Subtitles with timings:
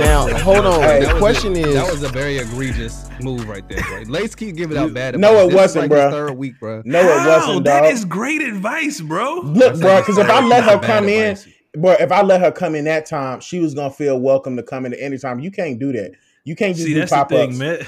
[0.00, 0.80] Now, hold on.
[0.82, 4.02] Hey, the question a, is, that was a very egregious move right there, bro.
[4.02, 5.14] Lace keep giving out bad.
[5.14, 5.30] Advice.
[5.32, 5.44] No, advice.
[5.44, 6.10] it This wasn't, like bro.
[6.10, 6.82] Third week, bro.
[6.84, 7.38] No, it How?
[7.48, 7.92] wasn't, That dog.
[7.92, 9.40] is great advice, bro.
[9.40, 11.36] Look, bro, because if I let her Bad come in,
[11.76, 14.62] bro, if I let her come in that time, she was gonna feel welcome to
[14.62, 15.40] come in at any time.
[15.40, 16.12] You can't do that.
[16.44, 17.58] You can't just See, do that's the pop thing, ups.
[17.58, 17.78] Mel.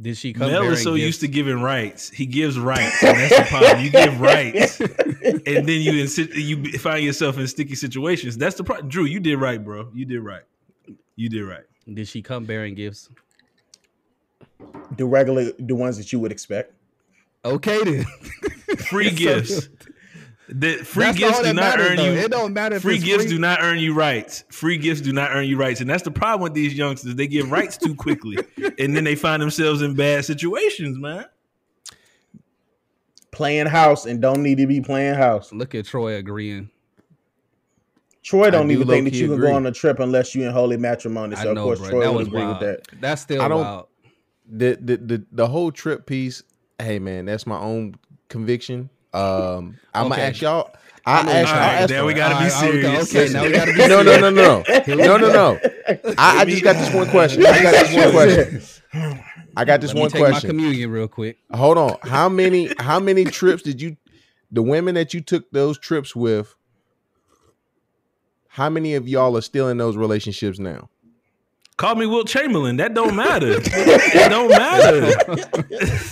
[0.00, 0.50] Did she come?
[0.50, 1.06] Mel is so gifts?
[1.06, 2.08] used to giving rights.
[2.10, 3.02] He gives rights.
[3.04, 3.84] And that's the problem.
[3.84, 8.36] You give rights, and then you in, sit- you find yourself in sticky situations.
[8.36, 8.88] That's the problem.
[8.88, 9.90] Drew, you did right, bro.
[9.94, 10.42] You did right.
[11.22, 11.62] You did right.
[11.94, 13.08] Did she come bearing gifts?
[14.96, 16.74] The regular, the ones that you would expect.
[17.44, 18.04] Okay then.
[18.78, 19.68] Free gifts.
[20.48, 22.04] The free That's gifts all do not matters, earn though.
[22.06, 22.18] you.
[22.18, 23.34] It don't matter if Free it's gifts free.
[23.34, 24.42] do not earn you rights.
[24.50, 27.14] Free gifts do not earn you rights, and that's the problem with these youngsters.
[27.14, 28.36] They give rights too quickly,
[28.80, 31.26] and then they find themselves in bad situations, man.
[33.30, 35.52] Playing house and don't need to be playing house.
[35.52, 36.68] Look at Troy agreeing.
[38.22, 39.48] Troy don't do even think that you can agree.
[39.48, 41.34] go on a trip unless you in holy matrimony.
[41.36, 41.90] I So of course bro.
[41.90, 42.60] Troy That would agree wild.
[42.60, 43.00] with that.
[43.00, 43.86] That's still I don't- wild.
[44.48, 46.42] the, the the the whole trip piece.
[46.78, 47.96] Hey man, that's my own
[48.28, 48.90] conviction.
[49.12, 50.70] Um, I'm gonna ask y'all.
[51.04, 53.14] I I'm ask, gonna- I All right, ask now we gotta be All right, serious.
[53.16, 55.58] okay, now we gotta be no, no, no, no, no, no, no, no.
[56.16, 57.44] I, I just got this one question.
[57.44, 58.62] I got this one question.
[59.56, 60.48] I got this Let me one take my question.
[60.50, 61.38] communion real quick.
[61.52, 61.96] Hold on.
[62.04, 63.96] How many how many trips did you
[64.52, 66.54] the women that you took those trips with?
[68.52, 70.90] How many of y'all are still in those relationships now?
[71.78, 72.76] Call me Wilt Chamberlain.
[72.76, 73.54] That don't matter.
[73.58, 75.00] it don't matter.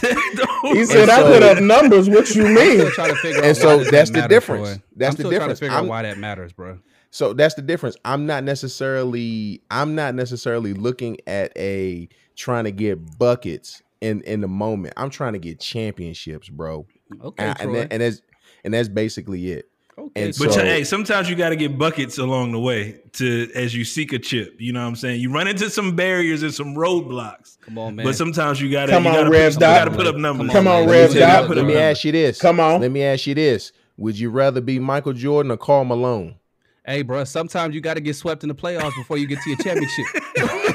[0.00, 0.32] That
[0.64, 3.16] don't He said, And "I put up numbers." What you I'm mean?" still trying to
[3.16, 3.44] figure out.
[3.44, 4.68] And so why does that that's the matter, difference.
[4.68, 4.82] Troy.
[4.96, 5.58] That's I'm the still difference.
[5.60, 6.78] Trying to figure out why that matters, bro.
[7.10, 7.96] So that's the difference.
[8.04, 14.40] I'm not necessarily I'm not necessarily looking at a trying to get buckets in in
[14.40, 14.94] the moment.
[14.96, 16.86] I'm trying to get championships, bro.
[17.22, 18.22] Okay, and, and, that- and that's
[18.64, 19.69] and that's basically it.
[19.98, 23.50] Okay, and But So- hey, sometimes you got to get buckets along the way to
[23.54, 24.54] as you seek a chip.
[24.58, 25.20] You know what I'm saying?
[25.20, 27.58] You run into some barriers and some roadblocks.
[27.60, 28.06] come on, man.
[28.06, 29.84] But sometimes you gotta Come you on, gotta Revs put, you Dot.
[29.86, 30.50] gotta put up numbers.
[30.50, 30.88] Come on, man.
[30.90, 31.46] Revs You gotta Dot.
[31.48, 31.96] put Let up me numbers.
[31.98, 32.40] ask you this.
[32.40, 32.80] Come on.
[32.80, 33.72] Let me ask you this.
[33.98, 36.36] Would you rather be Michael Jordan or Karl Malone?
[36.86, 37.24] Hey, bro.
[37.24, 40.06] Sometimes you got to get swept in the playoffs before you get to your championship,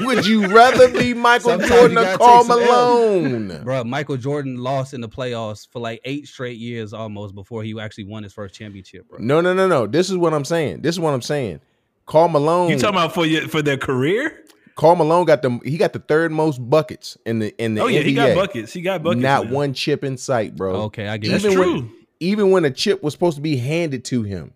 [0.02, 2.58] Would you rather be Michael Sometimes Jordan or gotta Karl take L's.
[2.60, 3.60] Malone?
[3.64, 3.84] bro.
[3.84, 8.04] Michael Jordan lost in the playoffs for like eight straight years almost before he actually
[8.04, 9.18] won his first championship, bro.
[9.20, 9.86] No, no, no, no.
[9.86, 10.82] This is what I'm saying.
[10.82, 11.60] This is what I'm saying.
[12.06, 12.70] Karl Malone.
[12.70, 14.44] You talking about for your for their career?
[14.76, 17.86] Karl Malone got the he got the third most buckets in the in the Oh
[17.88, 18.04] yeah, NBA.
[18.04, 18.72] he got buckets.
[18.72, 19.22] He got buckets.
[19.22, 19.52] Not now.
[19.52, 20.82] one chip in sight, bro.
[20.82, 21.52] Okay, I get That's it.
[21.52, 21.74] even true.
[21.80, 24.52] when even when a chip was supposed to be handed to him,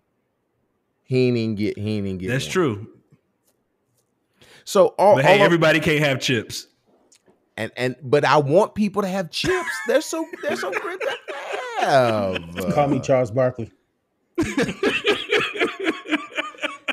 [1.11, 2.29] he ain't even get he ain't even get.
[2.29, 2.51] That's one.
[2.53, 2.87] true.
[4.63, 6.67] So all, But all hey, of- everybody can't have chips.
[7.57, 9.69] and and but I want people to have chips.
[9.87, 11.17] They're so they're so great to
[11.81, 12.73] have.
[12.73, 13.71] Call me Charles Barkley.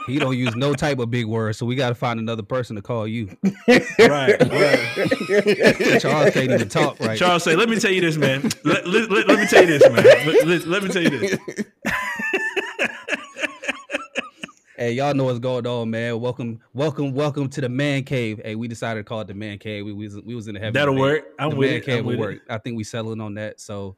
[0.08, 2.74] He don't use no type of big words, so we got to find another person
[2.76, 3.28] to call you.
[3.68, 3.86] Right.
[4.00, 4.40] right.
[6.00, 7.18] Charles can't even talk right.
[7.18, 8.42] Charles say, let me tell you this, man.
[8.64, 10.02] Let, let, let- let me tell you this, man.
[10.02, 11.38] Let, let- let me tell you this.
[14.78, 16.20] Hey, y'all know what's going on, man.
[16.20, 18.40] Welcome, welcome, welcome to the man cave.
[18.44, 19.84] Hey, we decided to call it the man cave.
[19.84, 20.74] We was we was in the heaven.
[20.74, 21.00] That'll debate.
[21.24, 21.24] work.
[21.40, 21.84] I'm the with man it.
[21.84, 22.36] cave I'm will work.
[22.36, 22.42] it.
[22.48, 23.58] I think we settling on that.
[23.58, 23.96] So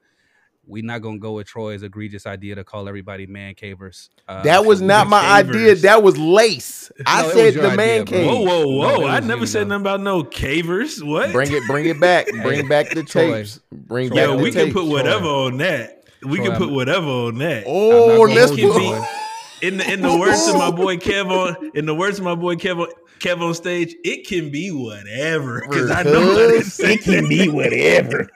[0.67, 4.09] we're not gonna go with Troy's egregious idea to call everybody man cavers.
[4.27, 5.51] Uh, that was not my Cavers.
[5.57, 5.75] idea.
[5.77, 6.91] That was lace.
[7.05, 8.19] I No, it was said your the man idea, bro.
[8.19, 8.27] cave.
[8.27, 9.07] Whoa, whoa, No, whoa.
[9.07, 9.77] it I never you, said though.
[9.79, 11.03] nothing about no cavers.
[11.07, 11.31] What?
[11.33, 12.27] Bring it, bring it back.
[12.43, 13.33] Bring back the Troy.
[13.43, 13.61] tapes.
[13.71, 14.73] Bring Troy, back Yo, the we can tapes.
[14.75, 16.05] put whatever on that.
[16.23, 17.65] We Troy, can put I'm- whatever on that.
[17.67, 19.09] Oh, let's gonna Can hold put.
[19.62, 19.76] You, be- Troy.
[19.76, 22.34] In the in the words of my boy Kev on in the words of my
[22.34, 22.88] boy Kev on,
[23.21, 25.60] Kev on stage, it can be whatever.
[25.69, 26.66] Because I know what it.
[26.81, 28.28] It can be whatever.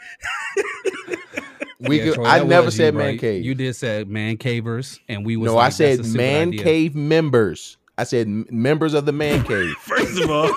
[1.81, 3.21] We Yeah, could, Troy, I never said you, man bro.
[3.21, 3.45] cave.
[3.45, 6.63] You did say man cavers, and we was no, like, I said man idea.
[6.63, 7.77] cave members.
[7.99, 9.75] I said members of the man cave.
[9.81, 10.51] First of all,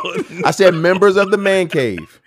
[0.46, 2.22] I said members of the man cave.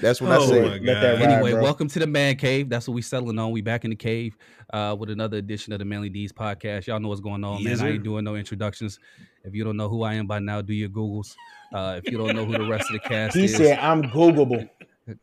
[0.00, 0.62] That's what I Oh said.
[0.82, 1.62] my Let that ride, Anyway, bro.
[1.62, 2.68] welcome to the man cave.
[2.68, 3.50] That's what we settling on.
[3.50, 4.36] We back in the cave
[4.72, 6.86] uh, with another edition of the Manly D's podcast.
[6.86, 7.72] Y'all know what's going on, Yes, man.
[7.74, 7.94] I sir.
[7.94, 8.98] ain't doing no introductions.
[9.44, 11.34] If you don't know who I am by now, do your googles.
[11.72, 13.40] Uh, if you don't know who the rest of the cast is.
[13.40, 14.68] He is, said, "I'm Googleable."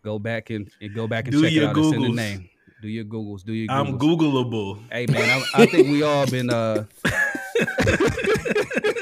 [0.04, 1.78] go back and, and go back and Do check it your out.
[1.78, 2.16] It's in the Googles.
[2.16, 2.50] name.
[2.82, 3.44] Do your googles.
[3.46, 3.88] Do your googles.
[3.88, 4.84] I'm Googleable.
[4.92, 6.84] Hey man, I, I think we all been uh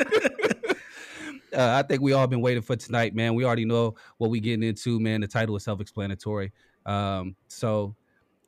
[1.53, 3.35] Uh, I think we all been waiting for tonight, man.
[3.35, 5.21] We already know what we getting into, man.
[5.21, 6.51] The title is self-explanatory.
[6.85, 7.95] Um, so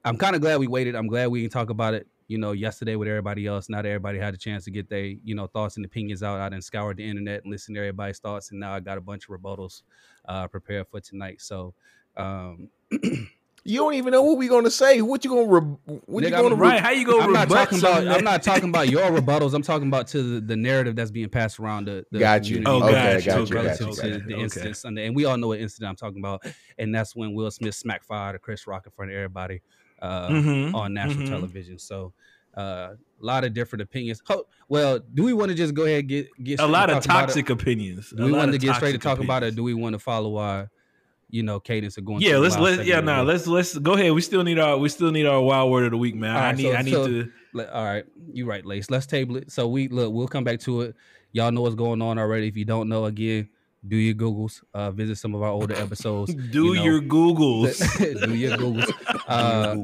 [0.05, 0.95] I'm kind of glad we waited.
[0.95, 2.07] I'm glad we can talk about it.
[2.27, 5.35] You know, yesterday with everybody else, not everybody had a chance to get their, you
[5.35, 6.39] know, thoughts and opinions out.
[6.39, 9.01] I done scoured the internet and listened to everybody's thoughts, and now I got a
[9.01, 9.83] bunch of rebuttals
[10.27, 11.41] uh, prepared for tonight.
[11.41, 11.73] So,
[12.15, 12.69] um,
[13.65, 15.01] You don't even know what we're gonna say.
[15.01, 15.47] What you gonna?
[15.47, 16.55] Re- what Nigga, you gonna?
[16.55, 16.81] I'm re- Right?
[16.81, 17.93] How you gonna I'm not talking about.
[17.95, 19.53] something I'm not talking about your rebuttals.
[19.53, 22.05] I'm talking about to the, the narrative that's being passed around the.
[22.11, 22.61] the Got you.
[22.65, 24.17] Oh, okay, got you, got you, got relative you, to got you.
[24.27, 24.43] the Okay.
[24.43, 26.45] incident Sunday, and we all know what incident I'm talking about,
[26.77, 29.61] and that's when Will Smith smack fired Chris Rock in front of everybody
[30.01, 31.29] uh, Mhm, on national mhm.
[31.29, 31.79] television.
[31.79, 32.11] So
[32.57, 34.21] uh, a lot of different opinions.
[34.25, 36.97] Ho- well, do we want to just go ahead and get get A lot of
[36.97, 37.25] talk about it?
[37.27, 38.09] toxic opinions.
[38.15, 39.47] Do we want to get straight to toxic talk about it?
[39.47, 40.69] Or do we want to follow our,
[41.33, 42.21] you know, cadence of going?
[42.21, 43.47] Yeah, let's let yeah, nah, of the week?
[43.47, 44.13] let's let's go ahead.
[44.13, 46.35] We still need our we still need our wild word of the week, man.
[46.35, 48.91] All I right, need so- I need so- to Let- all right, you right, Lace.
[48.91, 49.51] Let's table it.
[49.51, 50.95] So we look, we'll come back to it.
[51.31, 52.47] Y'all know what's going on already.
[52.47, 53.49] If you don't know, again,
[53.87, 54.63] do your googles.
[54.75, 56.33] Uh, visit some of our older episodes.
[56.51, 56.83] do you know.
[56.83, 57.79] your Googles.
[58.25, 58.91] do your googles.
[59.25, 59.77] Uh,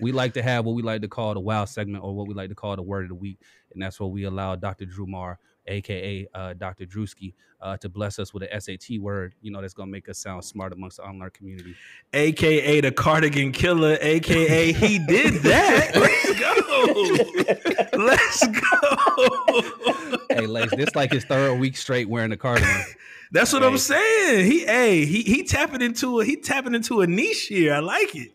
[0.00, 2.34] we like to have what we like to call the wow segment, or what we
[2.34, 3.38] like to call the word of the week,
[3.72, 4.84] and that's what we allow Dr.
[4.84, 6.86] Drew Mar, aka uh, Dr.
[6.86, 9.34] Drewski, uh, to bless us with an SAT word.
[9.42, 11.76] You know, that's gonna make us sound smart amongst the online community.
[12.12, 15.94] AKA the cardigan killer, aka he did that.
[15.94, 17.98] Let's go.
[18.04, 20.18] Let's go.
[20.30, 22.84] hey, Lace, this like his third week straight wearing the cardigan.
[23.32, 23.68] That's what Hey.
[23.68, 24.46] I'm saying.
[24.50, 27.74] He hey, he he tapping into a he tapping into a niche here.
[27.74, 28.32] I like it.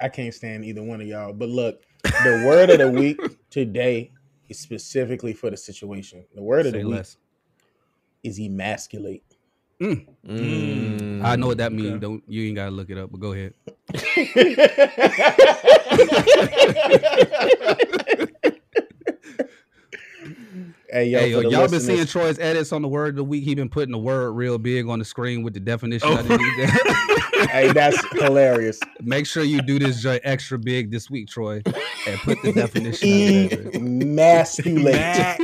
[0.00, 1.32] I can't stand either one of y'all.
[1.32, 3.20] But look, the word of the week
[3.50, 4.10] today
[4.48, 6.24] is specifically for the situation.
[6.34, 7.06] The word of Say the week
[8.22, 9.24] is emasculate.
[9.80, 11.22] Mm.
[11.24, 11.92] I know what that means.
[11.92, 12.00] Okay.
[12.00, 13.54] Don't you ain't gotta look it up, but go ahead.
[20.90, 23.44] hey, yo, hey, yo, y'all been seeing Troy's edits on the word of the week.
[23.44, 26.08] He been putting the word real big on the screen with the definition.
[26.10, 27.18] Oh.
[27.44, 28.80] underneath hey, that's hilarious.
[29.00, 31.62] Make sure you do this joint extra big this week, Troy,
[32.06, 33.12] and put the definition.
[33.12, 33.74] underneath it.
[33.74, 35.40] Emasculate.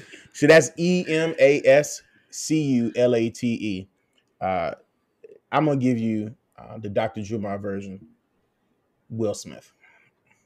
[0.32, 3.88] So that's E M A S C U L A T E.
[4.40, 4.72] Uh,
[5.52, 7.20] I'm gonna give you uh, the Dr.
[7.20, 8.00] Jumar version.
[9.08, 9.72] Will Smith.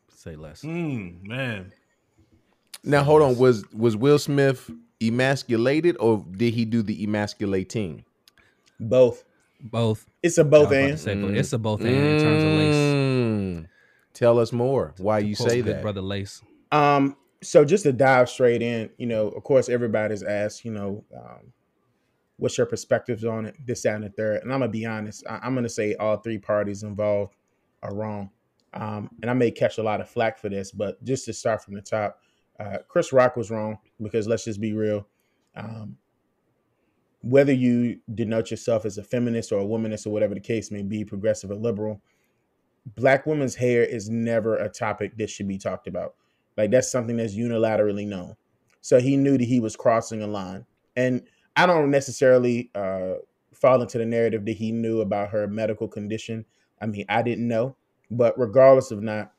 [0.09, 0.63] Say less.
[0.63, 1.73] Mm, man.
[2.83, 3.37] Now hold on.
[3.37, 4.71] Was was Will Smith
[5.03, 8.05] emasculated or did he do the emasculating?
[8.81, 9.25] Both.
[9.61, 10.07] Both.
[10.23, 10.99] It's a both was and.
[11.01, 11.37] say, Mm.
[11.37, 12.75] It's a both and in terms of lace.
[12.75, 13.67] Mm.
[14.13, 14.95] Tell us more.
[14.99, 15.83] Why To you say that?
[15.83, 16.43] brother Lace?
[16.71, 21.05] Um, so just to dive straight in, you know, of course, everybody's asked, you know,
[21.17, 21.53] um,
[22.37, 24.43] what's your perspectives on it, this, that, and the third.
[24.43, 27.35] And I'm gonna be honest, I- I'm gonna say all three parties involved
[27.83, 28.31] are wrong.
[28.73, 31.63] Um, and I may catch a lot of flack for this, but just to start
[31.63, 32.19] from the top,
[32.59, 35.07] uh, Chris Rock was wrong because let's just be real.
[35.57, 35.97] Um,
[37.25, 40.83] whether you denote yourself as a feminist or a womanist or whatever the case may
[40.83, 42.03] be, progressive or liberal,
[42.97, 46.15] black women's hair is never a topic that should be talked about.
[46.59, 48.37] Like that's something that's unilaterally known.
[48.83, 50.67] So he knew that he was crossing a line.
[50.97, 51.23] And
[51.57, 53.15] I don't necessarily uh,
[53.55, 56.45] fall into the narrative that he knew about her medical condition.
[56.83, 57.77] I mean, I didn't know.
[58.11, 59.33] But regardless of not,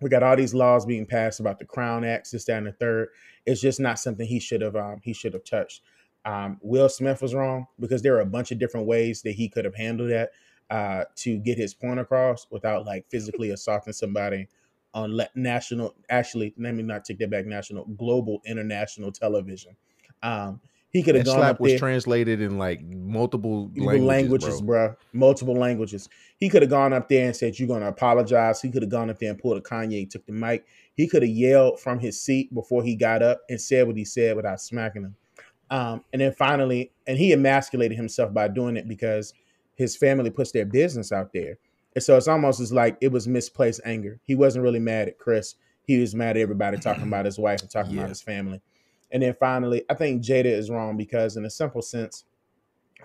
[0.00, 2.72] we got all these laws being passed about the Crown Act, this, that, and the
[2.72, 3.08] third.
[3.44, 5.82] It's just not something he should have um, he should have touched.
[6.28, 9.48] Um, Will Smith was wrong because there are a bunch of different ways that he
[9.48, 10.32] could have handled that
[10.68, 14.46] uh, to get his point across without like physically assaulting somebody
[14.92, 15.94] on le- national.
[16.10, 17.46] Actually, let me not take that back.
[17.46, 19.74] National, global, international television.
[20.22, 20.60] Um,
[20.90, 24.88] he could have gone slap up was there translated in like multiple languages, languages, bro.
[24.88, 24.96] bro.
[25.14, 26.10] Multiple languages.
[26.36, 28.90] He could have gone up there and said, "You're going to apologize." He could have
[28.90, 30.66] gone up there and pulled a Kanye, took the mic.
[30.94, 34.04] He could have yelled from his seat before he got up and said what he
[34.04, 35.16] said without smacking him.
[35.70, 39.34] Um, and then finally, and he emasculated himself by doing it because
[39.74, 41.58] his family puts their business out there.
[41.94, 44.20] And so it's almost as like it was misplaced anger.
[44.24, 45.56] He wasn't really mad at Chris.
[45.84, 48.00] He was mad at everybody talking about his wife and talking Yeah.
[48.00, 48.60] about his family.
[49.10, 52.24] And then finally, I think Jada is wrong because, in a simple sense,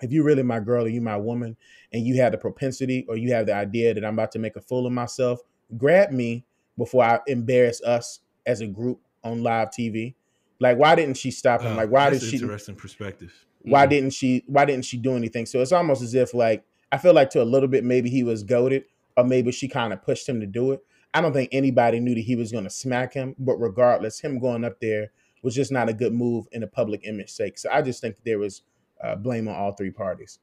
[0.02, 1.56] if you really my girl or you my woman,
[1.92, 4.56] and you have the propensity or you have the idea that I'm about to make
[4.56, 5.40] a fool of myself,
[5.76, 6.44] grab me
[6.76, 10.14] before I embarrass us as a group on live TV.
[10.64, 11.72] Like, why didn't she stop him?
[11.72, 12.38] Uh, Like, why did that's she?
[12.38, 13.32] interesting perspective.
[13.62, 13.90] Why Mm.
[13.90, 14.44] didn't she?
[14.46, 15.44] Why didn't she do anything?
[15.46, 18.22] So it's almost as if like I feel like to a little bit maybe he
[18.24, 18.84] was goaded,
[19.16, 20.80] or maybe she kind of pushed him to do it.
[21.12, 24.38] I don't think anybody knew that he was going to smack him, but regardless, him
[24.38, 27.58] going up there was just not a good move in a public image sake.
[27.58, 28.62] So I just think there was
[29.02, 30.38] uh, blame on all three parties.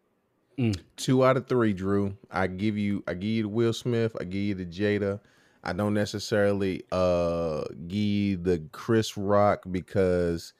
[0.96, 2.16] Two out of three, Drew.
[2.30, 5.20] I give you I give you the Will Smith, I give you the Jada.
[5.64, 10.54] I don't necessarily uh give the Chris Rock because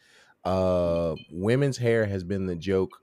[0.46, 2.98] uh women's hair has been the joke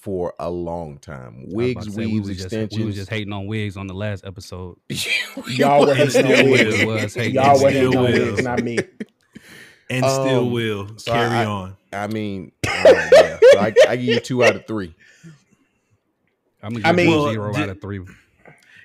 [0.00, 1.44] for a long time.
[1.48, 2.78] I Wigs, to say, we weaves, was just, extensions.
[2.80, 4.76] we was just hating on wigs on the last episode.
[5.48, 6.84] Y'all were hating on still wigs.
[6.84, 8.12] Was Y'all on were hating on will.
[8.12, 8.78] wigs, not me.
[9.90, 10.88] And still Um, will.
[10.98, 11.76] so Carry I- on.
[11.92, 12.70] I mean, uh,
[13.12, 13.38] yeah.
[13.52, 14.94] So I, I give you two out of three.
[16.62, 18.00] I'm gonna give I mean- you Well, zero did- out of three.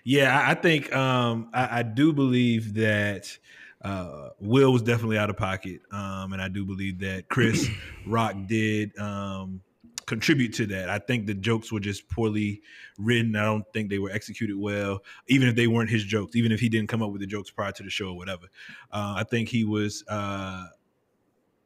[0.10, 3.38] Yeah, I, think um, I, I do believe that
[3.82, 7.68] uh, Will was definitely out of pocket, um, and I do believe that Chris
[8.08, 9.60] Rock did um,
[10.06, 10.90] contribute to that.
[10.90, 12.62] I think the jokes were just poorly
[12.98, 13.36] written.
[13.36, 16.62] I don't think they were executed well, even if they weren't his jokes, even if
[16.62, 18.46] he didn't come up with the jokes prior to the show or whatever.
[18.90, 20.06] Uh, I think he was.
[20.08, 20.68] Uh,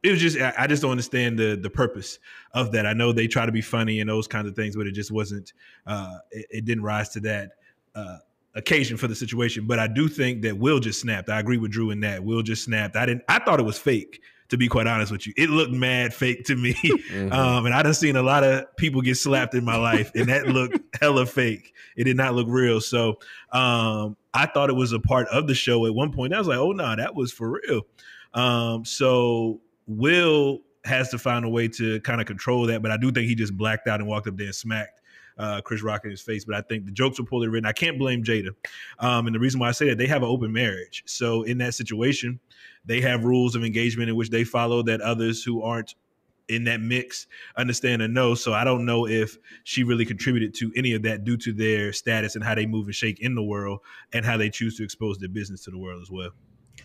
[0.02, 2.18] it was just I just don't understand the the purpose
[2.54, 2.86] of that.
[2.86, 5.12] I know they try to be funny and those kinds of things, but it just
[5.12, 5.52] wasn't.
[5.86, 7.52] Uh, it, it didn't rise to that
[7.94, 8.18] uh,
[8.54, 9.66] occasion for the situation.
[9.66, 11.28] But I do think that Will just snapped.
[11.28, 12.96] I agree with Drew in that Will just snapped.
[12.96, 13.22] I didn't.
[13.28, 14.20] I thought it was fake.
[14.48, 16.74] To be quite honest with you, it looked mad fake to me.
[16.84, 17.32] Mhm.
[17.32, 20.28] Um, and I done seen a lot of people get slapped in my life, and
[20.28, 21.72] that looked hella fake.
[21.96, 22.78] It did not look real.
[22.82, 23.18] So
[23.52, 26.34] um, I thought it was a part of the show at one point.
[26.34, 27.82] I was like, oh no, that was for real.
[28.34, 32.98] Um, so Will has to find a way to kind of control that, but I
[32.98, 35.00] do think he just blacked out and walked up there and smacked
[35.42, 36.44] uh, Chris Rock in his face.
[36.44, 37.66] But I think the jokes were poorly written.
[37.66, 38.50] I can't blame Jada.
[39.00, 41.02] Um, and the reason why I say that, they have an open marriage.
[41.06, 42.38] So in that situation,
[42.84, 45.94] they have rules of engagement in which they follow that others who aren't
[46.48, 48.34] in that mix understand and know.
[48.34, 51.92] So I don't know if she really contributed to any of that due to their
[51.92, 53.80] status and how they move and shake in the world
[54.12, 56.30] and how they choose to expose their business to the world as well.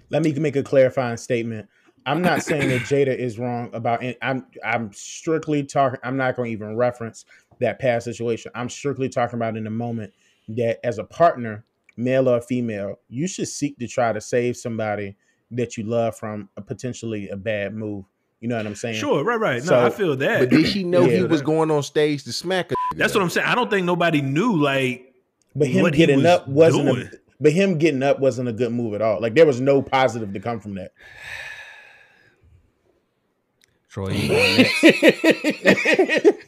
[0.10, 1.68] Let me make a clarifying statement.
[2.06, 4.18] I'm not saying that Jada is wrong about it.
[4.22, 6.00] I'm I'm strictly talking.
[6.04, 7.26] I'm not going to even reference
[7.60, 8.52] that past situation.
[8.56, 10.14] I'm strictly talking about in the moment
[10.50, 11.64] that as a partner,
[11.96, 15.16] male or female, you should seek to try to save somebody
[15.52, 18.06] that you love from a potentially a bad move.
[18.40, 18.96] You know what I'm saying?
[18.96, 19.62] Sure, right, right.
[19.64, 20.40] No, So- I feel that.
[20.42, 22.76] But did she know he was going on stage to smack her?
[22.96, 23.48] That's what I'm saying.
[23.48, 25.14] I don't think nobody knew like
[25.56, 28.54] But him what he getting was up wasn't a, but him getting up wasn't a
[28.54, 29.20] good move at all.
[29.20, 30.92] Like there was no positive to come from that.
[33.90, 34.84] Troy, you going next?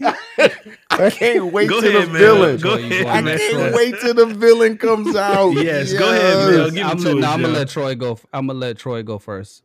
[0.91, 2.22] I can't wait Go till ahead, the man.
[2.22, 2.58] villain.
[2.58, 3.75] Go Troy, ahead, I can't Troy?
[3.75, 5.51] wait till the villain comes out.
[5.53, 6.74] Yes, go ahead, man.
[6.74, 8.19] Give I'm, to let, us, no, I'm gonna let Troy go.
[8.34, 9.63] I'm gonna let Troy go first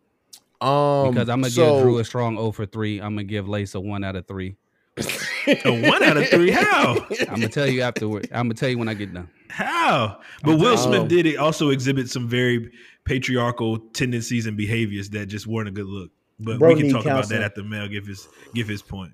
[0.61, 2.99] Um, because I'm gonna so, give Drew a strong 0 for three.
[3.01, 4.57] I'm gonna give Lace a one out of three.
[4.97, 6.51] a one out of three.
[6.53, 7.05] How?
[7.21, 8.29] I'm gonna tell you afterward.
[8.31, 9.29] I'm gonna tell you when I get done.
[9.51, 10.21] How?
[10.45, 12.71] But Will Smith Um, did it also exhibit some very
[13.05, 16.11] patriarchal tendencies and behaviors that just weren't a good look.
[16.39, 17.41] But Bro we can need talk about counseling.
[17.41, 19.13] that after Mel give his give his point.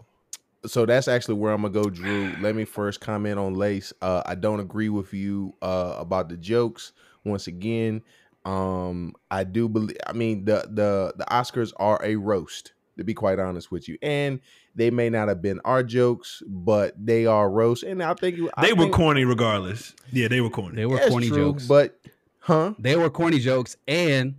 [0.66, 2.34] so that's actually where I'm gonna go, Drew.
[2.40, 3.92] Let me first comment on Lace.
[4.00, 6.92] Uh, I don't agree with you uh, about the jokes.
[7.24, 8.02] Once again,
[8.44, 9.96] um, I do believe.
[10.06, 12.72] I mean, the the the Oscars are a roast.
[12.98, 14.40] To be quite honest with you, and
[14.74, 17.82] they may not have been our jokes, but they are roast.
[17.82, 19.94] And I think you, I They were think corny regardless.
[20.12, 20.76] Yeah, they were corny.
[20.76, 21.66] They were that's corny true, jokes.
[21.66, 21.98] but
[22.40, 22.74] huh?
[22.78, 24.34] they were corny jokes, and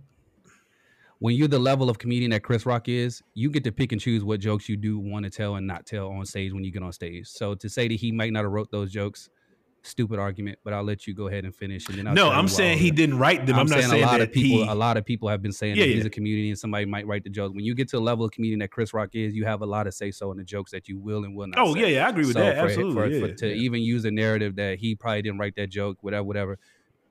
[1.22, 4.00] when you're the level of comedian that Chris Rock is, you get to pick and
[4.00, 6.72] choose what jokes you do want to tell and not tell on stage when you
[6.72, 7.28] get on stage.
[7.28, 9.30] So to say that he might not have wrote those jokes,
[9.82, 10.58] stupid argument.
[10.64, 11.88] But I'll let you go ahead and finish.
[11.88, 13.54] And then I'll no, I'm saying he didn't write them.
[13.54, 14.64] I'm, I'm, not saying, saying a lot of people.
[14.64, 16.06] he- A lot of people have been saying Yeah, that he's yeah.
[16.06, 17.54] a comedian and somebody might write the jokes.
[17.54, 19.66] When you get to a level of comedian that Chris Rock is, you have a
[19.66, 21.58] lot of say so in the jokes that you will and will not.
[21.58, 21.82] oh say.
[21.82, 22.56] yeah, yeah, I agree with So that.
[22.56, 22.94] for- Absolutely.
[22.94, 23.54] for- yeah, for- to yeah.
[23.62, 26.58] even use a narrative that he probably didn't write that joke, whatever, whatever.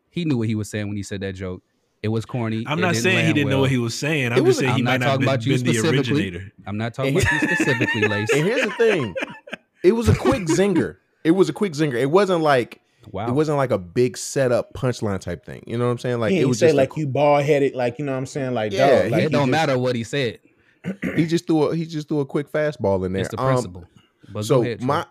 [0.09, 1.63] He knew what he was saying when he said that joke.
[2.03, 2.63] It was corny.
[2.67, 4.31] I'm It not saying he didn't know what he was saying.
[4.33, 5.79] I'm was- just saying I'm he might not talking have about you been, been the
[5.79, 6.13] specifically.
[6.23, 6.51] originator.
[6.65, 8.29] I'm not talking about you specifically, Lace.
[8.33, 9.13] And here's the thing:
[9.83, 10.97] it was a quick zinger.
[11.23, 11.93] It was a quick zinger.
[11.99, 12.81] It wasn't like
[13.11, 13.27] Wow.
[13.27, 15.63] it wasn't like a big setup punchline type thing.
[15.67, 16.19] You know what I'm saying?
[16.19, 18.17] Like he it was say just a- like you bald headed, like you know what
[18.19, 20.39] I'm saying, like Yeah, dog, like it don't just- matter what he said.
[21.15, 23.21] he just threw a he just threw a quick fastball in there.
[23.21, 23.85] It's the Um, principle.
[24.33, 24.87] but so go ahead, Troy.
[24.87, 25.05] my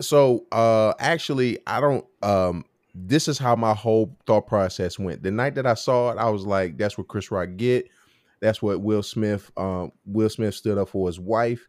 [0.00, 5.22] so uh actually I don't um this is how my whole thought process went.
[5.22, 7.88] The night that I saw it, I was like, that's what Chris Rock get.
[8.40, 11.68] That's what Will Smith um Will Smith stood up for his wife.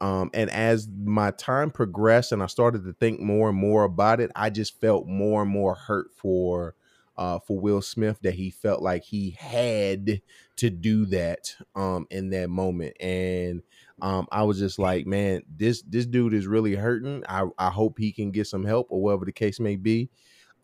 [0.00, 4.20] Um and as my time progressed and I started to think more and more about
[4.20, 6.74] it, I just felt more and more hurt for
[7.18, 10.22] uh for Will Smith that he felt like he had
[10.56, 13.62] to do that um in that moment and
[14.00, 17.98] um I was just like man this this dude is really hurting I I hope
[17.98, 20.08] he can get some help or whatever the case may be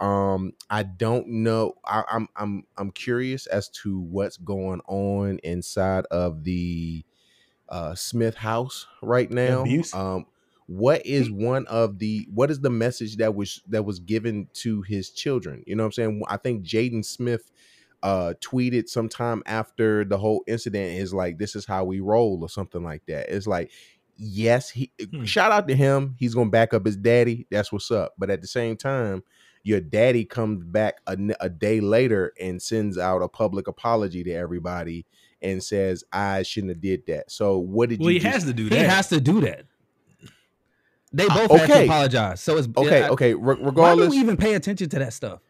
[0.00, 6.06] um I don't know I, I'm I'm I'm curious as to what's going on inside
[6.10, 7.04] of the
[7.68, 9.62] uh Smith house right now.
[9.62, 9.92] Abuse?
[9.92, 10.26] um
[10.66, 14.82] what is one of the what is the message that was that was given to
[14.82, 15.64] his children?
[15.66, 16.22] You know what i'm saying?
[16.28, 17.50] I think jaden smith
[18.02, 22.48] uh tweeted sometime after the whole incident is like this is how we roll or
[22.48, 23.28] something like that.
[23.34, 23.72] It's like
[24.16, 25.24] yes he Hmm.
[25.24, 26.14] shout out to him.
[26.18, 27.46] He's gonna back up his daddy.
[27.50, 28.14] That's what's up.
[28.18, 29.22] But at the same time
[29.68, 34.32] your daddy comes back a, a day later and sends out a public apology to
[34.32, 35.04] everybody
[35.42, 38.44] and says i shouldn't have did that so what did Well, you he just- has
[38.44, 39.64] to do he has to do that.
[41.12, 42.40] They Uh, both have to apologize.
[42.40, 45.12] So it's okay I- okay re- Why do regardless we even pay attention to that
[45.14, 45.40] stuff?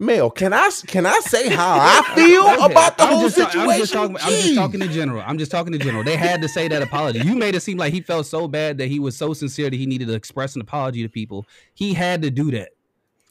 [0.00, 3.70] Mel, can I can I say how I feel about the I'm whole just, situation?
[3.70, 5.22] I'm just, talking, I'm just talking in general.
[5.26, 6.04] I'm just talking in general.
[6.04, 7.18] They had to say that apology.
[7.18, 9.76] You made it seem like he felt so bad that he was so sincere that
[9.76, 11.46] he needed to express an apology to people.
[11.74, 12.70] He had to do that.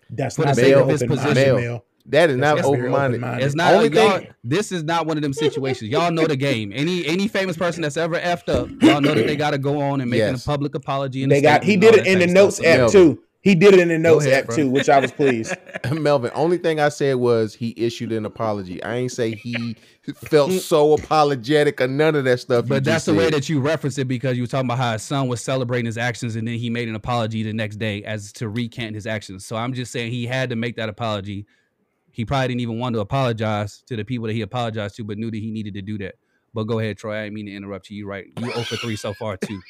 [0.09, 1.55] That's For the not sake very of his open-minded, position.
[1.61, 1.83] Mel.
[2.09, 3.43] That is not That's very open minded.
[3.43, 3.73] It's not.
[3.73, 5.89] Only y'all, thing- this is not one of them situations.
[5.91, 6.71] Y'all know the game.
[6.73, 9.81] Any any famous person that's ever effed up, y'all know that they got to go
[9.81, 10.45] on and make Yes.
[10.45, 11.23] a public apology.
[11.23, 11.65] And They got.
[11.65, 13.19] He did it in the notes app too.
[13.47, 14.55] He did it in the notes ahead, app bro.
[14.57, 15.55] too, which I was pleased.
[15.93, 18.83] Melvin, only thing I said was he issued an apology.
[18.83, 19.77] I ain't say he
[20.15, 22.67] felt so apologetic or none of that stuff.
[22.67, 24.91] But that's just the way that you reference it because you were talking about how
[24.91, 28.03] his son was celebrating his actions and then he made an apology the next day
[28.03, 29.45] as to recant his actions.
[29.45, 31.45] So I'm just saying he had to make that apology.
[32.11, 35.17] He probably didn't even want to apologize to the people that he apologized to, but
[35.17, 36.15] knew that he needed to do that.
[36.53, 37.17] But go ahead, Troy.
[37.17, 37.95] I didn't mean to interrupt you.
[37.95, 38.25] You right.
[38.41, 39.61] You 0 for 3 so far, too.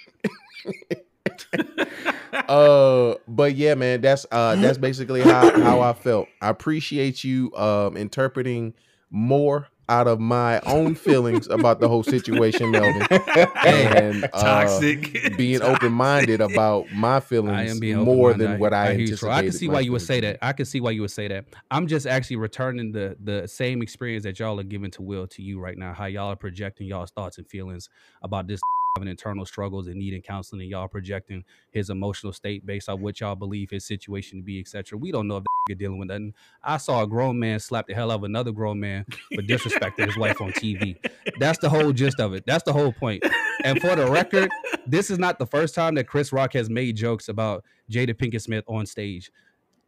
[2.34, 7.54] uh but yeah man that's uh that's basically how how i felt i appreciate you
[7.56, 8.74] um interpreting
[9.10, 13.08] more out of my own feelings about the whole situation melvin
[13.66, 15.38] and uh, Toxic.
[15.38, 19.44] being open-minded about my feelings I am being more than what i, hear you, I
[19.44, 20.40] can see why you would say that.
[20.42, 21.46] I can see why you would say that.
[21.72, 25.42] I'm just actually returning the the same experience that y'all are giving to Will to
[25.42, 25.94] you right now.
[25.94, 27.90] How y'all are projecting y'all's thoughts and feelings
[28.22, 28.60] about this
[28.98, 33.20] having internal struggles and needing counseling, and y'all projecting his emotional state based on what
[33.20, 34.98] y'all believe his situation to be, etc.
[34.98, 36.34] We don't know if that nigga dealing with nothing.
[36.64, 40.08] I saw a grown man slap the hell out of another grown man for disrespecting
[40.08, 40.98] his wife on TV.
[41.40, 42.44] That's the whole gist of it.
[42.48, 43.24] That's the whole point.
[43.64, 44.50] And for the record,
[44.86, 48.42] this is not the first time that Chris Rock has made jokes about Jada Pinkett
[48.42, 49.32] Smith on stage.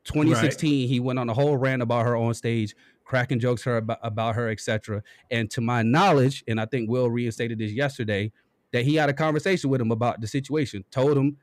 [0.05, 3.99] 2016, he went on a whole rant about her on stage, cracking jokes her about,
[4.01, 5.03] about her, etc.
[5.29, 8.31] And to my knowledge, and I think Will reinstated this yesterday,
[8.71, 10.83] that he had a conversation with him about the situation.
[10.91, 11.37] Told him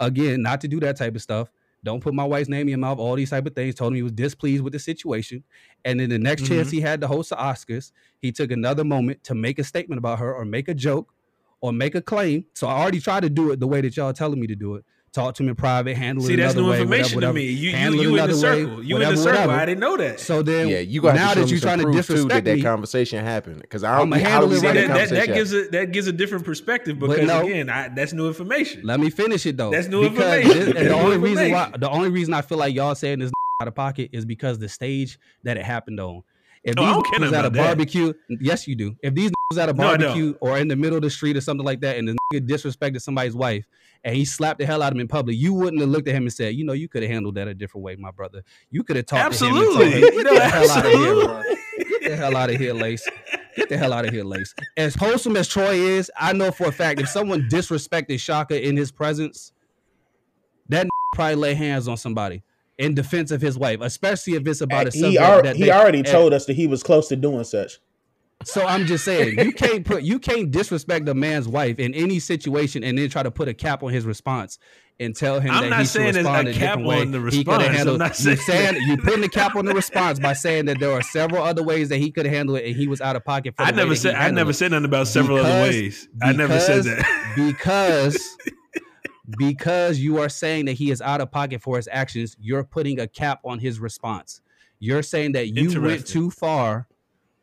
[0.00, 1.50] again not to do that type of stuff.
[1.84, 2.98] Don't put my wife's name in your mouth.
[2.98, 3.74] All these type of things.
[3.76, 5.44] Told him he was displeased with the situation.
[5.84, 6.76] And then the next chance mm-hmm.
[6.76, 10.18] he had to host the Oscars, he took another moment to make a statement about
[10.18, 11.14] her or make a joke
[11.60, 12.44] or make a claim.
[12.54, 14.74] So I already tried to do it the way that y'all telling me to do
[14.74, 14.84] it.
[15.18, 17.38] Talk to him in private, handle See, it See, that's new way, information whatever, to
[17.38, 17.46] me.
[17.46, 18.84] You, you, Handle it you in the another way, circle.
[18.84, 19.32] You in the circle.
[19.32, 19.52] whatever.
[19.52, 20.20] I didn't know that.
[20.20, 22.62] So then, yeah you got now that you're trying to proof too that disrespect that
[22.62, 25.52] conversation happened because i don't I'ma handle it See, right that that, that, that gives
[25.52, 27.44] a that gives a different perspective because no.
[27.44, 28.82] again, I, that's new information.
[28.84, 29.70] Let me finish it though.
[29.72, 30.48] That's new information.
[30.50, 32.94] this- and That's the new only reason why the only reason I feel like y'all
[32.94, 36.22] saying this out of pocket is because the stage that it happened on.
[36.62, 37.64] If Oh, these was at a about that.
[37.66, 38.94] barbecue, yes, you do.
[39.02, 41.40] If these was at a No, barbecue or in the middle of the street or
[41.40, 43.64] something like that, and the nigga disrespected somebody's wife
[44.04, 46.14] and he slapped the hell out of him in public, you wouldn't have looked at
[46.14, 48.42] him and said, "You know, you could have handled that a different way, my brother.
[48.70, 49.90] You could have talked Absolutely.
[49.90, 51.24] to him and told him, get the hell out of here, absolutely.
[51.26, 51.42] bro.
[52.00, 53.08] Get the hell out of here, Lace.
[53.56, 54.54] Get the hell out of here, Lace.
[54.76, 58.76] As wholesome as Troy is, I know for a fact if someone disrespected Shaka in
[58.76, 59.52] his presence,
[60.68, 62.42] that probably lay hands on somebody
[62.76, 65.64] in defense of his wife, especially if it's about a he subject al- that he
[65.64, 67.78] they- already and- told us that he was close to doing such.
[68.44, 72.20] So I'm just saying, you can't put you can't disrespect a man's wife in any
[72.20, 74.58] situation and then try to put a cap on his response
[75.00, 77.00] and tell him I'm that not he saying should there's a a cap way.
[77.00, 77.64] on the He response.
[77.80, 80.92] I'm not saying saying you putting the cap on the response by saying that there
[80.92, 83.56] are several other ways that he could handle it and he was out of pocket.
[83.56, 84.54] For I never he said I never it.
[84.54, 86.08] said nothing about several other Because- ways.
[86.22, 87.32] I never said that.
[87.36, 88.36] because
[89.36, 92.98] because you are saying that he is out of pocket for his actions, you're putting
[93.00, 94.40] a cap on his response.
[94.78, 96.86] You're saying that you went too far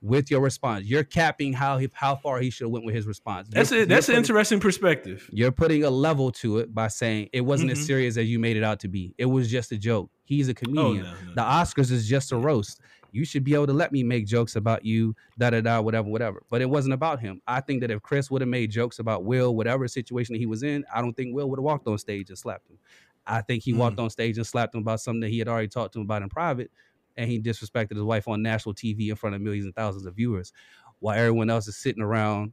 [0.05, 0.85] with your response.
[0.85, 3.47] You're capping how he, how far he should have went with his response.
[3.49, 3.89] That's You're- it.
[3.89, 5.27] That's an interesting perspective.
[5.33, 7.85] You're putting a level to it by saying it wasn't as Mhm.
[7.87, 9.15] serious as you made it out to be.
[9.17, 10.11] It was just a joke.
[10.23, 11.03] He's a Oh comedian.
[11.05, 11.33] no, no.
[11.35, 12.79] The Oscars is just a roast.
[13.11, 16.09] You should be able to let me make jokes about you, da da da, whatever,
[16.09, 16.43] whatever.
[16.49, 17.41] But it wasn't about him.
[17.47, 20.63] I think that if Chris would have made jokes about Will, whatever situation he was
[20.63, 22.77] in, I don't think Will would have walked on stage and slapped him.
[23.25, 25.67] I think he walked on stage and slapped him about something that he had already
[25.69, 26.69] talked to him about in private,
[27.17, 30.15] and he disrespected his wife on national TV in front of millions and thousands of
[30.15, 30.51] viewers,
[30.99, 32.51] while everyone else is sitting around,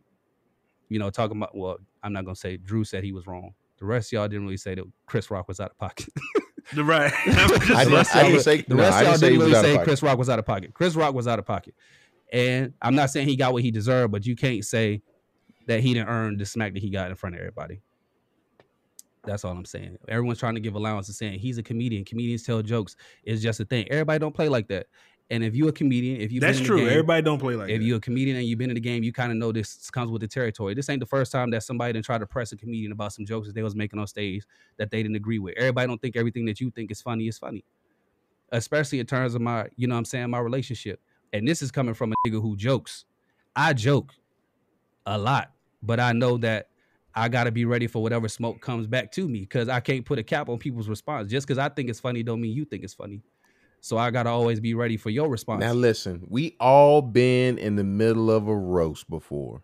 [0.88, 1.56] you know, talking about.
[1.56, 3.54] Well, I'm not gonna say Drew said he was wrong.
[3.78, 6.08] The rest of y'all didn't really say that Chris Rock was out of pocket.
[6.74, 7.12] The right.
[7.26, 9.12] I'm just The didn't, rest I of didn't y'all- say the rest I of y'all
[9.18, 9.84] didn't didn't really say.
[9.84, 10.72] Chris Rock was out of pocket.
[10.72, 11.74] Chris Rock was out of pocket.
[12.32, 15.02] And I'm not saying he got what he deserved, but you can't say
[15.66, 17.82] that he didn't earn the smack that he got in front of everybody.
[19.24, 19.98] That's all I'm saying.
[20.08, 22.04] Everyone's trying to give allowance to saying he's a comedian.
[22.04, 22.96] Comedians tell jokes.
[23.24, 23.86] It's just a thing.
[23.90, 24.86] Everybody don't play like that.
[25.30, 26.86] And if you're a comedian, if you That's true.
[26.86, 27.84] Everybody don't play like if that.
[27.84, 30.10] you're a comedian and you've been in the game, you kind of know this comes
[30.10, 30.74] with the territory.
[30.74, 33.24] This ain't the first time that somebody done tried to press a comedian about some
[33.24, 34.44] jokes that they was making on stage
[34.76, 35.54] that they didn't agree with.
[35.56, 37.64] Everybody don't think everything that you think is funny is funny.
[38.50, 41.00] Especially in terms of my, you know what I'm saying, my relationship.
[41.32, 43.06] And this is coming from a nigga who jokes.
[43.56, 44.12] I joke
[45.06, 46.68] a lot, but I know that
[47.14, 50.18] I gotta be ready for whatever smoke comes back to me because I can't put
[50.18, 51.30] a cap on people's response.
[51.30, 53.20] Just because I think it's funny don't mean you think it's funny.
[53.80, 55.60] So I gotta always be ready for your response.
[55.60, 59.62] Now listen, we all been in the middle of a roast before.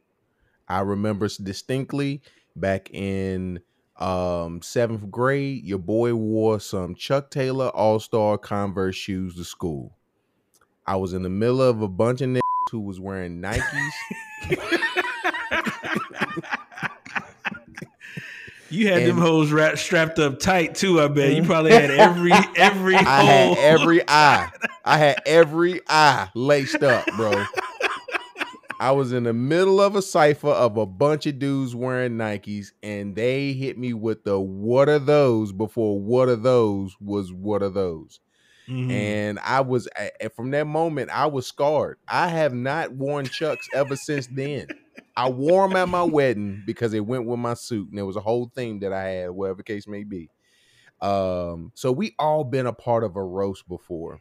[0.68, 2.22] I remember distinctly
[2.54, 3.60] back in
[3.96, 9.96] um seventh grade, your boy wore some Chuck Taylor All Star Converse shoes to school.
[10.86, 13.62] I was in the middle of a bunch of niggas who was wearing Nikes.
[18.70, 21.00] You had them And- hoes wrapped, strapped up tight too.
[21.00, 23.54] I bet you probably had every every I hole.
[23.54, 24.50] had every eye.
[24.84, 27.44] I had every eye laced up, bro.
[28.80, 32.68] I was in the middle of a cipher of a bunch of dudes wearing Nikes,
[32.82, 37.62] and they hit me with the "What are those?" before "What are those?" was "What
[37.62, 38.20] are those?"
[38.68, 38.90] Mhm.
[38.92, 39.88] And I was
[40.36, 41.96] from that moment, I was scarred.
[42.06, 44.66] I have not worn Chucks ever since then.
[45.16, 48.16] I wore them at my wedding because it went with my suit, and there was
[48.16, 50.30] a whole theme that I had, whatever the case may be.
[51.00, 54.20] Um, so we all been a part of a roast before.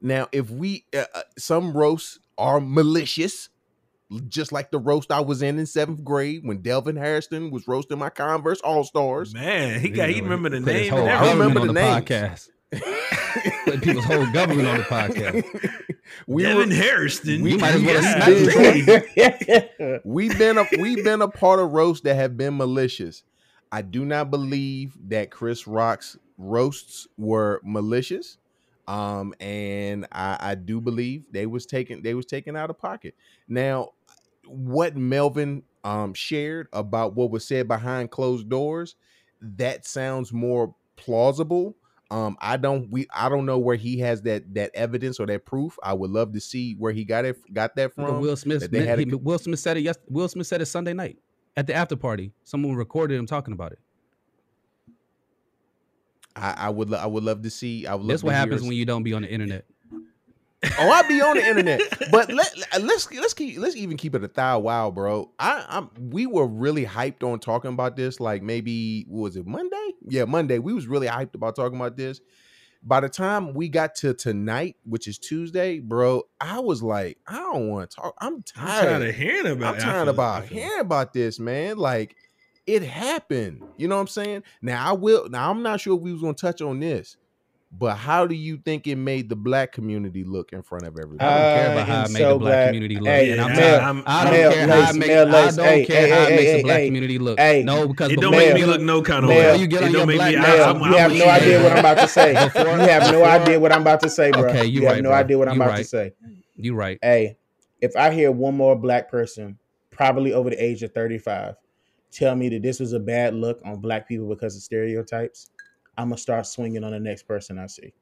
[0.00, 3.48] Now, if we uh, uh, some roasts are malicious,
[4.28, 7.98] just like the roast I was in in seventh grade when Delvin Harrison was roasting
[7.98, 9.34] my Converse All Stars.
[9.34, 12.04] Man, he got he remember the name whole and I remember the the names.
[12.04, 12.48] podcast.
[12.72, 15.44] Putting people's whole government on the podcast.
[16.26, 17.42] we Devin were- Harrison.
[17.42, 19.76] we You might as well Yeah, have snapped dude.
[19.78, 20.00] Troy.
[20.04, 23.22] we've been a we've been a part of roasts that have been malicious.
[23.72, 28.38] I do not believe that Chris Rock's roasts were malicious.
[28.88, 33.14] Um, and I, I do believe they was taken they was taken out of pocket.
[33.48, 33.90] Now,
[34.46, 38.94] what Melvin um shared about what was said behind closed doors,
[39.40, 41.76] that sounds more plausible.
[42.10, 45.44] Um, I don't we I don't know where he has that that evidence or that
[45.44, 45.76] proof.
[45.82, 48.20] I would love to see where he got it got that from.
[48.20, 48.60] Will Smith.
[48.60, 49.80] that they had a- Will Smith said it.
[49.80, 51.18] Yes, Will Smith said it Sunday night
[51.56, 52.32] at the after party.
[52.44, 53.78] Someone recorded him talking about it.
[56.36, 57.86] I, I would lo- I would love to see.
[57.86, 59.64] I would love That's to what happens when you don't be on the internet.
[60.78, 64.24] Oh, I be on the internet, but let let's let's keep let's even keep it
[64.24, 65.30] a thou wow, bro.
[65.38, 68.20] I I'm we were really hyped on talking about this.
[68.20, 69.92] Like maybe was it Monday?
[70.08, 70.58] Yeah, Monday.
[70.58, 72.20] We was really hyped about talking about this.
[72.82, 77.36] By the time we got to tonight, which is Tuesday, bro, I was like, I
[77.36, 78.14] don't want to talk.
[78.20, 78.84] I'm I'm tired.
[78.84, 79.74] tired of hearing about.
[79.76, 81.78] I'm tired about hearing about this, man.
[81.78, 82.16] Like
[82.66, 83.62] it happened.
[83.76, 84.42] You know what I'm saying?
[84.62, 85.28] Now I will.
[85.28, 87.16] Now I'm not sure if we was gonna touch on this,
[87.78, 91.18] but how do you think it made the black community look in front of everybody?
[91.28, 93.06] I don't care I about how I made so the black glad- community look.
[93.08, 95.08] Hey, and I'm yeah, telling- I'm- I don't Mel, care how I Lace, make.
[95.08, 97.18] Mel, I don't hey, care hey, how it hey, makes hey, the black hey, community
[97.18, 97.38] look.
[97.40, 97.62] hey.
[97.64, 99.60] no, because It don't before make me look no kind of Mel, way.
[99.60, 100.40] you get on It your don't make black me.
[100.40, 102.32] man, I, I'm, you I'm have with no idea what I'm about to say.
[102.44, 104.44] Before- you have no idea what I'm about to say, bro.
[104.46, 105.18] Okay, you have right, no bro.
[105.18, 106.12] idea what I'm You about to say.
[106.56, 106.98] You right.
[107.02, 107.36] Hey,
[107.82, 109.58] if I hear one more black person,
[109.90, 111.56] probably over the age of 35,
[112.10, 115.50] tell me that this was a bad look on black people because of stereotypes,
[115.96, 117.92] I'm gonna start swinging on the next person I see.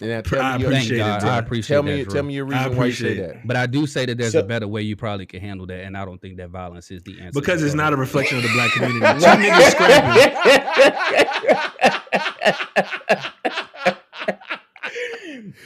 [0.00, 1.20] And tell I me your, appreciate it, God.
[1.20, 1.28] Drew.
[1.30, 1.88] I appreciate tell that.
[1.96, 2.12] me Drew.
[2.12, 3.46] tell me your I reason why you say appreciate that.
[3.46, 5.84] But I do say that there's So- a better way you probably can handle that,
[5.84, 7.38] and I don't think that violence is the answer.
[7.40, 9.00] Because it's not a reflection of the black community.
[9.20, 10.76] Two niggas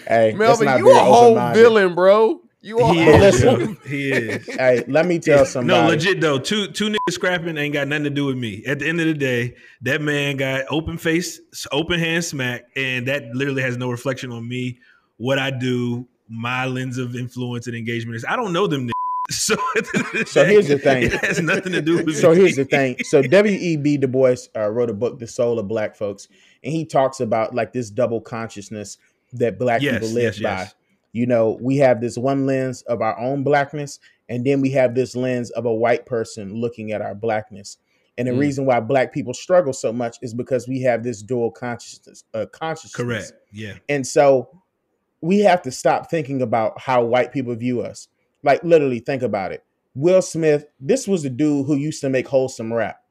[0.07, 2.41] hey, Melvin, you be a whole villain, bro.
[2.63, 3.43] You a He whole is.
[3.43, 3.77] Listen.
[3.87, 4.47] He is.
[4.59, 5.81] Hey, let me tell somebody.
[5.83, 6.39] No, legit though.
[6.39, 8.63] Two two niggas scrapping ain't got nothing to do with me.
[8.67, 11.41] At the end of the day, that man got open face,
[11.73, 14.79] open hand smack, and that literally has no reflection on me,
[15.17, 18.25] what I do, my lens of influence and engagement is.
[18.29, 18.91] I don't know them niggas.
[19.33, 19.55] So,
[20.27, 21.05] So here's the thing.
[21.13, 22.39] It has nothing to do with so me.
[22.39, 22.97] here's the thing.
[23.05, 23.99] So W.E.B.
[23.99, 26.27] Du Bois uh, wrote a book, The Soul of Black Folks,
[26.65, 28.99] and he talks about like this double consciousness
[29.35, 30.51] that black Yes, people live yes, by.
[30.63, 30.75] yes.
[31.13, 34.95] You know, we have this one lens of our own blackness, and then we have
[34.95, 37.79] this lens of a white person looking at our blackness.
[38.19, 38.39] And the Mm.
[38.39, 42.25] reason why black people struggle so much is because we have this dual consciousness.
[42.35, 42.95] Uh, consciousness.
[42.95, 43.33] Correct.
[43.53, 43.75] Yeah.
[43.89, 44.49] And so
[45.21, 48.09] we have to stop thinking about how white people view us.
[48.43, 49.65] Like literally think about it.
[49.95, 53.03] Will Smith, this was the dude who used to make wholesome rap.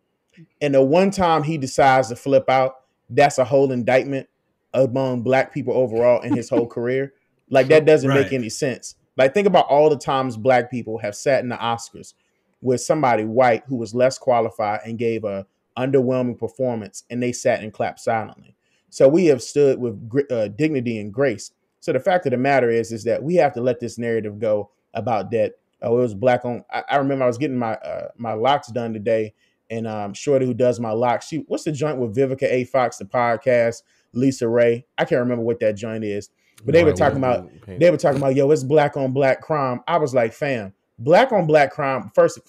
[0.61, 2.75] And the one time he decides to flip out,
[3.09, 4.27] that's a whole indictment
[4.73, 7.13] among black people overall in his whole career.
[7.49, 8.95] Like that doesn't make any sense.
[9.17, 12.13] Like think about all the times black people have sat in the Oscars
[12.61, 15.45] with somebody white who was less qualified and gave a
[15.77, 18.55] underwhelming performance and they sat and clapped silently.
[18.89, 21.51] So we have stood with uh, dignity and grace.
[21.79, 24.39] So the fact of the matter is, is that we have to let this narrative
[24.39, 25.53] go about that.
[25.81, 26.63] Oh, it was black on.
[26.71, 29.33] I, I remember I was getting my uh, my locks done today,
[29.69, 32.65] and um, Shorty who does my locks, she what's the joint with Vivica A.
[32.65, 33.83] Fox, the podcast,
[34.15, 34.83] LisaRaye.
[34.97, 36.29] I can't remember what that joint is,
[36.65, 39.81] but they were talking about they were talking about yo, it's black on black crime.
[39.87, 42.11] I was like, fam, black on black crime.
[42.13, 42.39] First,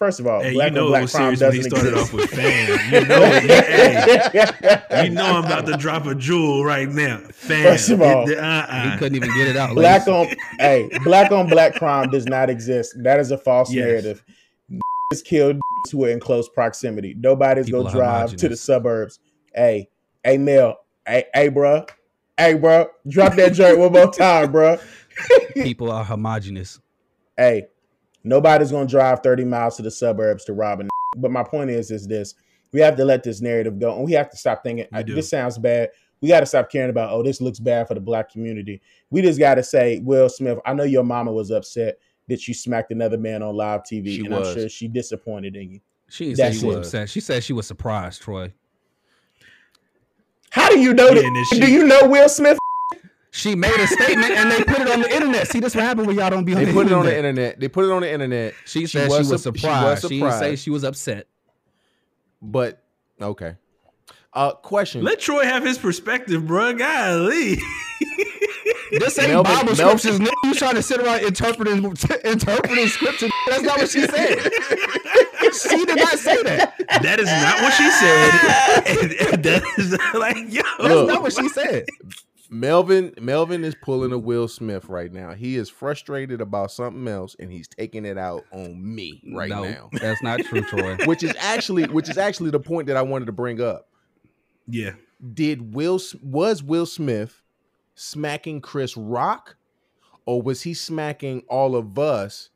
[0.00, 1.68] First of all, Hey, black you know on it black was crime serious when he
[1.68, 2.14] doesn't started exist.
[2.14, 2.92] off with fam.
[2.92, 4.84] You know, it.
[4.90, 7.18] hey, you know I'm about to drop a jewel right now.
[7.32, 7.64] Fam.
[7.64, 8.82] First of all, uh, uh.
[8.82, 8.96] He uh-uh.
[8.98, 9.74] couldn't even get it out.
[9.74, 12.94] black on hey, black on black crime does not exist.
[13.02, 13.84] That is a false Yes.
[13.84, 14.24] narrative.
[15.12, 15.58] Is killed
[15.90, 17.14] who are in close proximity.
[17.18, 19.18] Nobody's People gonna are drive to the suburbs.
[19.54, 19.90] Hey,
[20.24, 21.84] hey, Mel, hey, hey, bro,
[22.36, 24.78] hey, bro, drop that joint one more time, bro.
[25.54, 26.80] People are homogenous.
[27.36, 27.66] hey,
[28.24, 30.88] nobody's gonna drive 30 miles to the suburbs to rob a.
[31.16, 32.34] But my point is, is this:
[32.72, 35.02] we have to let this narrative go, and we have to stop thinking We "Uh,
[35.02, 35.14] do.
[35.14, 35.90] this sounds bad.
[36.20, 38.80] We got to stop caring about oh, this looks bad for the black community.
[39.10, 42.54] We just got to say, Will Smith, I know your mama was upset that you
[42.54, 44.48] smacked another man on live TV, She and was.
[44.48, 45.80] I'm sure she disappointed in you.
[46.08, 47.08] She didn't say she was upset.
[47.08, 48.52] She said she was surprised, Troy.
[50.50, 51.48] How do you know Yeah, that?
[51.52, 52.58] and do you know Will Smith?
[53.32, 55.46] She made a statement and they put it on the internet.
[55.46, 57.16] See, this what happened when y'all don't be on They the put it on the
[57.16, 57.36] internet.
[57.36, 57.60] internet.
[57.60, 58.54] They put it on the internet.
[58.66, 60.08] She said she was, sup- surprised.
[60.08, 61.28] She, didn't say she was upset.
[62.42, 62.82] but
[63.20, 63.54] okay.
[64.32, 65.02] Uh, question.
[65.04, 66.72] Let Troy have his perspective, bro.
[66.74, 67.58] Golly.
[68.90, 70.20] This ain't Melvin- Bible Melvin- scriptures.
[70.20, 70.32] nigga.
[70.44, 71.84] You trying to sit around interpreting
[72.24, 73.28] interpreting scripture?
[73.48, 74.38] That's not what she said.
[75.52, 76.74] she did not say that.
[77.02, 79.32] that is not what she said.
[79.32, 80.62] And that is like, yo.
[80.78, 81.08] That's Look.
[81.08, 81.86] not what she said.
[82.52, 85.34] Melvin Melvin is pulling a Will Smith right now.
[85.34, 89.62] He is frustrated about something else and he's taking it out on me right no,
[89.62, 89.88] now.
[89.92, 90.96] that's not true, Troy.
[91.04, 93.86] Which is actually which is actually the point that I wanted to bring up.
[94.66, 94.94] Yeah.
[95.32, 97.40] Did Will was Will Smith
[98.00, 99.56] smacking Chris Rock
[100.24, 102.48] or was he smacking all of us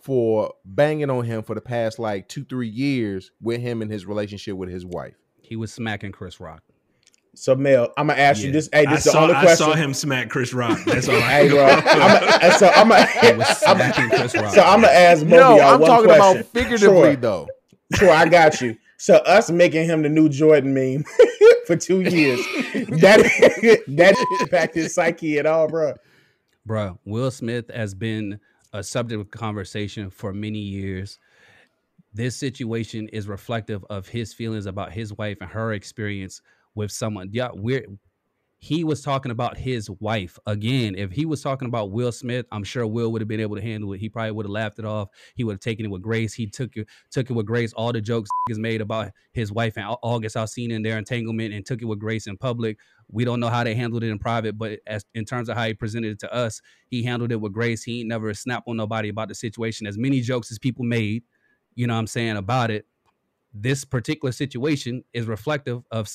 [0.00, 4.56] for banging on him for the past like 2-3 years with him and his relationship
[4.56, 5.14] with his wife?
[5.40, 6.62] He was smacking Chris Rock.
[7.34, 8.68] So Mel, I'm gonna ask you this.
[8.72, 10.78] Hey, I this is the saw, only I saw him smack Chris Rock.
[10.84, 11.64] That's all Hey, bro.
[11.64, 12.86] I'm a, so I'm
[13.22, 14.52] He gonna smacking Chris Rock.
[14.52, 16.36] so I'm gonna ask both No, of y'all I'm one talking question.
[16.40, 17.48] about figuratively Troy, though.
[17.94, 18.76] Troy, I got you.
[18.98, 21.04] So us making him the new Jordan meme
[21.66, 22.38] for two years,
[23.00, 23.18] that
[23.88, 25.94] that impacted his psyche at all, bro.
[26.66, 28.38] Bruh, Will Smith has been
[28.72, 31.18] a subject of conversation for many years.
[32.14, 36.42] This situation is reflective of his feelings about his wife and her experience
[36.74, 37.30] with someone.
[37.32, 37.86] Yeah, we're
[38.62, 40.94] he was talking about his wife again.
[40.96, 43.60] If he was talking about Will Smith, I'm sure Will would have been able to
[43.60, 43.98] handle it.
[43.98, 45.08] He probably would have laughed it off.
[45.34, 46.32] He would have taken it with grace.
[46.32, 47.72] He took it took it with grace.
[47.72, 51.52] All the jokes is made about his wife and Au- August Alsina and their entanglement,
[51.52, 52.78] and took it with grace in public.
[53.10, 55.66] We don't know how they handled it in private, but as in terms of how
[55.66, 57.82] he presented it to us, he handled it with grace.
[57.82, 59.88] He ain't never snapped on nobody about the situation.
[59.88, 61.24] As many jokes as people made,
[61.74, 62.86] you know what I'm saying, about it.
[63.52, 66.08] This particular situation is reflective of,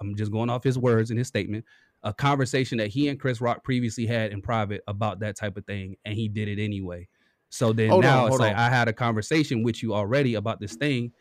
[0.00, 1.64] I'm just going off his words in his statement,
[2.04, 5.64] a conversation that he and Chris Rock previously had in private about that type of
[5.64, 7.08] thing, and he did it anyway.
[7.48, 8.58] So then Hold on, now it's like on.
[8.60, 11.12] I had a conversation with you already about this thing,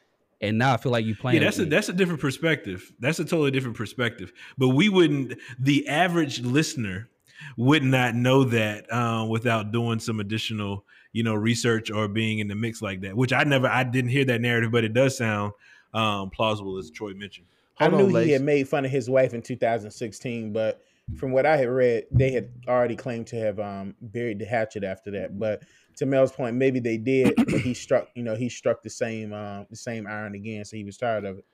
[0.41, 1.41] and now I feel like you playing.
[1.41, 1.69] Yeah, that's a me.
[1.69, 2.91] that's a different perspective.
[3.00, 4.34] That's a totally different perspective.
[4.58, 5.39] But we wouldn't.
[5.58, 7.10] The average listener
[7.58, 12.48] would not know that um, without doing some additional, you know, research or being in
[12.48, 13.15] the mix like that.
[13.15, 15.54] Which I never, I didn't hear that narrative, but it does sound
[15.93, 17.48] um, plausible, as Troy mentioned.
[17.76, 18.32] Hold I knew on, he Lace.
[18.34, 20.82] had made fun of his wife in 2016, but
[21.18, 24.84] from what I had read, they had already claimed to have um, buried the hatchet
[24.84, 25.38] after that.
[25.38, 25.64] But
[25.98, 29.34] to Mel's point, maybe they did, but he struck, you know, he struck the same
[29.34, 31.46] um, the same iron again, so he was tired of it.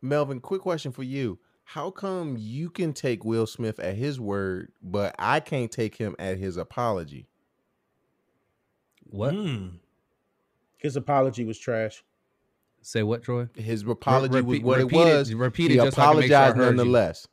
[0.00, 1.38] Melvin, quick question for you.
[1.64, 6.16] How come you can take Will Smith at his word, but I can't take him
[6.18, 7.28] at his apology?
[9.10, 9.34] what?
[9.34, 9.68] Hmm.
[10.78, 12.04] His apology was trash.
[12.82, 13.48] Say what, Troy?
[13.54, 15.34] His apology was repeat- what repeat it it- was.
[15.34, 16.76] repeat he it just so I can make sure I apologized heard you.
[16.76, 17.28] nonetheless.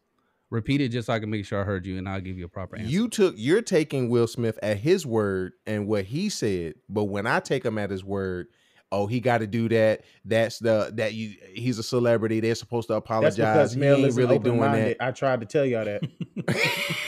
[0.51, 2.45] Repeat it just so I can make sure I heard you, and I'll give you
[2.45, 2.89] a proper answer.
[2.89, 7.25] You took you're taking Will Smith at his word and what he said, but when
[7.25, 8.47] I take him at his word,
[8.91, 10.01] oh, he got to do that.
[10.23, 12.39] That's the that you he's a celebrity.
[12.41, 13.35] They're supposed to apologize.
[13.37, 13.73] That's apologize.
[13.73, 14.97] because He Mel ain't is really doing minded.
[14.99, 15.05] that.
[15.07, 16.03] I tried to tell y'all that.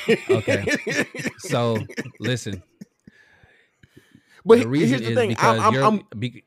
[0.30, 0.66] Okay.
[1.40, 1.78] so
[2.20, 2.64] listen,
[4.46, 5.30] but the reason here's the is thing.
[5.30, 5.84] because I'm, I'm, you're.
[5.84, 6.44] I'm be-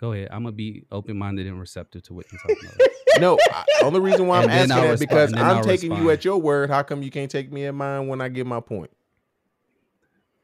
[0.00, 0.28] go ahead.
[0.30, 2.88] I'm gonna be open minded and receptive to what you're talking about.
[3.20, 3.38] no.
[3.52, 6.38] I, only reason why I'm asking that respond- because I'm I'll taking you at your
[6.38, 6.70] word.
[6.70, 8.90] How come you can't take me at mine when I give my point?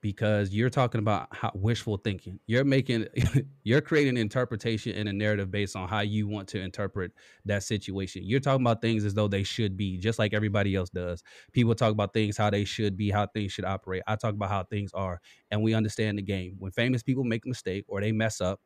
[0.07, 2.39] because you're talking about how wishful thinking.
[2.47, 3.07] You're making,
[3.65, 7.11] you're creating an interpretation and a narrative based on how you want to interpret
[7.45, 8.23] that situation.
[8.25, 11.25] You're talking about things as though they should be, just like everybody else does.
[11.53, 14.03] People talk about things how they should be, how things should operate.
[14.07, 16.55] I talk about how things are, and we understand the game.
[16.61, 18.61] When famous people make a mistake or they mess up,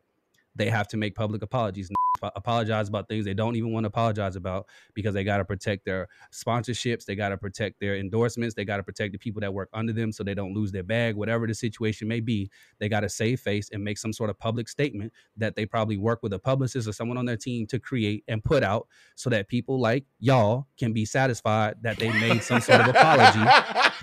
[0.56, 1.90] they have to make public apologies.
[2.22, 5.84] apologize about things they don't even want to apologize about because they got to protect
[5.84, 9.52] their sponsorships, they got to protect their endorsements, they got to protect the people that
[9.52, 12.50] work under them so they don't lose their bag, whatever the situation may be.
[12.78, 15.96] They got to save face and make some sort of public statement that they probably
[15.96, 18.86] work with a publicist or someone on their team to create and put out
[19.16, 23.40] so that people like y'all can be satisfied that they made some sort of apology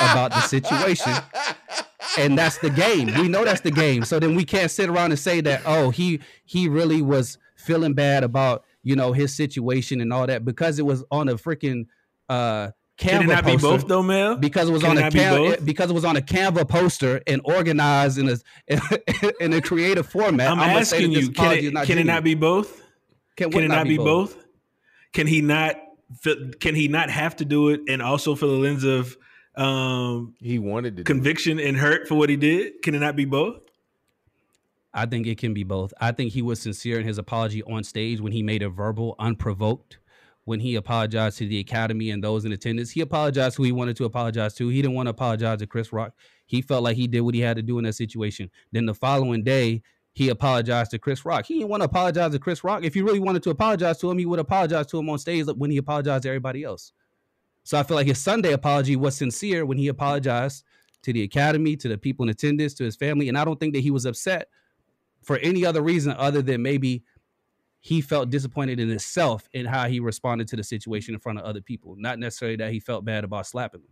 [0.00, 1.12] about the situation
[2.16, 3.06] and that's the game.
[3.20, 4.04] We know that's the game.
[4.04, 7.94] So then we can't sit around and say that oh he he really was feeling
[7.94, 11.86] bad about you know his situation and all that because it was on a freaking
[12.28, 12.68] uh
[12.98, 14.36] Canva Can it not poster, be both though, Mel?
[14.36, 17.20] because it was Can on a not be because it was on a Canva poster
[17.28, 20.50] and organized in a in a creative format.
[20.50, 22.82] I'm I'ma asking you, can it, not can it not be both?
[23.36, 24.36] Can, Can it not be both?
[25.12, 25.76] Can he not?
[26.58, 29.16] Can he not have to do it and also feel a lens of
[29.58, 32.82] um, He wanted to conviction and hurt for what he did?
[32.82, 33.60] Can it not be both?
[34.94, 35.92] I think it can be both.
[36.00, 39.14] I think he was sincere in his apology on stage when he made a verbal,
[39.18, 39.98] unprovoked.
[40.44, 43.96] When he apologized to the academy and those in attendance, he apologized who he wanted
[43.98, 44.68] to apologize to.
[44.70, 46.14] He didn't want to apologize to Chris Rock.
[46.46, 48.50] He felt like he did what he had to do in that situation.
[48.72, 49.82] Then the following day,
[50.14, 51.44] he apologized to Chris Rock.
[51.44, 52.82] He didn't want to apologize to Chris Rock.
[52.82, 55.46] If he really wanted to apologize to him, he would apologize to him on stage
[55.46, 56.92] when he apologized to everybody else.
[57.68, 60.64] So I feel like his Sunday apology was sincere when he apologized
[61.02, 63.28] to the academy, to the people in attendance, to his family.
[63.28, 64.48] And I don't think that he was upset
[65.22, 67.04] for any other reason other than maybe
[67.80, 71.44] he felt disappointed in himself in how he responded to the situation in front of
[71.44, 71.94] other people.
[71.98, 73.90] Not necessarily that he felt bad about slapping them.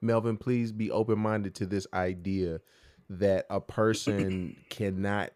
[0.00, 2.60] Melvin, please be open minded to this idea
[3.08, 5.32] that a person cannot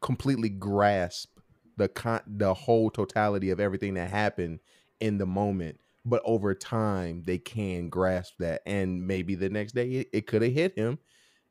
[0.00, 1.30] completely grasp
[1.76, 4.58] the con- the whole totality of everything that happened
[4.98, 9.88] in the moment, but over time they can grasp that, and maybe the next day
[9.90, 10.98] it, it could have hit him,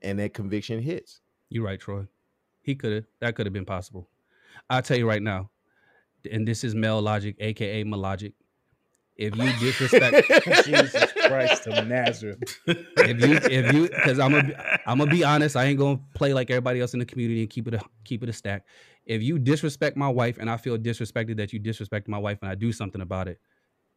[0.01, 1.21] and that conviction hits.
[1.49, 2.07] You're right, Troy.
[2.61, 3.03] He could have.
[3.19, 4.09] That could have been possible.
[4.69, 5.49] I'll tell you right now,
[6.29, 8.33] and this is Mel Logic, aka Malogic.
[9.17, 10.27] If you disrespect,
[10.65, 12.39] Jesus Christ of Nazareth.
[12.65, 14.53] if you, if you, because I'm gonna,
[14.87, 15.55] I'm gonna be honest.
[15.55, 18.23] I ain't gonna play like everybody else in the community and keep it a, keep
[18.23, 18.65] it a stack.
[19.05, 22.49] If you disrespect my wife and I feel disrespected that you disrespect my wife and
[22.49, 23.39] I do something about it,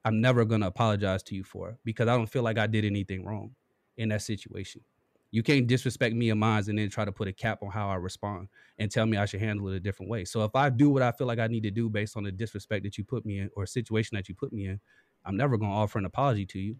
[0.05, 3.25] I'm never gonna apologize to you for because I don't feel like I did anything
[3.25, 3.55] wrong
[3.97, 4.83] in that situation.
[5.31, 7.88] You can't disrespect me and mine and then try to put a cap on how
[7.88, 10.25] I respond and tell me I should handle it a different way.
[10.25, 12.31] So if I do what I feel like I need to do based on the
[12.31, 14.81] disrespect that you put me in or situation that you put me in,
[15.25, 16.77] I'm never gonna offer an apology to you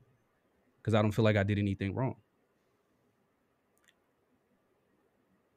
[0.79, 2.17] because I don't feel like I did anything wrong.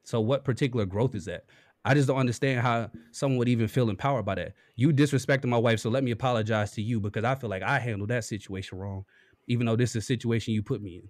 [0.04, 1.44] So what particular growth is that?
[1.84, 4.52] I just don't understand how someone would even feel empowered by that.
[4.76, 7.78] You disrespected my wife, so let me apologize to you because I feel like I
[7.78, 9.04] handled that situation wrong,
[9.46, 11.08] even though this is a situation you put me in.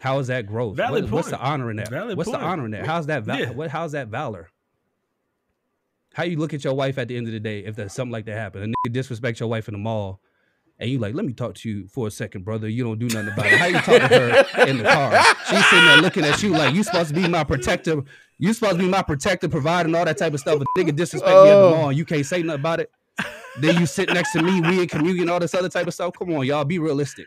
[0.00, 0.76] How is that growth?
[0.76, 1.90] Valid What- What's the honor in that?
[1.90, 2.40] Valid what's point.
[2.40, 2.86] the honor in that?
[2.86, 3.24] How's that?
[3.24, 3.50] Val- Yeah.
[3.50, 3.70] What?
[3.70, 4.48] How's that valor?
[6.14, 8.12] How you look at your wife at the end of the day if there's something
[8.12, 8.62] like that happen?
[8.62, 10.20] A nigga disrespect your wife in the mall,
[10.78, 12.68] and you like, let me talk to you for a second, brother.
[12.68, 13.52] You don't do nothing about it.
[13.58, 15.12] How you talk to her in the car?
[15.48, 18.02] She's sitting there looking at you like you supposed to be my protector.
[18.38, 20.60] You supposed to be my protector, providing all that type of stuff.
[20.60, 21.70] A nigga disrespect me at the Oh.
[21.76, 22.90] mall, you can't say nothing about it.
[23.60, 26.12] Then you sit next to me, we in communion, all this other type of stuff.
[26.16, 27.26] Come on, y'all, be realistic.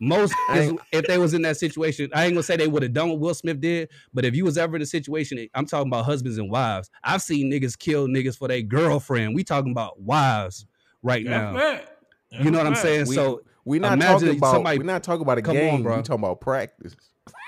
[0.00, 2.92] Most is- if they was in that situation, I ain't gonna say they would have
[2.92, 5.88] done what Will Smith did, but if you was ever in a situation, I'm talking
[5.88, 6.88] about husbands and wives.
[7.02, 9.34] I've seen niggas kill niggas for their girlfriend.
[9.34, 10.66] We talking about wives
[11.02, 11.52] right now.
[11.54, 11.84] That's.
[12.44, 13.08] You know what I'm saying?
[13.08, 15.82] We- so We're not talking about somebody- we're not talking about a Come on, game.
[15.82, 15.96] bro.
[15.96, 16.94] We're talking about practice.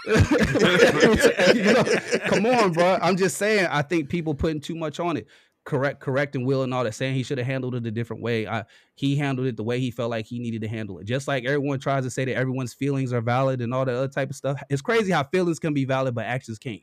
[0.07, 0.13] You
[1.75, 1.85] know,
[2.27, 2.99] come on, bro.
[3.01, 3.67] I'm just saying.
[3.71, 5.27] I think people putting too much on it.
[5.65, 8.47] Correct, correcting Will and all that, saying he should have handled it a different way.
[8.47, 8.65] I,
[8.95, 11.05] he handled it the way he felt like he needed to handle it.
[11.05, 14.09] Just like everyone tries to say that everyone's feelings are valid and all that other
[14.09, 14.61] type of stuff.
[14.71, 16.81] It's crazy how feelings can be valid, but actions can't.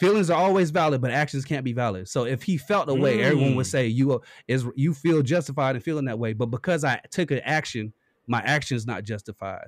[0.00, 2.08] Feelings are always valid, but actions can't be valid.
[2.08, 3.70] So if he felt a way, everyone would Mm.
[3.70, 6.34] say you are, is you feel justified in feeling that way.
[6.34, 7.92] But because I took an action,
[8.26, 9.66] my action is not justified.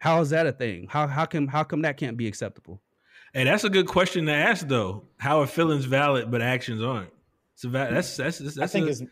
[0.00, 0.86] How is that a thing?
[0.90, 2.82] How how come how come that can't be acceptable?
[3.32, 5.04] Hey, that's a good question to ask, though.
[5.18, 7.12] How are feelings valid but actions aren't?
[7.54, 8.58] So va- that's that's that's.
[8.58, 9.02] I think a- it's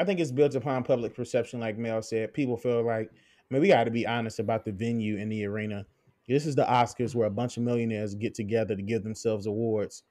[0.00, 2.32] I think it's built upon public perception, like Mel said.
[2.32, 3.14] People feel like, I
[3.54, 5.84] mean, we got to be honest about the venue and the arena.
[6.28, 10.02] This is the Oscars where a bunch of millionaires get together to give themselves awards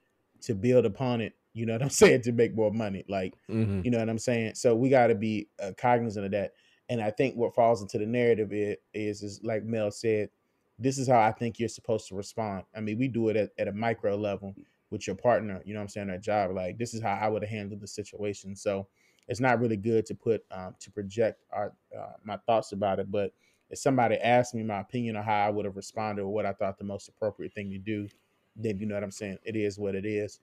[0.42, 1.32] to build upon it.
[1.54, 2.22] You know what I'm saying?
[2.22, 3.04] To make more money.
[3.08, 3.84] Like, Mhm.
[3.84, 4.54] you know what I'm saying?
[4.54, 6.52] So we got to be uh, cognizant of that.
[6.88, 10.30] And I think what falls into the narrative is, is, is like Mel said,
[10.78, 12.64] this is how I think you're supposed to respond.
[12.74, 14.54] I mean, we do it at, at a micro level
[14.90, 16.52] with your partner, you know what I'm saying, at job.
[16.54, 18.56] Like, this is how I would have handled the situation.
[18.56, 18.86] So
[19.26, 23.10] it's not really good to put, um, to project our, uh, my thoughts about it.
[23.10, 23.32] But
[23.70, 26.52] if somebody asked me my opinion on how I would have responded or what I
[26.52, 28.08] thought the most appropriate thing to do,
[28.56, 29.38] then you know what I'm saying.
[29.44, 30.40] It is what it is,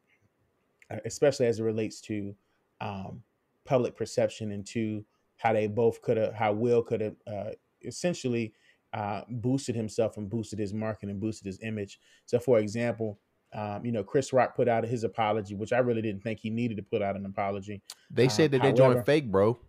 [0.91, 2.35] uh, especially as it relates to
[2.81, 3.23] um,
[3.63, 5.03] public perception and to
[5.37, 7.49] how they both could have, how Will could have uh,
[7.83, 8.53] essentially
[8.93, 11.99] uh, boosted himself and boosted his market and boosted his image.
[12.25, 13.19] So, for example,
[13.53, 16.49] um, you know, Chris Rock put out his apology, which I really didn't think he
[16.49, 17.81] needed to put out an apology.
[18.09, 19.59] They said Um, that they however- joined fake, bro.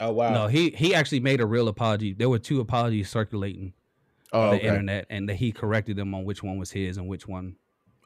[0.00, 0.32] Oh wow!
[0.32, 2.12] No, he he actually made a real apology.
[2.12, 3.72] There were two apologies circulating
[4.32, 4.68] Oh, on the okay.
[4.68, 7.56] internet, and that he corrected them on which one was his and which one,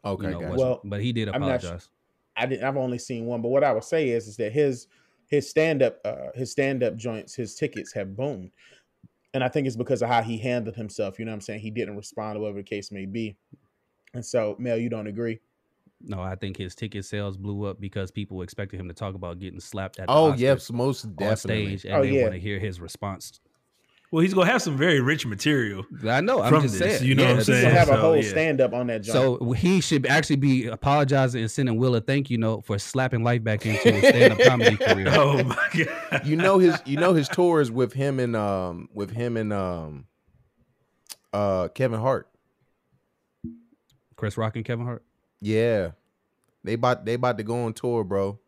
[0.04, 0.56] Okay, you know, gotcha.
[0.56, 1.90] Well, but he did I'm not su- apologize.
[2.34, 2.64] I didn't.
[2.64, 4.86] I've only seen one, but what I would say is, is that his
[5.32, 8.50] his stand up uh, his stand up joints, his tickets have boomed,
[9.32, 11.18] and I think it's because of how he handled himself.
[11.18, 11.60] You know what I'm saying?
[11.60, 13.34] He didn't respond, or whatever the case may be.
[14.12, 15.40] And so, Mel, you don't agree?
[16.02, 19.38] No, I think his ticket sales blew up because people expected him to talk about
[19.38, 21.78] getting slapped at the oh Oscars yes, most on definitely.
[21.78, 22.22] stage, and Oh, they yeah.
[22.24, 23.40] want to hear his response.
[24.12, 25.86] Well, he's gonna have some very rich material.
[26.06, 26.42] I know.
[26.42, 27.08] I'm just this, saying.
[27.08, 27.68] you know what I'm that's- He's saying?
[27.68, 28.22] gonna have a So, whole yeah.
[28.28, 29.12] stand up on that joint.
[29.40, 33.24] So he should actually be apologizing and sending Will a thank you note for slapping
[33.24, 35.08] life back into his stand up comedy career.
[35.12, 35.56] Oh my
[36.10, 36.26] god!
[36.26, 40.04] you know his you know his tours with him and um with him and um
[41.32, 42.28] uh Kevin Hart.
[44.16, 45.02] Chris Rock and Kevin Hart.
[45.40, 45.92] Yeah.
[46.64, 48.38] They about they about to go on tour, bro.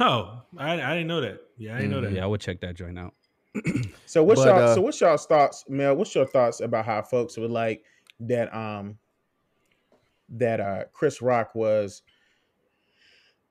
[0.00, 1.40] Oh, I, I didn't know that.
[1.56, 2.12] Yeah, I didn't know that.
[2.12, 3.12] Yeah, I would check that joint out.
[4.06, 4.68] So what's But, y'all?
[4.70, 5.96] uh, so what's y'all's thoughts, Mel?
[5.96, 7.84] What's your thoughts about how folks would like
[8.20, 8.54] that?
[8.54, 8.98] Um,
[10.28, 12.02] that uh, Chris Rock was.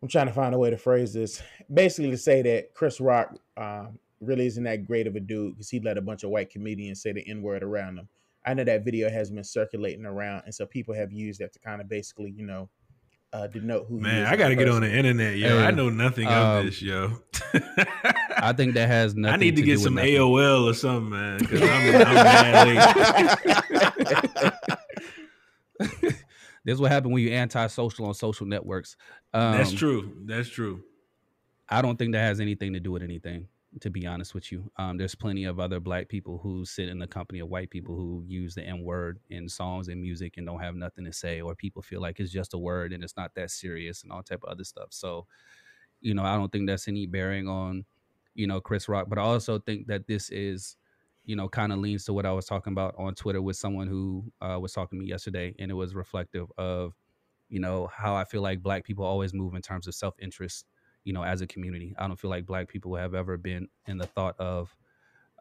[0.02, 1.42] I'm trying to find a way to phrase this.
[1.74, 5.70] Basically, to say that Chris Rock um, really isn't that great of a dude because
[5.70, 8.08] he let a bunch of white comedians say the N word around him.
[8.46, 11.60] I know that video has been circulating around, and so people have used that to
[11.60, 12.70] kind of basically, you know,
[13.34, 13.98] uh, denote who.
[13.98, 15.60] he Man, is I got to get on the internet, yo.
[15.60, 17.20] Hey, I know nothing um, of this, yo.
[18.38, 19.34] I think that has nothing.
[19.34, 20.14] I need to, do get some nothing.
[20.14, 22.68] AOL or something, man, because I'm, I'm mad
[25.80, 26.14] late.
[26.66, 28.96] This is what happened when you anti-social on social networks.
[29.34, 30.14] Um, That's true.
[30.24, 30.82] That's true.
[31.68, 33.48] I don't think that has anything to do with anything.
[33.82, 37.00] To be honest with you, um, there's plenty of other black people who sit in
[37.00, 40.46] the company of white people who use the N word in songs and music and
[40.46, 43.18] don't have nothing to say, or people feel like it's just a word and it's
[43.18, 44.90] not that serious and all type of other stuff.
[44.92, 45.26] So,
[46.02, 47.86] you know, I don't think that's any bearing on,
[48.36, 49.08] you know, Chris Rock.
[49.10, 50.78] But I also think that this is,
[51.26, 53.88] you know, kind of leans to what I was talking about on Twitter with someone
[53.88, 56.94] who uh, was talking to me yesterday, and it was reflective of,
[57.50, 60.66] you know, how I feel like black people always move in terms of self interest
[61.04, 61.96] you know, as a community.
[61.98, 64.76] I don't feel like black people have ever been in the thought of,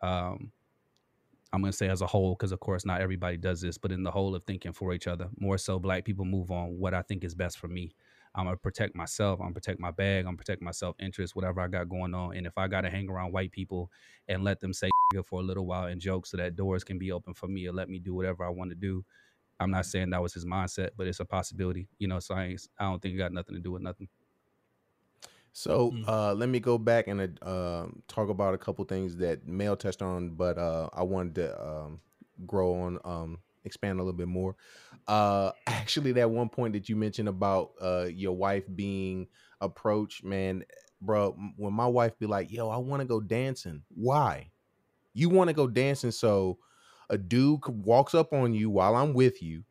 [0.02, 0.52] um,
[1.52, 3.92] I'm going to say as a whole, because of course not everybody does this, but
[3.92, 5.28] in the whole of thinking for each other.
[5.38, 7.92] More so, black people move on what I think is best for me.
[8.34, 9.40] I'm gonna protect myself.
[9.40, 10.20] I'm gonna protect my bag.
[10.20, 12.36] I'm gonna protect my self interest, whatever I got going on.
[12.36, 13.90] And if I gotta hang around white people
[14.28, 14.88] and let them say
[15.26, 17.72] for a little while and joke so that doors can be open for me or
[17.72, 19.04] let me do whatever I want to do,
[19.60, 21.88] I'm not saying that was his mindset, but it's a possibility.
[21.98, 24.08] You know, so I, I don't think it got nothing to do with nothing.
[25.52, 26.08] So Mm.
[26.08, 29.76] uh, let me go back and uh, um, talk about a couple things that Mel
[29.76, 32.00] touched on, but uh, I wanted to um,
[32.46, 34.56] grow on, um, expand a little bit more.
[35.06, 39.28] Uh, actually, that one point that you mentioned about uh, your wife being
[39.60, 40.64] approached, man,
[41.00, 44.52] bro, when my wife be like, "Yo, I want to go dancing," why?
[45.14, 46.58] You want to go dancing, so
[47.10, 49.64] a dude walks up on you while I'm with you,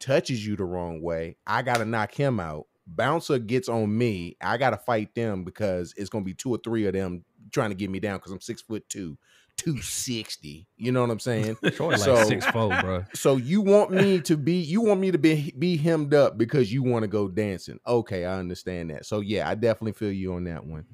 [0.00, 1.38] touches you the wrong way.
[1.46, 2.67] I gotta knock him out.
[2.96, 4.36] Bouncer gets on me.
[4.40, 7.76] I gotta fight them because it's gonna be two or three of them trying to
[7.76, 9.18] get me down because I'm six foot two,
[9.56, 10.66] two sixty.
[10.76, 11.56] You know what I'm saying?
[11.72, 13.04] Troy like So- six four, bro.
[13.14, 16.72] so you want me to be you want me to be be hemmed up because
[16.72, 17.78] you want to go dancing.
[17.86, 19.04] Okay, I understand that.
[19.06, 20.86] So yeah, I definitely feel you on that one.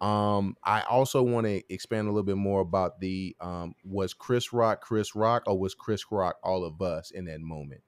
[0.00, 4.52] Um, I also want to expand a little bit more about the um was Chris
[4.52, 7.82] Rock Chris Rock or was Chris Rock all of us in that moment?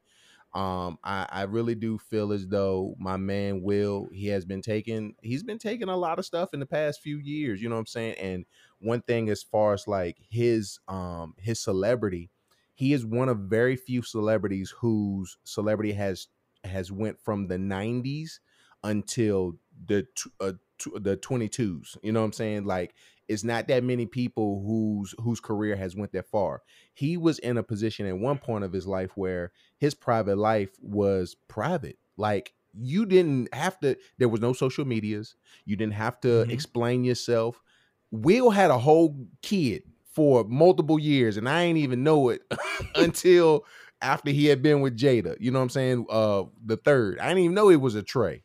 [0.54, 5.16] Um, I, I really do feel as though my man Will, he has been taking
[5.20, 7.80] he's been taking a lot of stuff in the past few years, you know what
[7.80, 8.14] I'm saying?
[8.20, 8.44] And
[8.78, 12.30] one thing as far as like his um his celebrity,
[12.74, 16.28] he is one of very few celebrities whose celebrity has
[16.62, 18.38] has went from the 90s
[18.82, 19.54] until
[19.86, 20.06] the
[20.40, 20.52] uh,
[20.96, 22.94] the 22s you know what i'm saying like
[23.28, 26.62] it's not that many people whose whose career has went that far.
[26.92, 30.70] He was in a position at one point of his life where his private life
[30.80, 31.98] was private.
[32.16, 35.36] Like you didn't have to there was no social medias.
[35.64, 36.50] You didn't have to Mhm.
[36.50, 37.62] explain yourself.
[38.10, 42.42] Will had a whole kid for multiple years and i ain't even know it
[42.94, 43.64] until
[44.00, 46.06] after he had been with jada you know what i'm saying?
[46.08, 47.18] Uh the third.
[47.18, 48.42] I didn't even know it was a trey.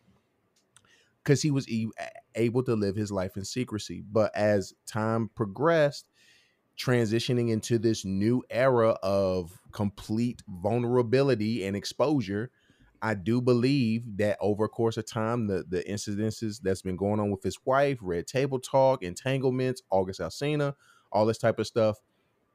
[1.24, 1.92] Because he was e-
[2.40, 6.06] able to live his life in secrecy but as time progressed
[6.80, 12.52] transitioning into this new era of complete vulnerability and exposure.
[13.02, 17.20] I do believe that over a course of time, the the incidences that's been going
[17.20, 20.74] on with his wife, red table talk, entanglements, August Alsina,
[21.12, 22.00] all this type of stuff.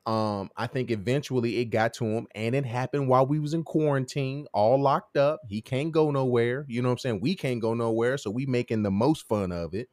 [0.07, 3.65] Um, I think eventually it got to him, and it happened while we was in
[3.65, 5.41] quarantine, all locked up.
[5.49, 6.67] He can't go nowhere.
[6.69, 7.21] You know what I'm saying?
[7.21, 9.89] We can't go nowhere, so we making the most fun of it.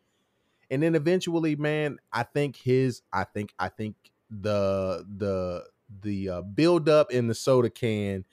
[0.70, 3.96] And then eventually, man, I think his, I think, I think
[4.30, 5.66] the the
[6.02, 8.26] the uh, build up in the soda can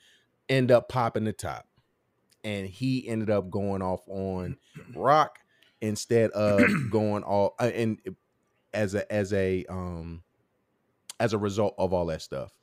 [0.49, 1.65] end up popping the top,
[2.43, 4.57] and he ended up going off on
[4.95, 5.39] rock
[5.81, 6.61] instead of
[6.91, 7.99] going all uh, and
[8.73, 10.23] as a as a um
[11.19, 12.53] as a result of all that stuff.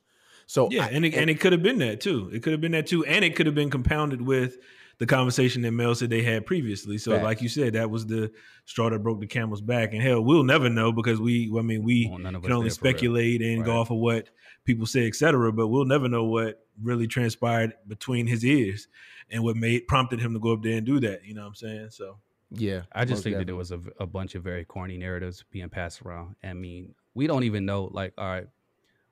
[0.46, 2.30] So yeah, I- and it, and it could have been that too.
[2.32, 4.56] It could have been that too, and it could have been compounded with
[4.98, 6.96] the conversation that Mel said they had previously.
[6.96, 7.24] So, Facts.
[7.24, 8.30] like you said, that was the
[8.64, 9.92] straw that broke the camel's back.
[9.92, 12.54] And hell, we'll never know because we, I mean, we Well, can only there for
[12.62, 12.70] real.
[12.70, 14.30] speculate and go off of what
[14.64, 15.52] people say, etc.
[15.52, 18.88] But we'll never know what really transpired between his ears
[19.28, 21.24] and what made prompted him to go up there and do that.
[21.26, 21.88] You know what I'm saying?
[21.90, 22.16] So
[22.52, 23.44] yeah, I just most think that definitely.
[23.44, 26.36] there was a, a bunch of very corny narratives being passed around.
[26.42, 27.88] I mean, we don't even know.
[27.92, 28.46] Like, all right,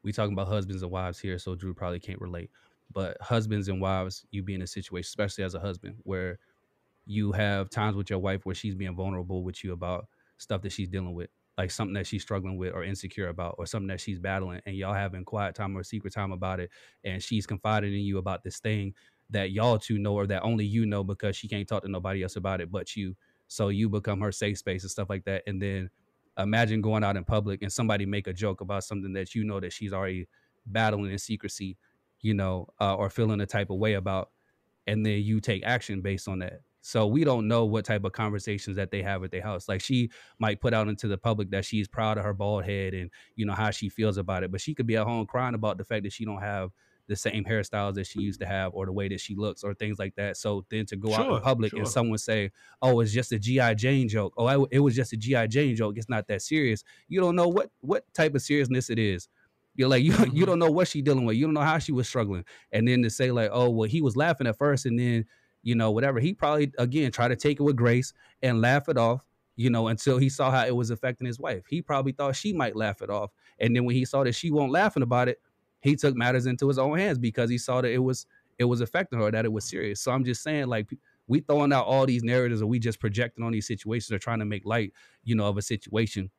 [0.02, 2.50] we talking about husbands and wives here, so Drew probably can't relate.
[2.92, 6.38] But husbands and wives, you be in a situation, especially as a husband, where
[7.06, 10.72] you have times with your wife where she's being vulnerable with you about stuff that
[10.72, 14.00] she's dealing with, like something that she's struggling with or insecure about, or something that
[14.00, 16.70] she's battling, and y'all having quiet time or secret time about it,
[17.04, 18.94] and she's confiding in you about this thing
[19.30, 22.22] that y'all two know or that only you know because she can't talk to nobody
[22.22, 23.16] else about it but you.
[23.48, 25.42] So you become her safe space and stuff like that.
[25.46, 25.90] And then
[26.38, 29.60] imagine going out in public and somebody make a joke about something that you know
[29.60, 30.26] that she's already
[30.66, 31.76] battling in secrecy,
[32.20, 34.30] you know, uh, or feeling a type of way about,
[34.86, 36.60] and then you take action based on that.
[36.80, 39.68] So we don't know what type of conversations that they have at their house.
[39.68, 42.92] Like she might put out into the public that she's proud of her bald head
[42.92, 45.54] and you know how she feels about it, but she could be at home crying
[45.54, 46.70] about the fact that she don't have
[47.06, 49.74] the same hairstyles that she used to have or the way that she looks or
[49.74, 50.36] things like that.
[50.36, 51.78] So then to go out in public sure.
[51.78, 52.50] and someone say,
[52.82, 55.76] "Oh, it's just a GI Jane joke," "Oh, I, it was just a GI Jane
[55.76, 56.82] joke," it's not that serious.
[57.08, 59.28] You don't know what what type of seriousness it is.
[59.74, 60.46] You're like you you Mhm.
[60.46, 61.36] don't know what she dealing with.
[61.36, 62.44] You don't know how she was struggling.
[62.72, 65.26] And then to say like, "Oh, well, he was laughing at first, and then
[65.62, 68.96] you know whatever," he probably again try to take it with grace and laugh it
[68.98, 69.26] off.
[69.56, 71.64] You know, until he saw how it was affecting his wife.
[71.68, 73.30] He probably thought she might laugh it off.
[73.60, 75.40] And then when he saw that she won't laughing about it,
[75.84, 78.26] he took matters into his own hands because he saw that it was
[78.58, 80.00] it was affecting her, that it was serious.
[80.00, 80.88] So I'm just saying, like
[81.26, 84.38] we throwing out all these narratives or we just projecting on these situations or trying
[84.38, 84.92] to make light,
[85.24, 86.30] you know, of a situation.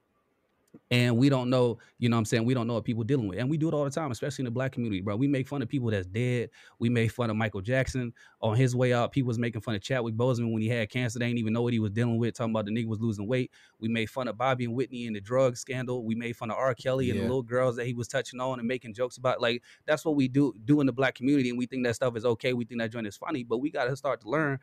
[0.92, 2.46] And we don't know, you know what I'm saying?
[2.46, 3.40] We don't know what people dealing with.
[3.40, 5.16] And we do it all the time, especially in the black community, bro.
[5.16, 6.50] We make fun of people that's dead.
[6.80, 9.12] We made fun of Michael Jackson on his way out.
[9.12, 11.20] People was making fun of Chadwick Boseman when he had cancer.
[11.20, 13.28] They didn't even know what he was dealing with, talking about the nigga was losing
[13.28, 13.52] weight.
[13.80, 16.04] We made fun of Bobby and Whitney and the drug scandal.
[16.04, 16.74] We made fun of R.
[16.74, 19.42] Kelly and the little girls that he was touching on and making jokes about.
[19.42, 22.16] Like that's what we do do in the black community, and we think that stuff
[22.16, 22.54] is okay.
[22.54, 24.60] We think that joint is funny, but we gotta start to learn.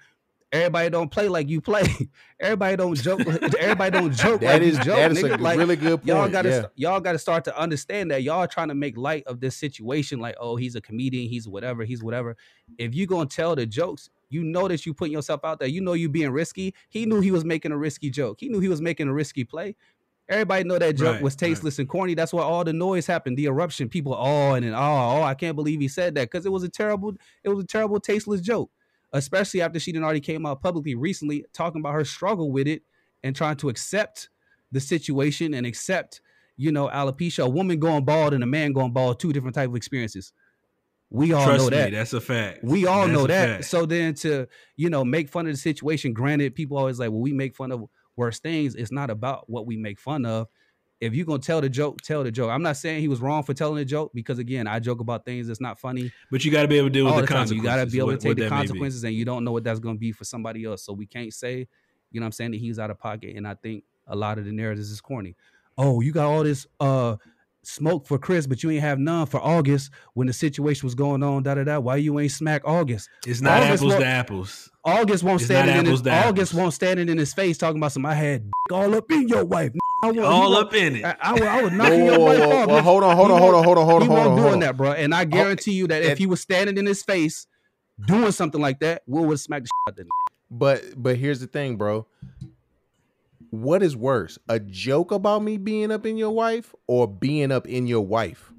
[0.53, 1.83] Everybody don't play like you play.
[2.41, 3.21] everybody don't joke.
[3.59, 4.97] everybody don't joke That like is joke.
[4.97, 5.39] that is nigga.
[5.39, 6.07] a like, really good point.
[6.07, 6.91] y'all gotta yeah.
[6.91, 10.35] y'all gotta start to understand that y'all trying to make light of this situation like
[10.39, 12.37] oh he's a comedian he's whatever he's whatever
[12.79, 15.81] if you gonna tell the jokes you know that you putting yourself out there you
[15.81, 18.69] know you being risky he knew he was making a risky joke he knew he
[18.69, 19.75] was making a risky play
[20.29, 21.39] everybody know that joke Right, was right.
[21.49, 24.75] tasteless and corny that's why all the noise happened the eruption people oh and then
[24.75, 24.79] oh
[25.19, 27.67] oh i can't believe he said that because it was a terrible it was a
[27.67, 28.71] terrible tasteless joke
[29.13, 32.83] especially after she done already came out publicly recently talking about her struggle with it
[33.23, 34.29] and trying to accept
[34.71, 36.21] the situation and accept,
[36.57, 39.69] you know, alopecia, a woman going bald and a man going bald, two different type
[39.69, 40.33] of experiences.
[41.11, 41.91] We all trust know that.
[41.91, 42.65] me, that's a fact.
[42.65, 43.49] we all That's know that.
[43.49, 43.65] fact.
[43.67, 47.21] So then to, you know, make fun of the situation, granted, people always like, well,
[47.21, 47.85] we make fun of
[48.17, 48.75] worse things.
[48.75, 50.49] It's not about what we make fun of.
[51.03, 52.51] If you're gonna tell the joke, tell the joke.
[52.51, 55.25] I'm not saying he was wrong for telling the joke because again, I joke about
[55.25, 57.27] things that's not funny but you got to be able to deal with the, the
[57.27, 57.57] consequences.
[57.57, 58.69] You gotta be able to take the that may be.
[58.69, 60.85] consequences, and you don't know what that's gonna be for somebody else.
[60.85, 61.67] So we can't say,
[62.13, 63.37] you know, what I'm saying that he's out of pocket.
[63.37, 65.37] And I think a lot of the narratives is corny.
[65.77, 67.17] Oh, you got all this uh
[67.65, 71.23] smoke for Chris, but you ain't have none for August when the situation was going
[71.23, 71.43] on.
[71.43, 71.79] Da da da.
[71.79, 73.09] Why you ain't smack August?
[73.27, 74.71] It's not August apples to apples.
[74.85, 77.79] August won't It's stand it in his August won't stand it in his face talking
[77.79, 78.05] about some.
[78.05, 79.73] I had all up in your wife.
[80.05, 81.05] I want- All up in it.
[81.05, 82.69] I, I, was- I was Whoa, knocking whoa, your wife whoa, off.
[82.69, 82.81] whoa, nigga.
[82.83, 84.93] hold on, hold on, hold on, hold on, hold on, hold won't doing that, bro.
[84.93, 87.47] And I oh, guarantee you that and- if he was standing in his face
[88.07, 90.09] doing something like that, Will would smack the shit out of him.
[90.51, 92.07] But but here's the thing, bro.
[93.53, 97.69] What is worse, a joke about me being up in your wife or being up
[97.69, 98.51] in your wife?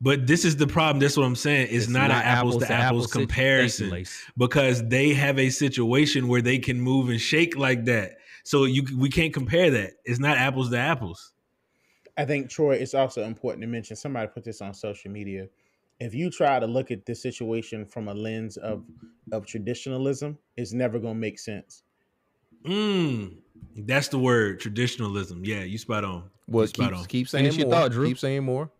[0.00, 1.00] But this is the problem.
[1.00, 1.68] That's what I'm saying.
[1.70, 4.04] It's, not, an apples, to apples, situ- Thank you, comparison
[4.38, 8.16] because they have a situation where they can move and shake like that.
[8.42, 9.92] So you we can't compare that.
[10.06, 11.34] It's not apples to apples.
[12.16, 13.96] I, I think Troy, it's also important to mention.
[13.96, 15.46] Somebody put this on social media.
[16.00, 18.82] If you try to look at this situation from a lens of
[19.30, 21.82] of traditionalism, it's never going to make sense.
[22.64, 23.41] Mm,
[23.76, 25.44] that's the word traditionalism.
[25.44, 26.24] Yeah, you spot on.
[26.46, 27.04] Well, You spot keep, on.
[27.06, 27.74] keep saying Finish your more.
[27.76, 28.06] thought, Drew.
[28.08, 28.70] Keep saying more.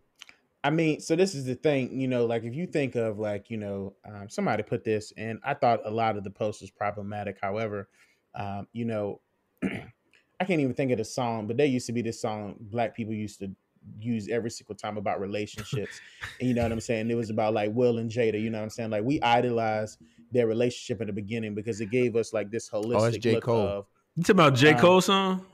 [0.65, 3.49] I mean, so this is the thing, you know, like if you think of like,
[3.49, 6.69] you know, um, somebody put this, and I thought a lot of the post was
[6.69, 7.37] problematic.
[7.41, 7.89] However,
[8.33, 9.19] um, you know,
[9.63, 12.95] I can't even think of the song, but there used to be this song black
[12.95, 13.51] people used to
[13.99, 15.99] use every single time about relationships.
[16.39, 17.11] and you know what I'm saying?
[17.11, 18.89] It was about like Will and Jada, you know what I'm saying?
[18.89, 19.99] Like we idolized
[20.31, 23.33] their relationship in the beginning because it gave us like this holistic J.
[23.35, 23.67] look Cole.
[23.67, 23.85] of
[24.15, 24.73] You talking about J.
[24.73, 25.45] Um, Cole song?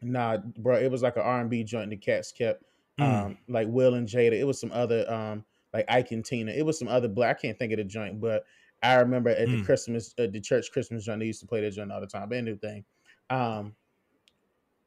[0.00, 1.90] Nah, bro, it was like an R and B joint.
[1.90, 2.64] The cats kept
[3.00, 3.04] Mm.
[3.24, 4.32] um like Will and Jada.
[4.32, 6.52] It was some other um like Ike and Tina.
[6.52, 7.38] It was some other black.
[7.38, 8.44] I can't think of the joint, but
[8.82, 9.64] I remember at the Mm.
[9.64, 12.28] Christmas at the church Christmas joint they used to play that joint all the time.
[12.28, 12.84] But anything,
[13.30, 13.74] um,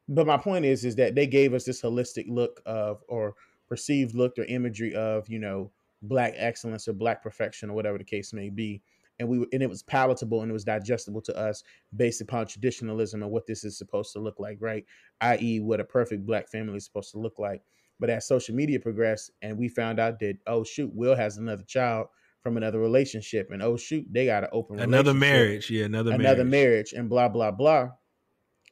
[0.08, 3.34] but my point is is that they gave us this holistic look of or
[3.68, 8.04] perceived look or imagery of you know black excellence or black perfection or whatever the
[8.04, 8.82] case may be
[9.18, 11.62] and we and it was palatable and it was digestible to us
[11.94, 14.84] based upon traditionalism and what this is supposed to look like right?
[15.20, 17.62] I.e what a perfect black family is supposed to look like.
[17.98, 21.64] But as social media progressed and we found out that oh shoot will has another
[21.64, 22.08] child
[22.42, 25.70] from another relationship and oh shoot they got an open Another marriage.
[25.70, 26.92] Yeah, another, another marriage.
[26.92, 27.90] marriage and blah blah blah.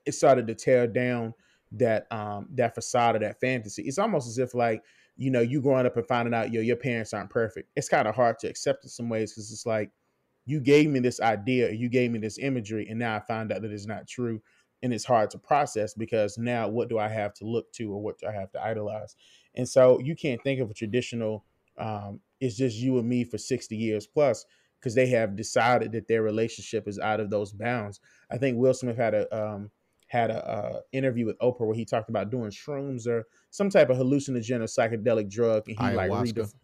[0.07, 1.34] It started to tear down
[1.72, 3.82] that um that facade of that fantasy.
[3.82, 4.82] It's almost as if like
[5.16, 7.70] you know you growing up and finding out yo your parents aren't perfect.
[7.76, 9.90] It's kind of hard to accept in some ways because it's like
[10.47, 13.62] you gave me this idea you gave me this imagery and now i find out
[13.62, 14.40] that it's not true
[14.82, 18.03] and it's hard to process because now what do i have to look to or
[18.03, 19.16] what do i have to idolize
[19.55, 21.45] and so you can't think of a traditional
[21.78, 24.45] um it's just you and me for 60 years plus
[24.78, 28.74] because they have decided that their relationship is out of those bounds i think will
[28.74, 29.70] smith had a um
[30.14, 33.90] had a uh, interview with Oprah where he talked about doing shrooms or some type
[33.90, 36.34] of hallucinogen or psychedelic drug, and he like Ayahuasca.
[36.34, 36.55] redef-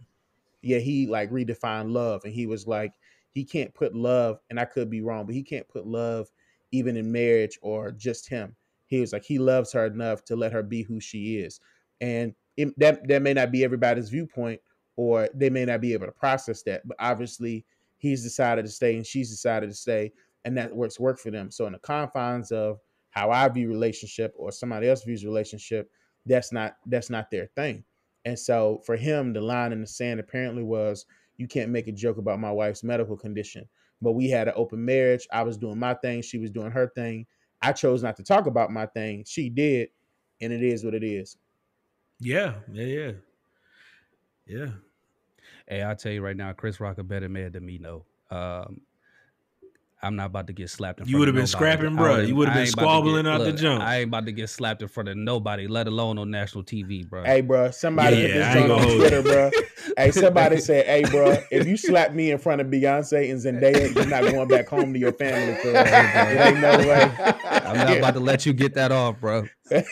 [0.62, 2.92] yeah he like redefined love, and he was like
[3.32, 6.28] he can't put love, and I could be wrong, but he can't put love
[6.72, 8.54] even in marriage or just him.
[8.86, 11.60] He was like he loves her enough to let her be who she is,
[12.00, 14.60] and it, that that may not be everybody's viewpoint,
[14.96, 17.64] or they may not be able to process that, but obviously
[17.98, 20.12] he's decided to stay and she's decided to stay,
[20.44, 21.50] and that works work for them.
[21.50, 25.90] So in the confines of how I view relationship or somebody else views relationship,
[26.26, 27.84] that's not that's not their thing.
[28.24, 31.06] And so for him, the line in the sand apparently was,
[31.40, 33.68] "You can't make a joke about my wife's medical condition."
[34.02, 35.26] But we had an open marriage.
[35.32, 36.22] I was doing my thing.
[36.22, 37.26] She was doing her thing.
[37.62, 39.24] I chose not to talk about my thing.
[39.26, 39.90] She did,
[40.40, 41.36] and it is what it is.
[42.18, 43.12] Yeah, yeah, yeah.
[44.46, 44.70] Yeah.
[45.68, 47.78] Hey, I'll tell you right now, Chris Rock a better man than me.
[47.78, 48.80] No, um,
[50.02, 51.00] I'm not about to get slapped.
[51.00, 52.20] In You would've been scrapping, bro.
[52.20, 53.82] You would've been ain't about to squabbling get- out the jump.
[53.82, 57.06] I ain't about to get slapped in front of nobody, let alone on national TV,
[57.06, 57.24] bro.
[57.24, 59.50] Hey, bro, somebody Yeah, put this I joint on Twitter, bro.
[59.98, 63.94] Hey, somebody said, "Hey, bro, if you slap me in front of Beyonce and Zendaya,
[63.94, 65.72] you're not going back home to your family, cuz.
[65.74, 67.34] It ain't no way."
[67.70, 69.48] I'm not about to let you get that off, bro.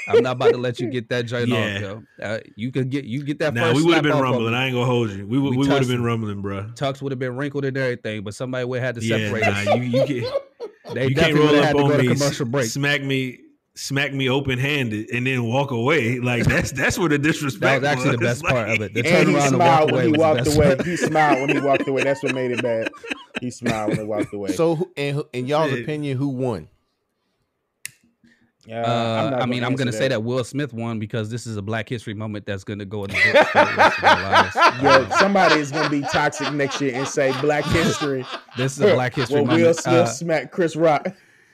[0.08, 1.56] I'm not about to let you get that joint Yeah.
[1.56, 2.04] off, yo.
[2.22, 3.76] Uh, you could get you get that Now first.
[3.76, 4.54] we would have been rumbling.
[4.54, 5.26] I ain't gonna hold you.
[5.26, 6.64] We would We we would have been rumbling, bro.
[6.74, 9.44] Tux would have been wrinkled and everything, but somebody would have had to Yeah, separate
[9.46, 9.66] nah, us.
[9.76, 10.32] you you can
[10.94, 12.46] They you can't definitely roll would have up had to on go to me, commercial
[12.46, 12.66] break.
[12.66, 13.40] smack me,
[13.74, 16.18] smack me open handed, and then walk away.
[16.18, 17.82] Like that's that's where the disrespect.
[17.82, 18.42] That was actually the was.
[18.42, 18.94] best part of it.
[18.94, 20.74] The And he turnaround and smiled walk when away he walked away.
[20.76, 20.86] part.
[20.86, 22.02] He smiled when he walked away.
[22.04, 22.90] That's what made it bad.
[23.40, 24.56] He smiled when he walked away.
[24.56, 26.66] So, in, in y'all's opinion, who won?
[28.70, 31.56] Uh, Uh, not I mean, I'm gonna say that Will Smith won because this is
[31.56, 34.22] a Black History moment that's gonna go in the books for the rest of our
[34.22, 34.56] lives.
[34.82, 38.26] Yo, Um, somebody is gonna be toxic next year and say Black History.
[38.56, 39.76] this is a Black History well, Will moment.
[39.76, 41.06] Smith Uh, smacked Chris Rock.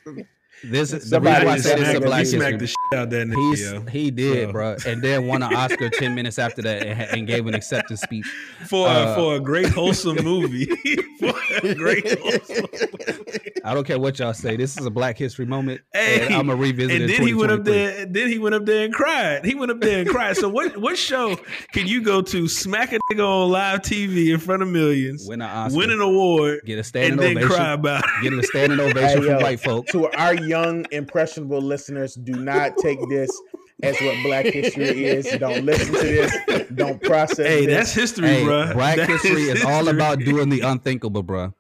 [0.71, 2.77] this is the reason why I say this is a Black he smacked the shit
[2.95, 3.89] out that nigga.
[3.89, 7.27] He did, So- bro, and then won an Oscar ten minutes after that and, and
[7.27, 8.27] gave an acceptance speech.
[8.67, 10.67] for Uh, for a great wholesome movie.
[11.19, 12.67] for a great wholesome
[13.65, 14.57] I don't care what y'all say.
[14.57, 17.51] This is a Black History moment, Hey, and I'm gonna revisit and then he went
[17.53, 18.05] up there.
[18.05, 19.45] Then he went up there and cried.
[19.45, 20.37] He went up there and cried.
[20.37, 20.77] So what?
[20.77, 21.37] What show
[21.73, 22.47] can you go to?
[22.49, 26.01] Smack a nigga on live TV in front of millions, Win an Oscar, win an
[26.01, 28.05] award, get a and standing then ovation, cry about.
[28.05, 28.11] it.
[28.23, 29.93] get a standing ovation Hey, from yo, white folks.
[29.93, 30.54] to our young
[30.91, 33.31] impressionable listeners, do not take this
[33.83, 35.27] as what Black History is.
[35.39, 36.67] Don't listen to this.
[36.75, 37.47] Don't process.
[37.47, 37.77] Hey, this.
[37.77, 38.73] that's history, Hey, bro.
[38.73, 39.97] Black That history is all history.
[39.97, 41.53] about doing the unthinkable, bro.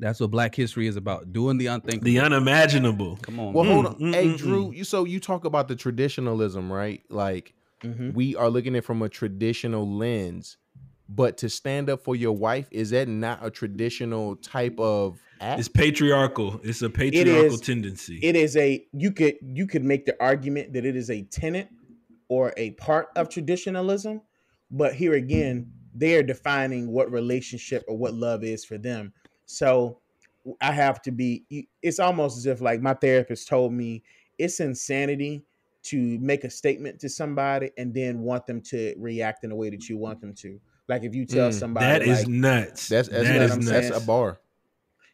[0.00, 1.32] That's what Black history is about.
[1.32, 2.04] Doing the unthinkable.
[2.04, 3.16] the unimaginable.
[3.22, 3.72] Come on, Well, man.
[3.74, 4.00] hold Mm, on.
[4.00, 7.02] mm, hey, mm, Drew, you so you talk about the traditionalism, right?
[7.10, 8.12] Like Mhm.
[8.14, 10.56] we are looking at it from a traditional lens,
[11.08, 15.58] but to stand up for your wife is that not a traditional type of act?
[15.60, 16.60] It's patriarchal.
[16.62, 17.60] It's a patriarchal is.
[17.60, 18.18] tendency.
[18.22, 21.68] it is a you could you could make the argument that it is a tenet
[22.28, 24.20] or a part of traditionalism.
[24.70, 29.12] But here again, they're defining what relationship or what love is for them.
[29.46, 30.00] So
[30.60, 34.02] I have to be, it's almost as if like my therapist told me
[34.38, 35.44] it's insanity
[35.84, 39.70] to make a statement to somebody and then want them to react in a way
[39.70, 40.60] that you want them to.
[40.88, 42.88] Like if you tell Mm, somebody That like, is nuts.
[42.88, 43.90] That's that's, That what is I'm that's, saying.
[43.90, 44.40] that's a bar.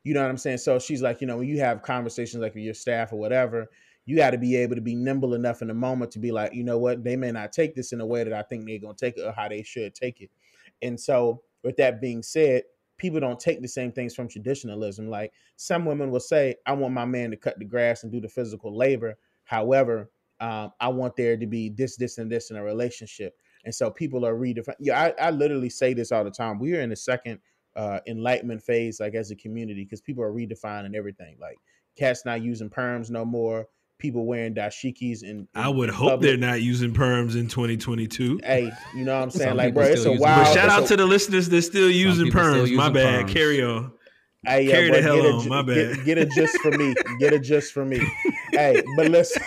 [0.02, 0.58] You know what I'm saying?
[0.58, 3.68] So she's like, you know, when you have conversations like with your staff or whatever,
[4.06, 6.54] you got to be able to be nimble enough in the moment to be like,
[6.54, 8.78] you know what, they may not take this in a way that I think they're
[8.78, 10.30] gonna take it or how they should take it.
[10.82, 12.62] And so, with that being said,
[12.96, 15.08] people don't take the same things from traditionalism.
[15.08, 18.20] Like some women will say, I want my man to cut the grass and do
[18.20, 19.18] the physical labor.
[19.44, 20.10] However,
[20.40, 23.36] um, I want there to be this, this, and this in a relationship.
[23.64, 24.74] And so people are redefining.
[24.80, 26.58] Yeah, I, I literally say this all the time.
[26.58, 27.40] We are in the second
[27.76, 31.36] uh, enlightenment phase, like as a community, because people are redefining everything.
[31.40, 31.56] Like
[31.96, 33.66] cats not using perms no more.
[33.98, 38.40] People wearing dashikis and I would hope they're not using perms in 2022.
[38.42, 39.56] Hey, you know what I'm saying?
[39.56, 40.46] Like, bro, it's a wild.
[40.46, 42.76] But shout out a- to the listeners that still using people still perms.
[42.76, 43.26] My bad.
[43.26, 43.32] perms.
[43.34, 43.92] Carry on.
[44.46, 46.04] Hey, yeah, Carry boy, the hell get a on, ju- my Get, bad.
[46.06, 46.94] get a just for me.
[47.18, 48.00] Get a just for me.
[48.52, 49.42] hey, but listen.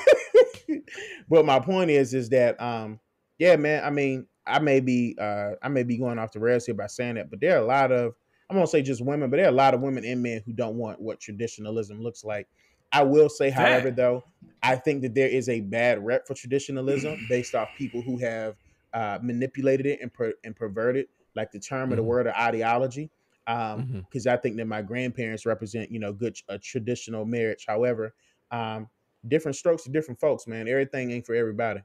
[1.29, 2.99] but my point is, is that um,
[3.37, 3.83] yeah, man.
[3.83, 6.87] I mean, I may be uh, I may be going off the rails here by
[6.87, 8.13] saying that, but there are a lot of
[8.49, 10.53] I'm gonna say just women, but there are a lot of women and men who
[10.53, 12.47] don't want what traditionalism looks like.
[12.91, 14.23] I will say, however, though,
[14.61, 18.55] I think that there is a bad rep for traditionalism based off people who have
[18.93, 23.09] uh, manipulated it and per- and perverted like the term or the word or ideology.
[23.47, 24.05] Um, Mhm.
[24.09, 27.65] because I think that my grandparents represent, you know, good a traditional marriage.
[27.67, 28.13] However,
[28.51, 28.87] um,
[29.27, 30.67] different strokes for different folks, man.
[30.67, 31.81] Everything ain't for everybody.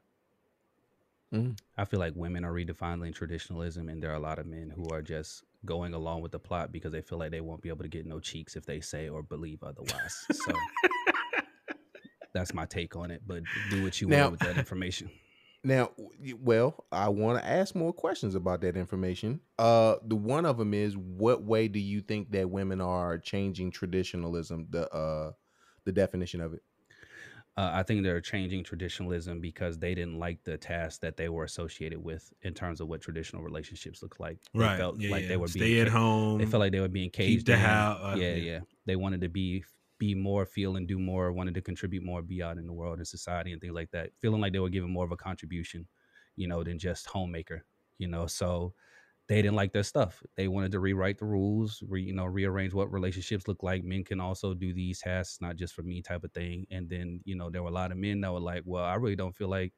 [1.32, 4.88] I feel like women are redefining traditionalism, and there are a lot of men who
[4.90, 7.82] are just going along with the plot because they feel like they won't be able
[7.82, 10.24] to get no cheeks if they say or believe otherwise.
[10.32, 10.52] So
[12.32, 13.22] that's my take on it.
[13.26, 15.10] But do what you Now- want with that information.
[15.64, 15.90] Now,
[16.40, 19.40] well, I want to ask more questions about that information.
[19.58, 23.72] Uh, the one of them is, what way do you think that women are changing
[23.72, 24.68] traditionalism?
[24.70, 25.32] The uh,
[25.84, 26.62] the definition of it.
[27.58, 31.44] Uh, I think they're changing traditionalism because they didn't like the task that they were
[31.44, 34.38] associated with in terms of what traditional relationships look like.
[34.56, 34.78] They Right.
[34.78, 35.28] felt yeah, like yeah.
[35.28, 36.38] they were Stay being at home.
[36.38, 37.98] They felt like they were being keep caged the house.
[38.02, 38.60] uh, yeah, yeah.
[38.86, 39.64] They wanted to be
[39.98, 42.98] be more, feel and do more, wanted to contribute more, be out in the world
[42.98, 44.12] and society and things like that.
[44.20, 45.88] Feeling like they were giving more of a contribution,
[46.36, 47.64] you know, than just homemaker,
[47.98, 48.26] you know.
[48.28, 48.74] So
[49.28, 50.22] they didn't like their stuff.
[50.36, 53.84] They wanted to rewrite the rules, re, you know, rearrange what relationships look like.
[53.84, 56.66] Men can also do these tasks, not just for me type of thing.
[56.70, 58.94] And then, you know, there were a lot of men that were like, well, I
[58.94, 59.74] really don't feel like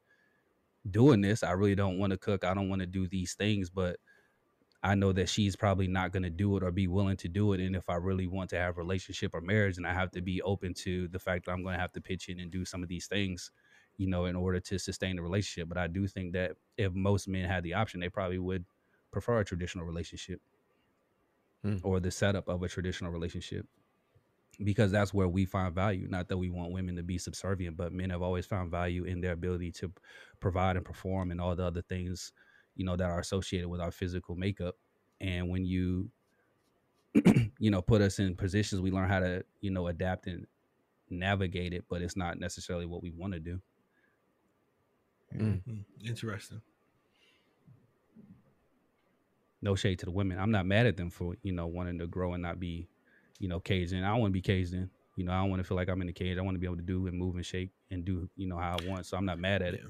[0.90, 1.42] doing this.
[1.42, 2.44] I really don't want to cook.
[2.44, 3.98] I don't want to do these things, but
[4.82, 7.52] I know that she's probably not going to do it or be willing to do
[7.52, 7.60] it.
[7.60, 10.40] And if I really want to have relationship or marriage, and I have to be
[10.42, 12.82] open to the fact that I'm going to have to pitch in and do some
[12.82, 13.50] of these things,
[13.98, 15.68] you know, in order to sustain the relationship.
[15.68, 18.64] But I do think that if most men had the option, they probably would
[19.10, 20.40] prefer a traditional relationship
[21.62, 21.80] Hmm.
[21.82, 23.66] or the setup of a traditional relationship
[24.62, 26.06] because that's where we find value.
[26.08, 29.20] Not that we want women to be subservient, but men have always found value in
[29.20, 29.92] their ability to
[30.40, 32.32] provide and perform and all the other things,
[32.74, 34.76] you know, that are associated with our physical makeup.
[35.20, 36.12] And when you,
[37.58, 40.46] you know, put us in positions, we learn how to, you know, adapt and
[41.10, 43.62] navigate it, but it's not necessarily what we want to do.
[45.32, 45.62] Mm.
[45.64, 46.62] Hmm, Interesting.
[49.62, 50.38] No shade to the women.
[50.38, 52.88] I'm not mad at them for, you know, wanting to grow and not be,
[53.38, 54.04] you know, caged in.
[54.04, 54.90] I don't want to be caged in.
[55.16, 56.38] You know, I don't want to feel like I'm in the cage.
[56.38, 58.56] I want to be able to do and move and shake and do, you know,
[58.56, 59.04] how I want.
[59.04, 59.82] So I'm not mad at it.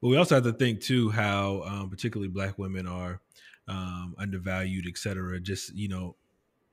[0.00, 3.20] But we also have to think too how um, particularly black women are
[3.68, 6.16] um, undervalued, et cetera, just, you know,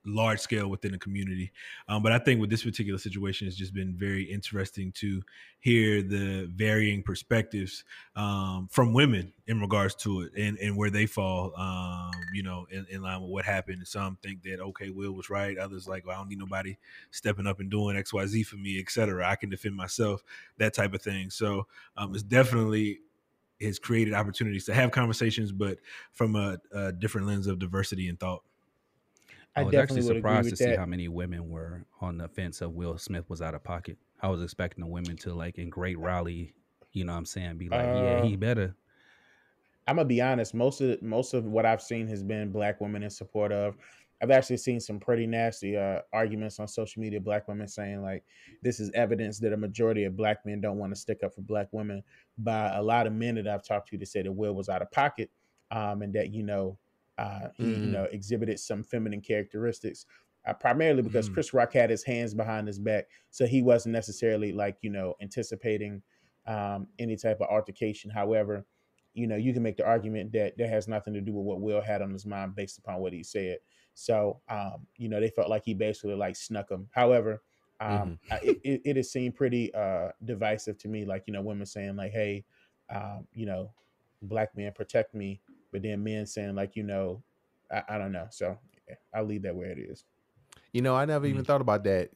[0.06, 1.52] large scale within the community.
[1.88, 5.22] Um, but I think with this particular situation, it's just been very interesting to
[5.60, 7.84] hear the varying perspectives
[8.16, 12.66] um, from women in regards to it and, and where they fall, um, you know,
[12.72, 13.86] in, in line with what happened.
[13.86, 15.58] Some think that, okay, Will was right.
[15.58, 16.78] Others like, well, I don't need nobody
[17.12, 19.30] stepping up and doing X, Y, Z for me, et cetera.
[19.30, 20.24] I can defend myself,
[20.58, 21.30] that type of thing.
[21.30, 23.00] So um, it's definitely
[23.62, 25.80] has created opportunities to have conversations, but
[26.14, 28.42] from a, a different lens of diversity and thought.
[29.56, 30.78] I, I was actually surprised to see that.
[30.80, 33.98] how many women were on the fence of Will Smith was out of pocket.
[34.22, 36.54] I was expecting the women to like in great rally,
[36.92, 38.76] you know what I'm saying, be like, yeah, Uh, he better.
[39.88, 40.54] I'm gonna be honest.
[40.54, 43.76] Most of most of what I've seen has been black women in support of.
[44.22, 47.22] I've actually seen some pretty nasty uh, arguments on social media.
[47.22, 48.24] Black women saying like,
[48.62, 51.42] "This is evidence that a majority of black men don't want to stick up for
[51.42, 52.04] black women."
[52.38, 54.82] By a lot of men that I've talked to, to say that Will was out
[54.82, 55.32] of pocket,
[55.72, 56.78] um, and that you know
[57.20, 57.92] uh, he you Mhm.
[57.92, 60.06] know exhibited some feminine characteristics,
[60.48, 61.34] uh, primarily because Mhm.
[61.34, 65.16] Chris Rock had his hands behind his back, so he wasn't necessarily like you know
[65.22, 66.02] anticipating
[66.48, 68.10] um, any type of altercation.
[68.10, 68.66] However,
[69.14, 71.62] you know, you can make the argument that that has nothing to do with what
[71.62, 73.60] Will had on his mind based upon what he said.
[73.96, 76.88] So, um, you know, they felt like he basically like snuck him.
[76.92, 77.44] However,
[77.82, 81.06] um, I, it, it, has seemed pretty uh, divisive to me.
[81.06, 82.46] Like, you know, women saying like, "Hey,
[82.90, 83.74] um, you know,
[84.22, 85.42] black men protect me,"
[85.72, 87.24] but then men saying like, you know,
[87.72, 88.28] I, I don't know.
[88.32, 88.58] So
[88.88, 90.04] yeah, I'll leave that where it is.
[90.74, 91.48] You know, I never even Mm.
[91.48, 92.10] thought about that.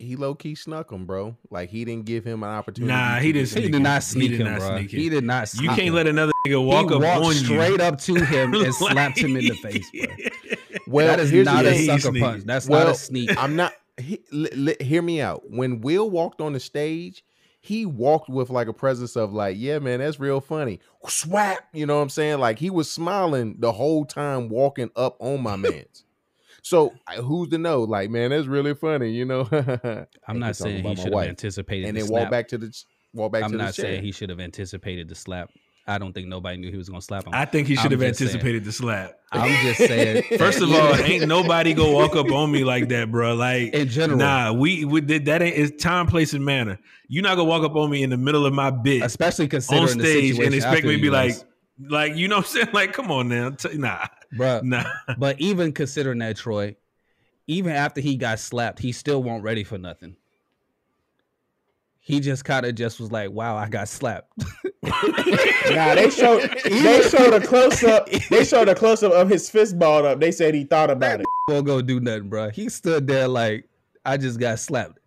[0.00, 1.36] He low key snuck him, bro.
[1.50, 2.92] Like he didn't give him an opportunity.
[2.92, 3.48] Nah, he didn't.
[3.48, 3.82] He sneak did him.
[3.82, 4.76] not He sneak did him, not bro.
[4.78, 4.90] sneak.
[4.92, 5.54] He did not.
[5.54, 5.94] You can't him.
[5.94, 7.84] let another nigga walk he up walked on straight you.
[7.84, 10.14] up to him and Like- slapped him in the face, bro.
[10.86, 12.20] Well, that is here's not a sucker sneaky.
[12.20, 12.44] punch.
[12.44, 13.36] That's Well, not a sneak.
[13.42, 13.72] I'm not.
[13.98, 15.50] He, li- li- hear me out.
[15.50, 17.24] When Will walked on the stage,
[17.60, 20.80] he walked with like a presence of like, yeah, man, that's real funny.
[21.06, 22.38] Swap, you know what I'm saying?
[22.38, 26.04] Like he was smiling the whole time walking up on my man's.
[26.62, 26.92] So
[27.22, 27.82] who's to know?
[27.82, 29.48] Like, man, that's really funny, you know.
[30.28, 32.22] I'm not saying he should have anticipated and the then slap.
[32.22, 32.84] walk back to the
[33.14, 33.60] walk back to the chair.
[33.60, 35.50] I'm not saying he should have anticipated the slap.
[35.88, 37.32] I don't think nobody knew he was gonna slap him.
[37.34, 38.28] I think he I'm should have just saying.
[38.28, 39.18] anticipated the slap.
[39.32, 40.22] I'm just saying.
[40.38, 43.34] First of all, ain't nobody gonna walk up on me like that, bro.
[43.34, 46.78] Like in general, Nah, we, we did that ain't it's time, place, and manner.
[47.08, 49.84] You're not gonna walk up on me in the middle of my bit especially considering
[49.84, 50.04] on stage
[50.36, 51.44] situation and expect me to be like, was-
[51.88, 52.68] like you know what I'm saying?
[52.74, 54.84] Like, come on now, nah, bro, nah.
[55.16, 56.76] But even considering that, Troy,
[57.46, 60.16] even after he got slapped, he still will not ready for nothing.
[62.08, 64.32] He just kind of just was like, "Wow, I got slapped."
[65.70, 68.08] Nah, they showed they showed a close up.
[68.30, 70.18] They showed a close up of his fist balled up.
[70.18, 71.26] They said he thought about it.
[71.48, 72.48] won't go do nothing, bro.
[72.48, 73.68] He stood there like,
[74.06, 74.98] "I just got slapped."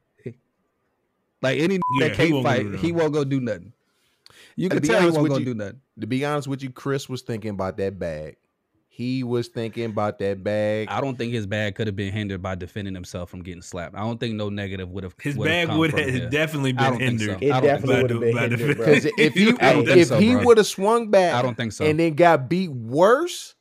[1.42, 3.74] Like any Yeah, that he can't won't go fight, he won't go do nothing.
[4.56, 5.82] You can tell he won't go you- do nothing.
[6.00, 8.38] to be honest with you, Chris was thinking about that bag.
[8.94, 10.90] He was thinking about that bag.
[10.90, 13.96] I don't think his bag could have been hindered by defending himself from getting slapped.
[13.96, 15.16] I don't think no negative would have.
[15.22, 16.30] His would have bag come would have here.
[16.30, 17.06] definitely been don't so.
[17.06, 17.42] hindered.
[17.42, 18.78] It I don't think definitely would have been hindered.
[18.78, 21.72] Because if he I don't if, so, he would have swung back, I don't think
[21.72, 21.86] so.
[21.86, 23.61] and then got beat worse, I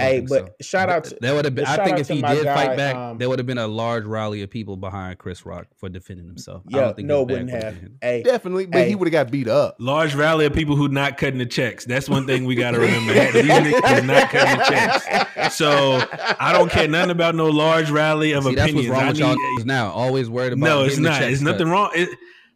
[0.00, 0.54] Hey, but so.
[0.62, 1.66] shout out to that would have been.
[1.66, 4.04] I think if he did guy, fight back, um, there would have been a large
[4.04, 6.62] rally of people behind Chris Rock for defending himself.
[6.72, 7.74] I yeah, don't think no, his it bag wouldn't would've have.
[7.74, 7.98] been hindered.
[8.02, 9.76] Hey, definitely, but he would have got beat up.
[9.78, 11.84] Large rally of people who not cutting the checks.
[11.84, 13.12] That's one thing we gotta remember.
[13.32, 15.54] These niggas not cutting the checks.
[15.56, 16.02] So
[16.40, 18.88] I don't care nothing about no large rally of See, that's opinions.
[18.90, 19.90] what's wrong I with y'all need- now.
[19.90, 20.64] Always worried about.
[20.66, 21.18] no, it's getting the not.
[21.18, 21.50] checks It's cut.
[21.52, 21.90] nothing wrong.
[21.94, 22.08] It,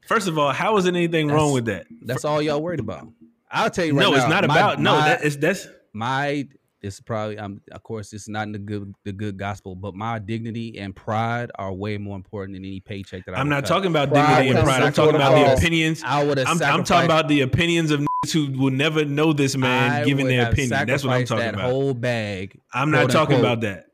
[0.07, 1.87] first of all, how is there anything wrong with that?
[2.03, 3.09] That's all y'all worried about.
[3.51, 4.17] I'll tell you right no, now.
[4.17, 4.81] it's not my- about.
[4.81, 6.47] no, my- that is that's my
[6.87, 10.19] it's probably um of course it's not in the good the good gospel, but my
[10.19, 13.69] dignity and pride are way more important than any paycheck that I I'm not cut.
[13.69, 14.83] talking about Pride dignity and pride.
[14.83, 16.03] I'm talking about the opinions.
[16.05, 19.57] I would have I'm, I'm talking about the opinions of who will never know this
[19.57, 20.87] man I giving their opinion.
[20.87, 21.71] That's what I'm talking that about.
[21.71, 23.87] whole bag I'm not talking unquote, about that.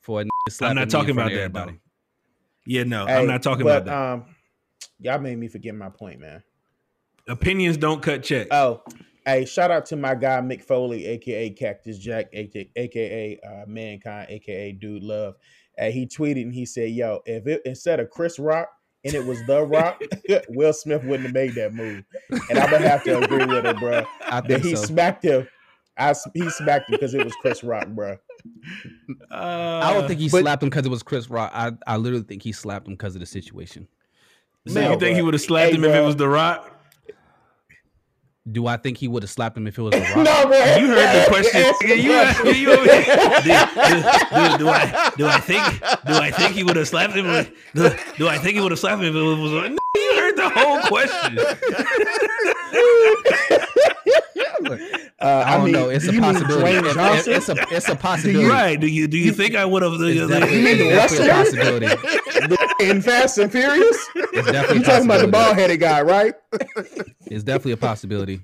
[0.00, 1.72] for a nigga I'm not talking about that everybody.
[1.72, 1.78] though.
[2.64, 4.12] Yeah, no, hey, I'm not talking but, about that.
[4.12, 4.34] Um,
[5.00, 6.42] y'all made me forget my point, man.
[7.28, 8.48] Opinions don't cut checks.
[8.50, 8.82] Oh,
[9.26, 14.26] hey, shout out to my guy Mick Foley, aka Cactus Jack, aka, AKA uh, Mankind,
[14.30, 15.34] aka Dude Love.
[15.78, 18.68] Uh, he tweeted and he said, "Yo, if it instead of Chris Rock
[19.04, 20.02] and it was The Rock,
[20.50, 22.04] Will Smith wouldn't have made that move."
[22.50, 24.04] And I'm gonna have to agree with him, bro.
[24.26, 24.84] I That he so.
[24.84, 25.48] smacked him.
[25.96, 28.16] I s- he smacked him because it was Chris Rock, bro.
[29.30, 29.34] Uh,
[29.84, 31.50] I don't think he but- slapped him because it was Chris Rock.
[31.54, 33.86] I, I literally think he slapped him because of the situation.
[34.68, 36.81] So No, you think he would have slapped Hey, him if it was The Rock?
[38.50, 40.16] Do I think he would have slapped him if it was The Rock?
[40.16, 40.58] no, bro.
[40.76, 41.62] You heard the question.
[41.62, 42.54] Answer You, question.
[42.56, 45.62] you, over do, do, do I do I think
[46.06, 47.26] do I think he would have slapped him?
[47.28, 49.52] with- Do, do I think he would have slapped him if it was?
[49.52, 49.64] No,
[49.94, 51.38] you heard the whole question.
[55.22, 55.88] Uh, I don't mean, know.
[55.88, 56.62] It's do a possibility.
[56.72, 58.48] Dwayne It- it's a it's a possibility.
[58.48, 58.78] Right?
[58.80, 59.92] Do you do you think I would have?
[59.94, 61.96] It's definitely, You mean the it's definitely a wrestler?
[61.96, 62.80] possibility.
[62.90, 63.96] in Fast and Furious.
[64.16, 65.30] It's definitely You a talking about the possibility.
[65.30, 66.34] bald headed guy, right?
[67.26, 68.40] It's definitely a possibility.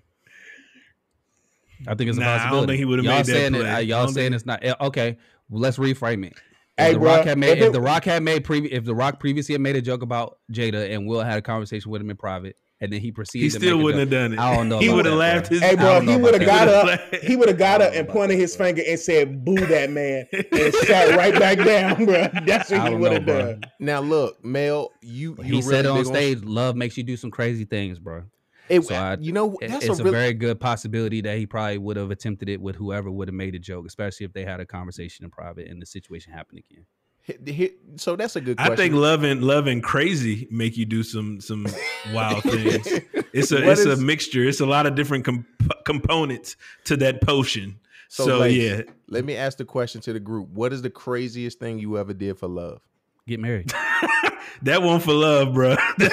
[1.87, 2.67] I think it's a Nah, I don't possibility.
[2.73, 3.71] think he would've y'all made that saying it, play.
[3.71, 5.17] uh, I y'all saying think- it's not eh, okay.
[5.49, 6.33] Well, let's reframe it.
[6.33, 6.41] If
[6.87, 8.95] Hey, the bro, Rock had made, if if, the Rock had made previ- if the
[8.95, 12.11] Rock previously had made a joke about Jada and Will had a conversation with him
[12.11, 14.39] in private, and then he proceeded, He still make wouldn't have done it.
[14.39, 15.61] I don't know He would have laughed his.
[15.61, 16.85] Hey, bro, he would have got up.
[16.85, 20.27] would've He would have got up and pointed his finger and said, "Boo that man,"
[20.33, 22.29] and sat right back down, bro.
[22.47, 23.63] That's what he would have done.
[23.81, 26.45] Now look, Mel, you you He said it really on big stage.
[26.45, 28.25] Love makes you do some crazy things, bro.
[28.69, 31.79] It, So I- you know, that's it's a a, very good possibility that he probably
[31.79, 34.61] would have attempted it with whoever would have made a joke, especially if they had
[34.61, 36.85] a conversation in private and the situation happened again.
[37.29, 40.85] Hit- hit- so that's a good I think love and love and crazy make you
[40.87, 41.67] do some some
[42.13, 42.87] wild things.
[43.33, 44.45] It's a What it's is- a mixture.
[44.45, 45.47] It's a lot of different com-
[45.85, 47.79] components to that potion.
[48.11, 50.49] So, So, ladies, yeah, Let me ask the question to the group.
[50.49, 52.81] What is the craziest thing you ever did for love?
[53.27, 53.71] Get married.
[54.63, 55.77] that one for love, bro.
[55.99, 56.11] Get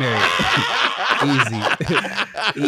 [0.00, 0.30] married.
[1.22, 1.60] Easy.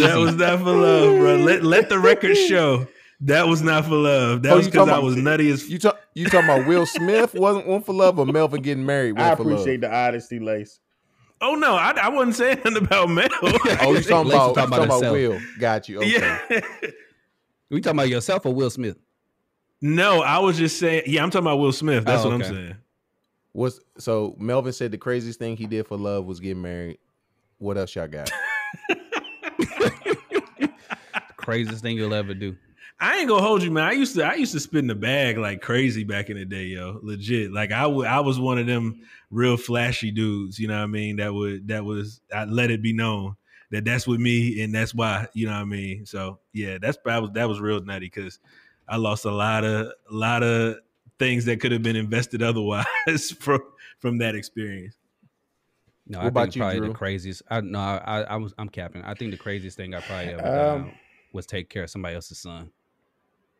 [0.00, 1.36] that was not for love, bro.
[1.36, 2.86] Let let the record show
[3.22, 4.42] that was not for love.
[4.42, 5.68] That Oh, was because I was nutty as.
[5.68, 9.12] You talk you talking about Will Smith wasn't one for love or Melvin getting married
[9.12, 9.52] one I for love?
[9.54, 10.80] appreciate the honesty, Lace.
[11.40, 13.28] Oh no, I, I wasn't saying nothing about Mel.
[13.42, 13.48] Oh,
[13.94, 15.12] you talking about, talking about talking about.
[15.12, 15.40] Will?
[15.58, 15.98] Got you.
[15.98, 16.10] Okay.
[16.50, 16.60] yeah.
[17.70, 18.98] We talking about yourself or Will Smith?
[19.80, 21.04] No, I was just saying.
[21.06, 22.04] Yeah, I'm talking about Will Smith.
[22.04, 22.46] That's Oh, what okay.
[22.48, 22.76] I'm saying.
[23.52, 26.98] What's so Melvin said the craziest thing he did for love was getting married.
[27.58, 28.30] What else y'all got?
[31.36, 32.56] Craziest thing you'll ever do.
[33.02, 33.82] I ain't gonna hold you, man.
[33.84, 36.64] I used to I used to spin the bag like crazy back in the day,
[36.66, 37.00] yo.
[37.02, 37.52] Legit.
[37.52, 39.00] Like I would I was one of them
[39.30, 41.16] real flashy dudes, you know what I mean?
[41.16, 43.34] That would that was I let it be known
[43.72, 46.06] that that's with me and that's why, you know what I mean?
[46.06, 48.38] So, yeah, that's that was that was real nutty cuz
[48.88, 50.76] I lost a lot of a lot of
[51.18, 53.60] things that could have been invested otherwise from
[53.98, 54.96] from that experience.
[56.06, 56.88] No, What I about think you, probably Drew?
[56.88, 57.42] the craziest.
[57.50, 59.02] I no, I, I was I'm capping.
[59.02, 60.92] I think the craziest thing I probably ever Um, done
[61.32, 62.70] was take care of somebody else's son.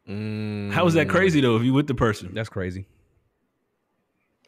[0.06, 2.32] How is that Mm, crazy though if you with the person?
[2.34, 2.86] That's crazy.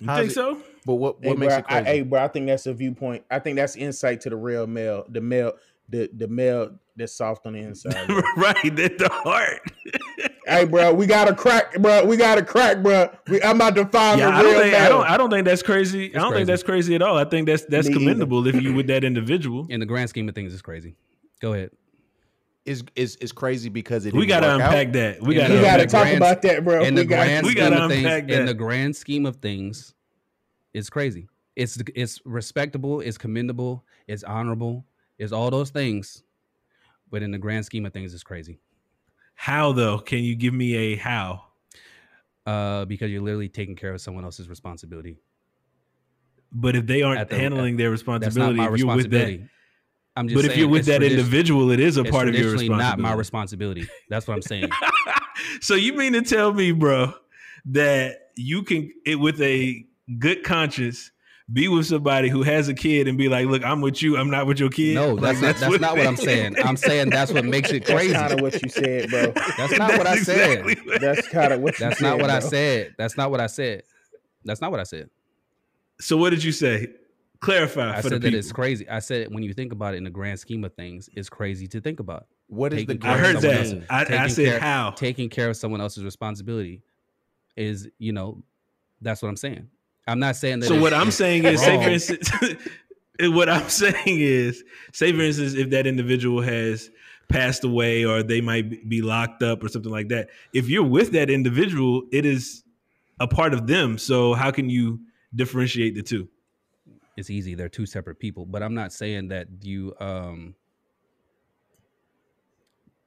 [0.01, 0.59] You How's think it- so?
[0.87, 1.81] But what what Hey, makes bro, it crazy?
[1.81, 3.25] I, hey, bro, I think that's a viewpoint.
[3.31, 5.53] I think that's insight to the real male, the male,
[5.89, 7.95] the the male that's soft on the inside.
[8.37, 9.61] right, that the heart.
[10.47, 12.05] hey, bro, we got a crack, bro.
[12.05, 13.09] We got a crack, bro.
[13.29, 15.31] We, I'm about to find Yeah, the I real don't think I don't I don't
[15.31, 16.15] think that's crazy.
[16.15, 16.39] I don't crazy.
[16.41, 17.17] think that's crazy at all.
[17.17, 18.01] I think that's that's Me either.
[18.01, 19.67] commendable if you with that individual.
[19.71, 20.97] In the grand scheme of things, it's crazy.
[21.41, 21.71] Go ahead.
[22.65, 24.73] Is is is crazy because it We gotta work out?
[24.73, 25.21] unpack that.
[25.23, 26.83] We gotta we got to talk grand- about that, bro.
[26.83, 29.27] in we the got grand we scheme gotta of things, unpack in the grand scheme
[29.27, 29.95] of things,
[30.73, 31.29] it's crazy.
[31.57, 33.01] It's it's respectable.
[33.01, 33.85] It's commendable.
[34.09, 34.87] It's honorable.
[35.19, 36.23] It's all those things.
[37.11, 38.59] But in the grand scheme of things, it's crazy.
[39.35, 39.99] How though?
[39.99, 41.45] Can you give me a how?
[42.47, 45.17] Uh, because you're literally taking care of someone else's responsibility.
[46.53, 49.17] But if they aren't the- handling their That's not responsibility, my if you're with that,
[49.19, 49.49] responsibility.
[50.17, 52.53] I'm just but if you're with that tradi- individual, it is a part of your
[52.53, 52.79] responsibility.
[52.83, 53.89] not my responsibility.
[54.09, 54.69] That's what I'm saying.
[55.61, 57.13] so you mean to tell me, bro,
[57.67, 59.85] that you can it with a
[60.19, 61.11] good conscience
[61.53, 64.17] be with somebody who has a kid and be like, "Look, I'm with you.
[64.17, 66.57] I'm not with your kid." No, Like, that's not, that's not what I'm saying.
[66.65, 68.15] I'm saying that's what makes it That's crazy.
[68.15, 69.33] kind of what you said, bro.
[69.59, 70.61] That's not what I That's said.
[70.67, 72.95] exactly what- That's kind of what you That's said, not what I said.
[72.97, 73.83] That's not what I said.
[74.45, 75.11] That's not what I said.
[76.01, 76.89] So what did you say?
[77.45, 78.89] Clarify I for said the that it's crazy.
[78.89, 81.67] I said when you think about it in the grand scheme of things, it's crazy
[81.69, 82.27] to think about.
[82.47, 83.61] What is the Taking care I of heard someone that.
[83.61, 83.85] else's-
[84.19, 84.91] I, I said care- how.
[84.91, 86.83] Taking care of someone else's responsibility
[87.57, 88.43] is, you know,
[89.01, 89.69] that's what I'm saying.
[90.07, 90.67] I'm not saying that.
[90.67, 92.31] So it's- what I'm it's saying is, say for instance,
[93.21, 96.91] what I'm saying is, say for instance, if that individual has
[97.29, 101.13] passed away or they might be locked up or something like that, if you're with
[101.13, 102.63] that individual, it is
[103.21, 103.99] a part of them.
[103.99, 105.01] So how can you
[105.35, 106.29] differentiate the two?
[107.17, 107.55] It's easy.
[107.55, 108.47] They're two separate people.
[108.47, 110.55] But I'm not saying that you um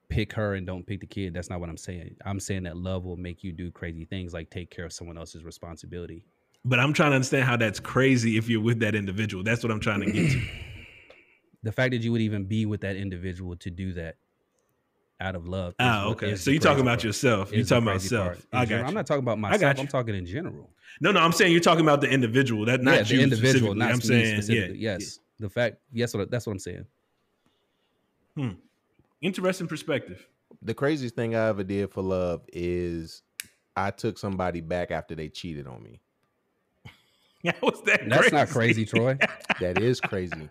[0.10, 1.34] pick her and don't pick the kid.
[1.34, 2.16] That's not what I'm saying.
[2.26, 5.18] I'm saying that love will make you do crazy things like take care of someone
[5.18, 6.24] else's responsibility.
[6.64, 9.44] But I'm trying to understand how that's crazy if you're with that individual.
[9.44, 10.42] That's what I'm trying to get to.
[11.64, 14.18] The fact that you would even be with that individual to do that
[15.20, 15.70] out of love.
[15.70, 16.36] is Ah, okay.
[16.36, 17.04] So you're talking about part.
[17.06, 17.52] yourself.
[17.52, 18.48] You're talking about crazy self.
[18.54, 18.82] I got general.
[18.84, 18.88] you.
[18.90, 19.80] I'm not talking about got myself.
[19.80, 20.70] I'm talking in general.
[21.02, 22.66] No, no, I'm saying you're talking about the individual.
[22.66, 24.78] That not yeah, you the individual, not I'm me saying, specifically.
[24.80, 25.78] yeah, yes, the fact.
[25.92, 26.86] Yes, that's what I'm saying.
[28.36, 28.50] yeah.
[29.22, 30.28] Interesting perspective.
[30.62, 33.24] the craziest thing I ever did for love is
[33.76, 36.00] I took somebody back after they cheated on me.
[37.46, 38.08] How was that?
[38.08, 39.18] That's not crazy, Troy.
[39.60, 40.50] That is crazy.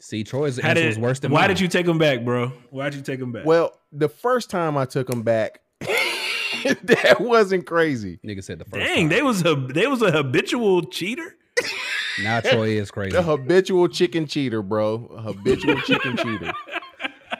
[0.00, 1.48] See, Troy's How answer did, was worse than why mine.
[1.50, 2.52] did you take him back, bro?
[2.70, 3.44] Why did you take him back?
[3.44, 8.18] Well, the first time I took him back, that wasn't crazy.
[8.24, 8.74] Nigga said the first.
[8.86, 9.08] Dang, time.
[9.10, 11.36] they was a they was a habitual cheater.
[12.22, 13.12] now Troy is crazy.
[13.12, 15.06] The habitual chicken cheater, bro.
[15.16, 16.52] A habitual chicken cheater.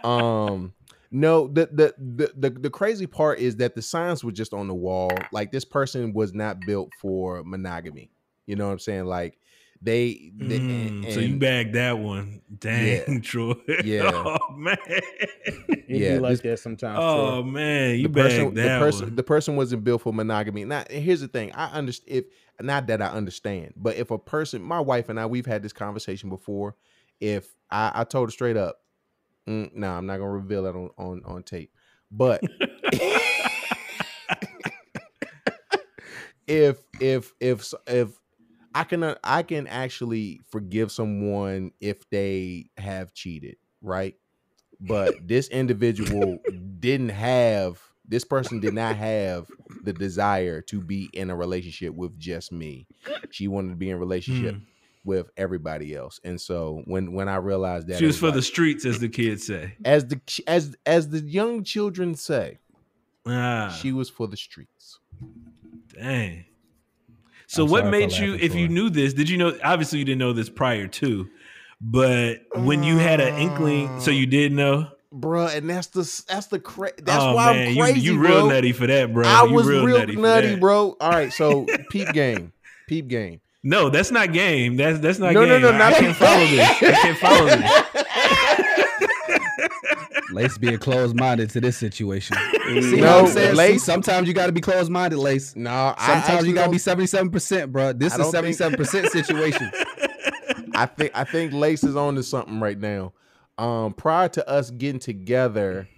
[0.03, 0.73] Um,
[1.11, 4.67] no, the, the the the the crazy part is that the signs were just on
[4.67, 5.11] the wall.
[5.31, 8.11] Like this person was not built for monogamy.
[8.47, 9.05] You know what I'm saying?
[9.05, 9.37] Like
[9.83, 12.43] they, they Mm, and- so you bagged that one.
[12.59, 13.19] Dang, Yeah.
[13.23, 13.55] Troy.
[13.85, 14.11] Yeah.
[14.15, 14.77] oh man.
[14.87, 16.99] It Yeah, be like this- that sometimes.
[17.01, 17.51] Oh Troy.
[17.51, 19.17] man, you the person, bagged the that person, one.
[19.17, 20.65] the person wasn't built for monogamy.
[20.65, 22.19] Now, here's the thing: I understand.
[22.19, 22.25] If
[22.61, 25.73] not that I understand, but if a person, my wife and I, we've had this
[25.73, 26.77] conversation before.
[27.21, 28.81] If I, I told her straight up,
[29.49, 31.73] mm, no, I'm not gonna reveal that on on on tape.
[32.11, 32.43] But
[36.47, 38.20] if if if if
[38.75, 44.15] I can uh, I can actually forgive someone if they have cheated, right?
[44.81, 46.45] But this individual
[46.79, 49.49] didn't have this person did not have
[49.83, 52.89] the desire to be in a relationship with just me.
[53.31, 54.67] She wanted to be in a relationship Mm.
[55.05, 56.21] with everybody else.
[56.25, 59.09] And so when when I realized that She it was for the streets, as the
[59.09, 59.77] kids say.
[59.85, 62.59] as the as as the young children say,
[63.27, 64.99] Ah, she was for the streets.
[65.95, 66.45] dang.
[67.51, 69.59] So I'm what made you, if you knew this, did you know?
[69.65, 71.29] Obviously, you didn't know this prior to,
[71.81, 74.31] but when you had an inkling, so you mm.
[74.31, 74.87] did know.
[75.13, 78.21] Bruh, and that's the that's the cra- that's oh, why man, I'm you- crazy, You,
[78.21, 78.51] real bro.
[78.51, 79.27] nutty for that, bro.
[79.27, 80.97] I You was real, nutty, nutty, bro.
[81.01, 82.53] All right, so peep game,
[82.87, 83.41] peep game.
[83.65, 84.77] No, that's not game.
[84.77, 85.43] That's that's not game.
[85.43, 85.63] No, no, game.
[85.63, 86.69] no, I- not I can't follow this.
[86.69, 87.87] I can't follow this.
[90.33, 92.37] Lace being closed minded to this situation.
[92.69, 93.57] No, See what I'm saying?
[93.57, 95.57] Lace- sometimes you got to be closed minded, Lace.
[95.57, 97.93] No, Sometimes actually you got to be seventy seven percent, bro.
[97.93, 99.71] This I is seventy seven percent situation.
[100.75, 103.13] I think I think Lace is on to something right now.
[103.59, 105.89] Um, prior to us getting together,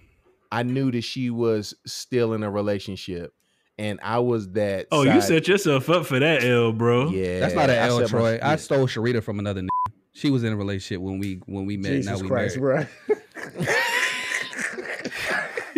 [0.51, 3.33] I knew that she was still in a relationship,
[3.77, 4.87] and I was that.
[4.91, 7.09] Oh, you set yourself up for that L, bro.
[7.09, 7.39] yeah.
[7.39, 8.39] That's not an I L, set my- Troy.
[8.41, 9.59] I stole Sharita from another.
[9.59, 9.69] N-
[10.11, 11.89] she was in a relationship when we when we met.
[11.93, 12.87] Jesus now we Christ, married.
[13.07, 13.15] bro.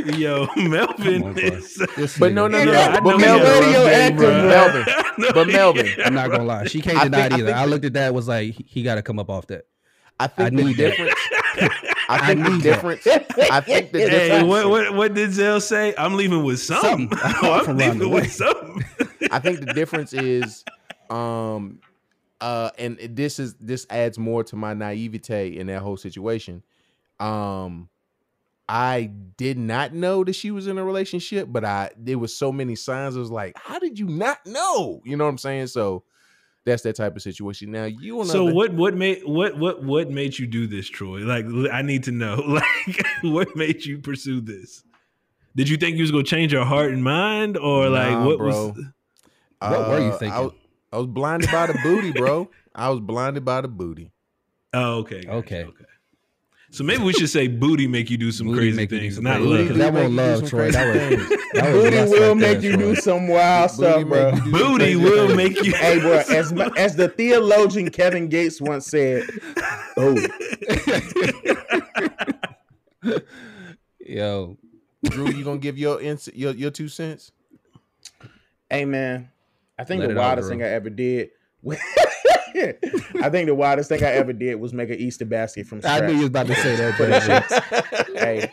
[0.06, 1.76] Yo, Melvin Come is.
[1.95, 3.01] This But no, nigga- no, Yeah, no.
[3.01, 4.22] But know he had a Melvin, rough radio day, actor.
[4.47, 4.84] Melvin.
[4.88, 6.66] I But Melvin, had- I'm not gonna lie.
[6.66, 7.45] She can't I deny think- I either.
[7.47, 9.66] think I looked at that was like he, he got to come up off that.
[10.20, 11.14] I think I the need difference.
[12.08, 12.64] I think the need that.
[12.64, 13.08] difference.
[13.08, 14.47] I think the Hey, difference.
[14.47, 15.93] what, what what did Zell say?
[15.97, 17.10] I'm leaving with something.
[17.12, 17.32] Something.
[17.43, 18.22] Oh, I'm From around the leaving way.
[18.22, 18.84] with something.
[19.32, 20.64] I think the difference is,
[21.10, 21.80] um,
[22.39, 26.64] uh, and this is this adds more to my naivete in that whole situation.
[27.20, 27.89] Um,
[28.68, 32.51] I did not know that she was in a relationship, but I there was so
[32.51, 33.16] many signs.
[33.16, 35.01] I was like, how did you not know?
[35.05, 35.68] You know what I'm saying?
[35.68, 36.03] So
[36.66, 37.72] that's that type of situation.
[37.72, 41.20] Now you and So what what made what what what made you do this, Troy?
[41.20, 42.36] Like I need to know.
[42.47, 44.84] Like what made you pursue this?
[45.55, 48.47] Did you think you was gonna change your heart and mind, or like what bro.
[48.47, 48.86] was?
[49.61, 50.43] Uh, what were you I thinking?
[50.43, 50.53] was,
[50.91, 52.49] I was blinded by the booty, bro.
[52.74, 54.11] I was blinded by the booty.
[54.74, 55.63] Oh, okay, gotcha, Okay.
[55.63, 55.86] okay.
[56.76, 59.23] So maybe we should say booty make you do some Booty crazy make things, some
[59.23, 59.78] not crazy love.
[59.78, 60.71] that won't make love, some Troy.
[60.71, 63.82] That crazy was- That was Booty will right make there, you do some wild Booty
[63.82, 64.26] stuff, bro.
[64.28, 65.38] you do some Booty will things.
[65.38, 65.73] make you.
[65.76, 69.23] Hey, bro, as mu- as the theologian Kevin Gates once said,
[69.95, 70.17] "Oh,
[73.99, 74.57] Yo,
[75.05, 77.32] Drew, you gonna give your ins- your your two cents?
[78.69, 79.30] hey man,
[79.80, 81.30] I think Let the it out, wildest thing I ever did."
[83.22, 86.03] I think the wildest thing I ever did was make an Easter basket from scratch.
[86.03, 86.95] I knew you was about to say that.
[86.95, 88.51] For the hey,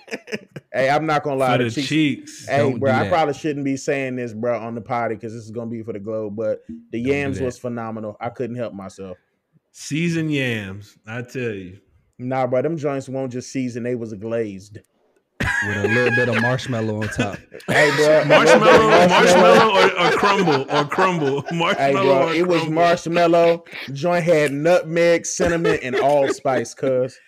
[0.73, 1.57] hey, I'm not gonna lie.
[1.57, 2.49] For The the cheeks, cheeks.
[2.49, 5.45] Hey, Don't bro, I probably shouldn't be saying this, bro, on the potty because this
[5.45, 6.37] is gonna be for the globe.
[6.37, 8.17] But the do yams was phenomenal.
[8.21, 9.19] I couldn't help myself.
[9.71, 10.99] Seasoned yams.
[11.07, 11.79] I tell you.
[12.19, 14.79] Nah, bro, them joints won't just season; they was glazed.
[15.67, 17.39] With a little bit of marshmallow on top.
[17.67, 21.45] Hey, bro, Marshmallow, marshmallow, or, or crumble, or crumble.
[21.53, 21.77] Marshmallow.
[21.77, 23.65] Hey, bro, or it was marshmallow.
[23.93, 26.75] Joint had nutmeg, cinnamon, and allspice.
[26.75, 27.19] Cuz,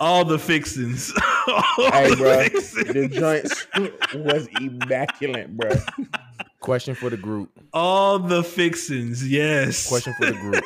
[0.00, 1.12] All the fixings.
[1.48, 1.62] All
[1.92, 2.92] hey, the bro, fixings.
[2.94, 3.66] the joints
[4.14, 5.70] was immaculate, bro.
[6.60, 7.50] Question for the group.
[7.72, 9.26] All the fixings.
[9.28, 9.86] Yes.
[9.88, 10.64] Question for the group.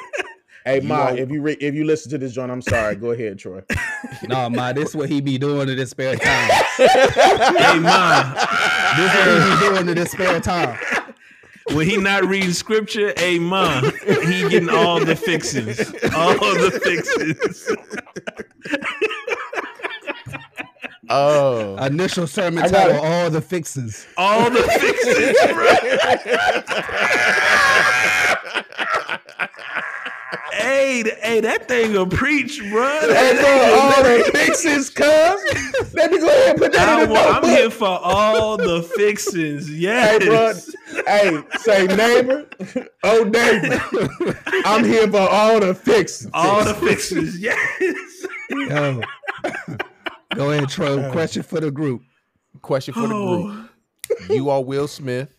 [0.64, 2.94] Hey, You Ma, if you re- if you listen to this joint, I'm sorry.
[2.94, 3.62] Go ahead, Troy.
[4.28, 6.50] No, ma, this what he be doing in his spare time.
[6.78, 8.22] Hey, ma.
[8.96, 10.76] This what he be doing in his spare time.
[11.72, 15.78] When he not reading scripture, hey, ma, he getting all the fixings.
[16.14, 17.68] All the fixings.
[21.10, 23.00] Oh, Initial sermon I title.
[23.00, 24.06] All the fixes.
[24.18, 25.74] All the fixings, bro.
[30.52, 33.00] Hey, hey, that thing will preach, bro.
[33.00, 35.94] Hey, bro, all the fixes, cuz.
[35.94, 37.50] Let me go ahead and put that I in the want, I'm notebook.
[37.50, 39.70] here for all the fixings.
[39.70, 40.22] Yes.
[40.22, 40.52] Hey, bro.
[41.06, 42.46] Hey, say neighbor.
[43.02, 44.38] Oh, neighbor.
[44.64, 46.30] I'm here for all the fixings.
[46.34, 47.38] All the fixings.
[47.40, 48.26] Yes.
[48.50, 49.00] Yo.
[50.34, 51.10] Go ahead, Troy.
[51.12, 52.02] Question for the group.
[52.62, 53.42] question for the Oh.
[53.42, 53.70] group.
[54.30, 55.34] You are Will Smith.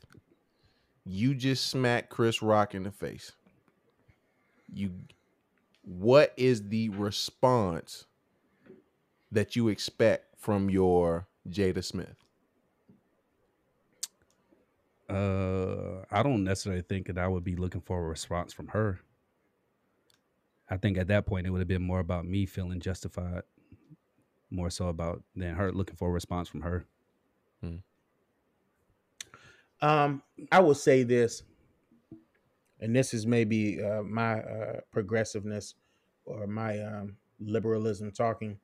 [1.05, 3.31] You just smacked Chris Rock in the face.
[4.73, 4.91] You,
[5.83, 8.05] what is the response
[9.31, 12.15] that you expect from your Jada Smith?
[15.09, 18.99] Uh, I don't necessarily think that I would be looking for a response from her.
[20.69, 23.41] I think at that point it would have been more about me feeling justified,
[24.51, 26.85] more so about than her looking for a response from her.
[29.81, 30.21] Um,
[30.51, 31.43] I will say this,
[32.80, 35.76] and this is maybe uh, my uh, progressiveness
[36.26, 38.57] or my um, liberalism talking.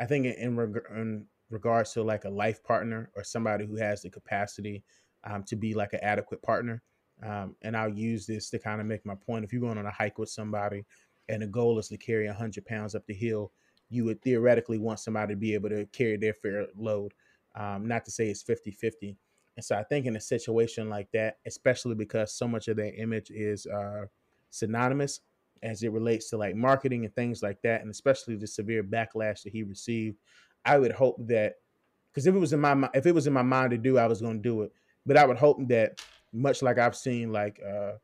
[0.00, 4.02] I think in, reg- in regards to like a life partner or somebody who has
[4.02, 4.82] the capacity
[5.24, 6.82] um, to be like an adequate partner.
[7.22, 9.44] Um, and I'll use this to kind of make my point.
[9.44, 10.84] If you're going on a hike with somebody
[11.28, 13.52] and the goal is to carry 100 pounds up the hill,
[13.90, 17.12] you would theoretically want somebody to be able to carry their fair load.
[17.56, 19.16] Um, not to say it's 50 50.
[19.58, 22.94] And so I think in a situation like that, especially because so much of their
[22.94, 24.04] image is uh,
[24.50, 25.18] synonymous
[25.64, 29.42] as it relates to like marketing and things like that, and especially the severe backlash
[29.42, 30.16] that he received,
[30.64, 31.54] I would hope that
[32.12, 34.06] because if it was in my if it was in my mind to do, I
[34.06, 34.70] was going to do it.
[35.04, 36.00] But I would hope that
[36.32, 37.94] much like I've seen like uh,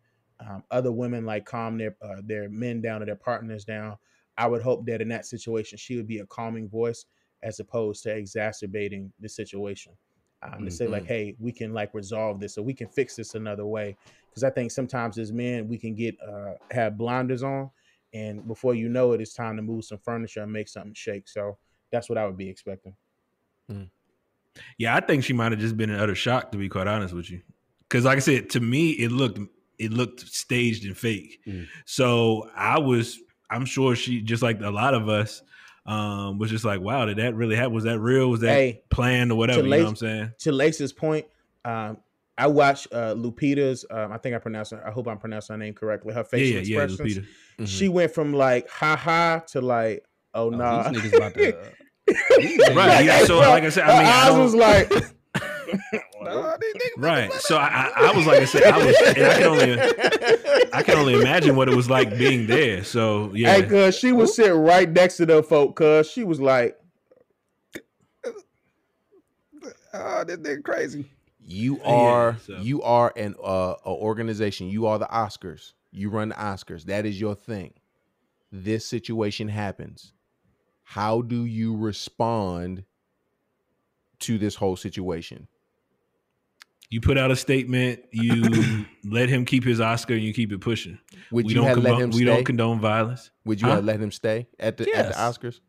[0.40, 3.96] um, other women like calm their uh, their men down or their partners down,
[4.36, 7.04] I would hope that in that situation she would be a calming voice
[7.44, 9.92] as opposed to exacerbating the situation.
[10.44, 10.64] Um, mm-hmm.
[10.66, 13.64] To say like, hey, we can like resolve this or we can fix this another
[13.64, 13.96] way.
[14.28, 17.70] Because I think sometimes as men we can get uh, have blinders on,
[18.12, 21.28] and before you know it, it's time to move some furniture and make something shake.
[21.28, 21.56] So
[21.90, 22.94] that's what I would be expecting.
[23.70, 23.88] Mm.
[24.78, 27.14] Yeah, I think she might have just been in utter shock, to be quite honest
[27.14, 27.40] with you.
[27.88, 29.38] Because, like I said, to me, it looked
[29.78, 31.40] it looked staged and fake.
[31.46, 31.66] Mm.
[31.84, 33.18] So I was,
[33.50, 35.42] I'm sure she, just like a lot of us,
[35.86, 37.74] um, was just like, wow, did that really happen?
[37.74, 38.30] Was that real?
[38.30, 39.62] Was that hey, planned or whatever?
[39.62, 40.32] You know what I'm saying?
[40.38, 41.26] To Lace's point,
[41.64, 41.98] um,
[42.36, 43.84] I watched uh, Lupita's.
[43.90, 44.72] Um, I think I pronounced.
[44.72, 46.14] Her, I hope I'm pronouncing her name correctly.
[46.14, 47.16] Her facial yeah, yeah, expressions.
[47.16, 47.64] Yeah, mm-hmm.
[47.66, 50.88] She went from like ha ha to like oh, oh nah.
[50.90, 51.58] These niggas about to,
[52.70, 53.04] uh, right.
[53.04, 54.92] Yeah, so like I said, I mean, I, I was like.
[56.96, 57.32] right.
[57.32, 60.98] So I, I, was like I said, I was, and I can only, I can
[60.98, 62.84] only imagine what it was like being there.
[62.84, 66.40] So yeah, hey, cause she was sitting right next to the folk, cause she was
[66.40, 66.78] like,
[69.92, 71.10] "Oh, this nigga crazy."
[71.46, 72.62] You are, yeah, so.
[72.62, 74.68] you are an uh, a organization.
[74.68, 75.72] You are the Oscars.
[75.90, 76.84] You run the Oscars.
[76.84, 77.74] That is your thing.
[78.50, 80.12] This situation happens.
[80.82, 82.84] How do you respond
[84.20, 85.48] to this whole situation?
[86.90, 88.04] You put out a statement.
[88.12, 90.98] You let him keep his Oscar, and you keep it pushing.
[91.30, 92.10] Would we you have let him?
[92.10, 92.24] We stay?
[92.24, 93.30] don't condone violence.
[93.44, 93.76] Would you huh?
[93.76, 94.98] have let him stay at the yes.
[94.98, 95.60] at the Oscars?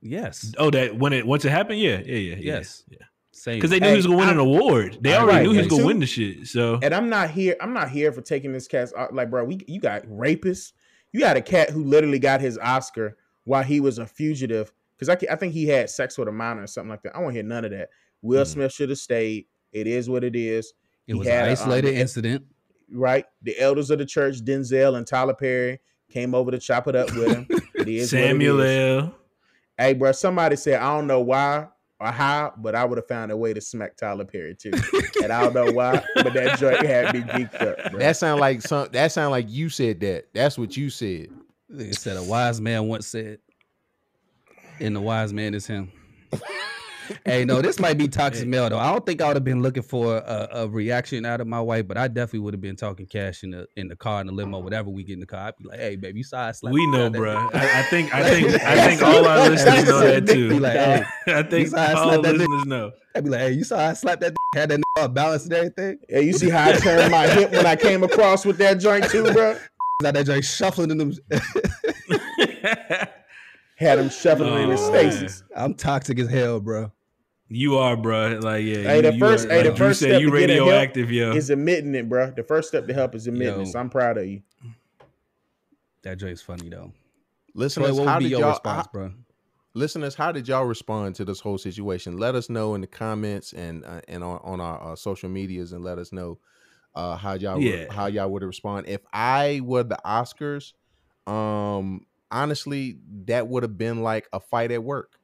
[0.00, 0.52] Yes.
[0.58, 2.98] Oh, that when it once it happened, yeah, yeah, yeah, yes, yeah.
[3.32, 3.56] Same.
[3.56, 4.98] Because they knew hey, he was gonna win I'm, an award.
[5.00, 6.46] They already right, knew he was gonna win the shit.
[6.46, 7.56] So, and I'm not here.
[7.60, 8.92] I'm not here for taking this cat.
[8.96, 10.72] Uh, like, bro, we you got rapists.
[11.12, 15.08] You got a cat who literally got his Oscar while he was a fugitive because
[15.08, 17.16] I, I think he had sex with a minor or something like that.
[17.16, 17.88] I won't hear none of that.
[18.22, 18.46] Will mm.
[18.46, 19.46] Smith should have stayed.
[19.74, 20.72] It is what it is.
[21.06, 22.44] It he was had, an isolated um, incident.
[22.90, 23.26] Right.
[23.42, 25.80] The elders of the church, Denzel and Tyler Perry,
[26.10, 27.46] came over to chop it up with him.
[27.74, 29.14] It is Samuel L.
[29.76, 31.66] Hey, bro, somebody said, I don't know why
[31.98, 34.70] or how, but I would have found a way to smack Tyler Perry too.
[35.22, 37.90] and I don't know why, but that joint had me geeked up.
[37.90, 38.00] Bro.
[38.00, 40.28] That sound like some that sound like you said that.
[40.32, 41.28] That's what you said.
[41.70, 43.38] It said a wise man once said,
[44.78, 45.90] and the wise man is him.
[47.24, 48.78] hey, no, this might be toxic male though.
[48.78, 51.60] I don't think I would have been looking for a, a, reaction out of my
[51.60, 54.26] wife, but I definitely would have been talking cash in the in the car in
[54.26, 55.48] the limo, whatever we get in the car.
[55.48, 57.36] I'd be like, "Hey, baby, you saw I slapped." We know, bro.
[57.52, 60.58] I, I, think I think I think all our listeners know that too.
[60.58, 62.92] Like, hey, I think I all our listeners know.
[63.14, 64.34] I'd be like, "Hey, you saw I slapped that?
[64.54, 67.76] Had that balance and everything." Yeah, you see how I turned my hip when I
[67.76, 69.56] came across with that joint too, bro.
[70.02, 71.12] Got that joint shuffling in them.
[73.76, 75.42] Had him shuffling oh, in his stasis.
[75.56, 76.92] I'm toxic as hell, bro.
[77.48, 78.38] You are, bro.
[78.42, 78.76] Like, yeah.
[78.78, 81.32] Hey, the you, first, you are, hey, the like first step you to radioactive, yo.
[81.32, 82.30] Is admitting it, bro.
[82.30, 83.66] The first step to help is admitting yo, it.
[83.66, 84.42] So I'm proud of you.
[86.02, 86.92] That joke's funny though.
[87.54, 89.12] Listeners, Troy, how did y'all, response, how, bro?
[89.74, 92.18] Listeners, how did y'all respond to this whole situation?
[92.18, 95.72] Let us know in the comments and uh, and on, on our uh, social medias,
[95.72, 96.38] and let us know
[96.94, 97.92] uh, how y'all yeah.
[97.92, 98.86] how y'all would respond.
[98.88, 100.72] If I were the Oscars,
[101.26, 105.18] um, honestly, that would have been like a fight at work.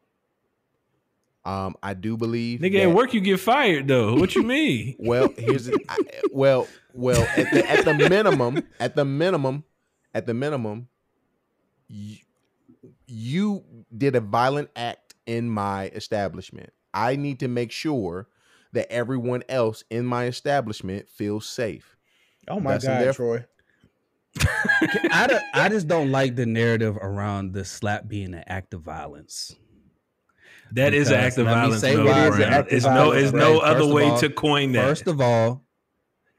[1.44, 4.14] Um, I do believe, nigga, that, at work you get fired though.
[4.14, 4.94] What you mean?
[4.98, 5.98] well, here's the, I,
[6.32, 9.64] well, well, at the, at the minimum, at the minimum,
[10.14, 10.88] at the minimum,
[11.88, 12.16] you,
[13.06, 13.64] you
[13.96, 16.72] did a violent act in my establishment.
[16.92, 18.28] I need to make sure
[18.72, 21.96] that everyone else in my establishment feels safe.
[22.48, 23.44] Oh my That's god, Troy.
[24.42, 29.56] I, I just don't like the narrative around the slap being an act of violence.
[30.72, 31.80] That because is an act of violence.
[31.80, 34.84] Say no, it's no, it's no other way all, to coin that.
[34.84, 35.64] First of all,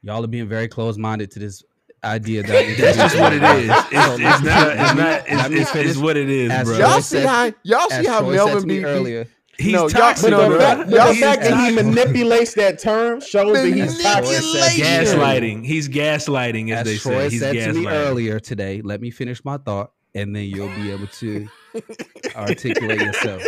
[0.00, 1.62] y'all are being very close minded to this
[2.02, 3.70] idea that that's just what it is.
[3.94, 4.68] It's, it's not.
[4.68, 5.22] It's not.
[5.26, 6.78] It's, it's, it's, what it is, bro.
[6.78, 9.26] Y'all see how y'all see how Melvin be earlier.
[9.58, 13.66] He's no, toxic, y'all, no, no, the fact that he manipulates that term shows that
[13.66, 14.38] he's toxic.
[14.82, 15.64] Gaslighting.
[15.64, 17.30] He's gaslighting, as, as they Troy say.
[17.30, 17.72] He's said gaslighting.
[17.74, 18.80] to me earlier today.
[18.80, 21.48] Let me finish my thought, and then you'll be able to
[22.34, 23.42] articulate yourself.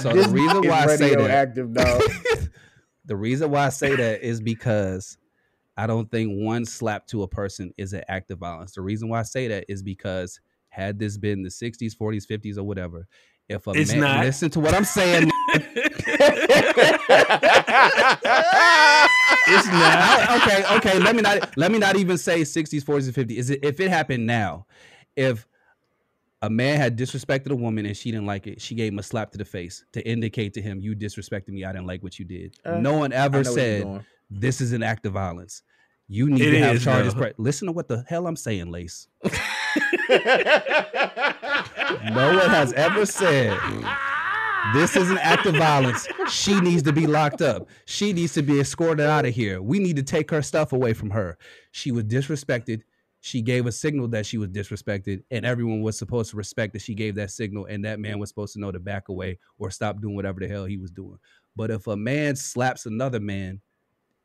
[0.00, 2.02] So this the reason why I say that, active, dog.
[3.06, 5.18] The reason why I say that is because
[5.76, 8.72] I don't think one slap to a person is an act of violence.
[8.72, 12.56] The reason why I say that is because had this been the 60s, 40s, 50s,
[12.56, 13.08] or whatever,
[13.50, 14.24] if a It's man not.
[14.24, 15.30] listen to what I'm saying,
[19.48, 20.42] it's not.
[20.42, 20.98] Okay, okay.
[20.98, 23.36] Let me not let me not even say 60s, 40s, and 50s.
[23.36, 24.66] Is it if it happened now,
[25.16, 25.46] if
[26.42, 29.02] a man had disrespected a woman and she didn't like it, she gave him a
[29.02, 31.64] slap to the face to indicate to him, "You disrespected me.
[31.64, 34.60] I didn't like what you did." Uh, no one ever know where you're said this
[34.60, 35.62] is an act of violence.
[36.08, 37.14] You need It to have is, charges.
[37.14, 37.20] though.
[37.20, 39.06] Pre- Listen to what the hell I'm saying, Lace.
[42.10, 43.58] No one has ever said
[44.74, 46.06] this is an act of violence.
[46.28, 47.68] She needs to be locked up.
[47.86, 49.62] She needs to be escorted out of here.
[49.62, 51.38] We need to take her stuff away from her.
[51.72, 52.82] She was disrespected.
[53.22, 56.82] She gave a signal that she was disrespected, and everyone was supposed to respect that
[56.82, 59.70] she gave that signal, and that man was supposed to know to back away or
[59.70, 61.18] stop doing whatever the hell he was doing.
[61.54, 63.60] But if a man slaps another man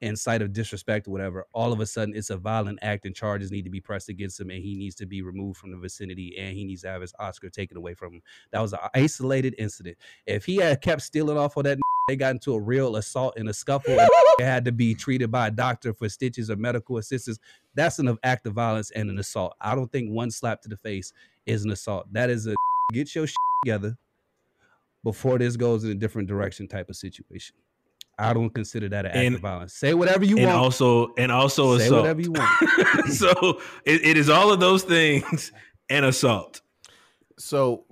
[0.06, 3.16] in sight of disrespect or whatever, all of a sudden it's a violent act and
[3.16, 5.78] charges need to be pressed against him and he needs to be removed from the
[5.78, 8.22] vicinity and he needs to have his Oscar taken away from him.
[8.52, 9.98] That was an isolated incident.
[10.28, 13.50] If he had kept stealing off of that, they got into a real assault and
[13.50, 14.10] a scuffle and
[14.40, 17.40] had to be treated by a doctor for stitches or medical assistance,
[17.74, 19.56] that's an act of violence and an assault.
[19.60, 21.14] I don't think one slap to the face
[21.48, 22.14] is an assault.
[22.14, 22.54] That is a
[22.94, 23.26] get your
[23.66, 23.98] together
[25.04, 27.56] before this goes in a different direction type of situation.
[28.18, 29.74] I don't consider that an act And- of violence.
[29.74, 30.46] Say whatever you want.
[30.48, 30.64] and want.
[30.64, 32.02] also and also Say assault.
[32.02, 33.08] whatever you want.
[33.14, 35.52] so it, it is all of those things
[35.90, 36.62] and assault.
[37.38, 37.84] So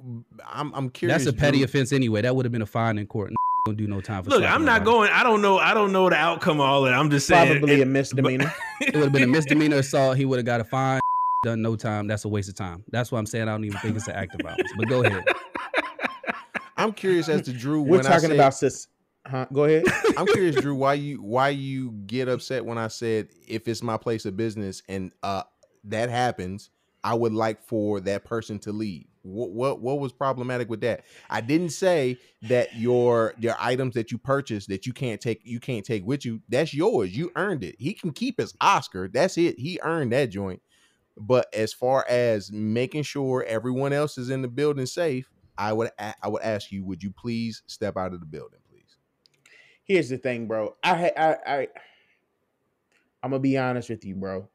[0.48, 1.26] I'm I'm curious.
[1.26, 1.66] That's a petty Drew.
[1.66, 2.22] offense anyway.
[2.22, 3.34] That would have been a fine in court.
[3.66, 4.30] Don't do no time for.
[4.30, 5.10] Look, I'm not going.
[5.12, 5.58] I don't know.
[5.58, 6.94] I don't know the outcome of all that.
[6.94, 7.52] I'm just saying.
[7.60, 8.54] Probably it- a misdemeanor.
[8.82, 10.18] It would have been a misdemeanor assault.
[10.18, 11.00] He would have got a fine.
[11.44, 12.08] Done no time.
[12.08, 12.84] That's a waste of time.
[12.90, 14.70] That's why I'm saying I don't even think it's an act of violence.
[14.78, 15.24] But go ahead.
[16.78, 17.82] I'm curious as to Drew.
[17.82, 18.88] We're when I talking said- about sis.
[19.26, 19.46] Huh?
[19.54, 19.86] Go ahead.
[20.18, 23.98] I'm curious, Drew, why you why you get upset when I said if it's my
[23.98, 25.44] place of business and uh
[25.86, 26.70] that happens,
[27.04, 29.06] I would like for that person to leave.
[29.22, 31.06] What what what was problematic with that?
[31.30, 35.62] I didn't say that your your items that you purchased that you can't take you
[35.62, 36.42] can't take with you.
[36.50, 37.16] That's yours.
[37.16, 37.76] You earned it.
[37.80, 39.08] He can keep his Oscar.
[39.08, 39.58] That's it.
[39.58, 40.62] He earned that joint.
[41.18, 45.92] But as far as making sure everyone else is in the building safe, I would
[46.00, 48.60] I would ask you, would you please step out of the building?
[49.86, 50.76] Here's the thing, bro.
[50.84, 51.68] I I I
[53.22, 54.48] I'm gonna be honest with you, bro.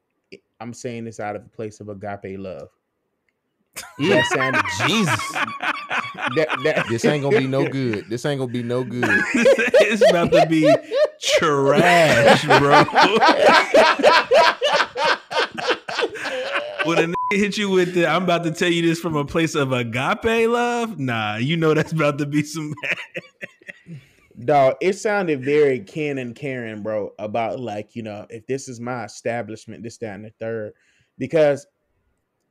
[0.60, 2.68] I'm saying this out of a place of agape love.
[3.98, 5.32] That sounded Jesus.
[6.34, 8.08] that, that This ain't gonna be no good.
[8.08, 9.04] This ain't gonna be no good.
[9.34, 10.74] it's about to be
[11.20, 12.84] trash, bro.
[16.84, 19.24] when a nigga hit you with the, I'm about to tell you this from a
[19.24, 20.98] place of agape love.
[20.98, 22.74] Nah, you know that's about to be some.
[24.44, 28.78] Dog, it sounded very Ken and Karen, bro, about like, you know, if this is
[28.78, 30.72] my establishment, this, that, and the third.
[31.18, 31.66] Because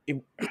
[0.06, 0.22] it,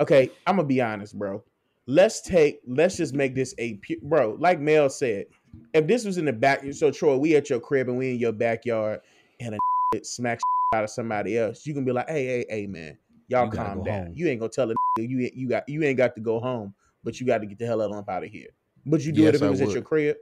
[0.00, 1.44] okay, I'm gonna be honest, bro.
[1.86, 5.26] Let's take let's just make this a pu- bro, like Mel said.
[5.74, 8.18] If this was in the back, so Troy, we at your crib and we in
[8.18, 9.00] your backyard
[9.40, 9.58] and a
[10.04, 10.42] smacks
[10.74, 12.96] out of somebody else, you can be like, hey, hey, hey, man,
[13.28, 14.06] y'all You calm down.
[14.06, 14.12] home.
[14.16, 16.72] You ain't gonna tell a you ain't- you got you ain't got to go home,
[17.04, 18.48] but you got to get the hell out of here.
[18.86, 20.16] But you do Yes, it if it was at your crib?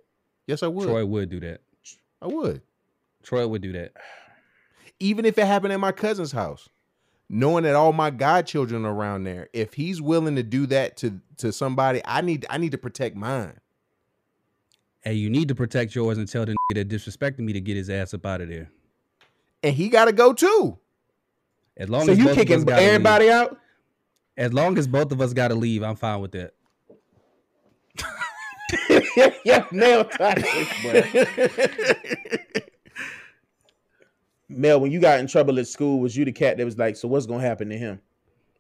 [0.48, 0.88] Yes, I would.
[0.88, 1.60] Troy would do that.
[2.20, 2.62] I would.
[3.22, 3.92] Troy would do that.
[4.98, 6.68] Even if it happened at my cousin's house,
[7.28, 11.20] knowing that all my godchildren are around there, if he's willing to do that to
[11.36, 13.60] to somebody, I need I need to protect mine.
[15.02, 17.76] Hey, you need to protect yours and tell the nigga that disrespected me to get
[17.76, 18.70] his ass up out of there.
[19.62, 20.78] And he gotta go too.
[21.76, 23.60] As long So as you both of us kicking gotta leave- everybody out?
[24.36, 26.54] as long as both of us got to leave, I'm fine with that.
[29.44, 31.02] Yeah, nail tactics, bro.
[34.48, 36.96] Mel, when you got in trouble at school, was you the cat that was like,
[36.96, 38.00] "So what's gonna happen to him?"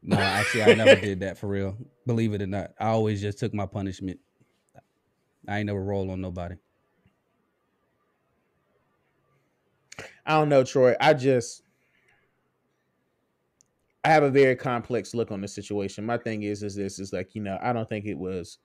[0.02, 1.76] No, actually, I never did that for real.
[2.06, 4.20] Believe it or not, I always just took my punishment.
[5.48, 6.56] I ain't never roll on nobody.
[10.26, 10.94] I don't know, Troy.
[11.00, 11.62] I just
[14.04, 16.04] I have a very complex look on the situation.
[16.04, 18.58] My thing is, is this is like you know, I don't think it was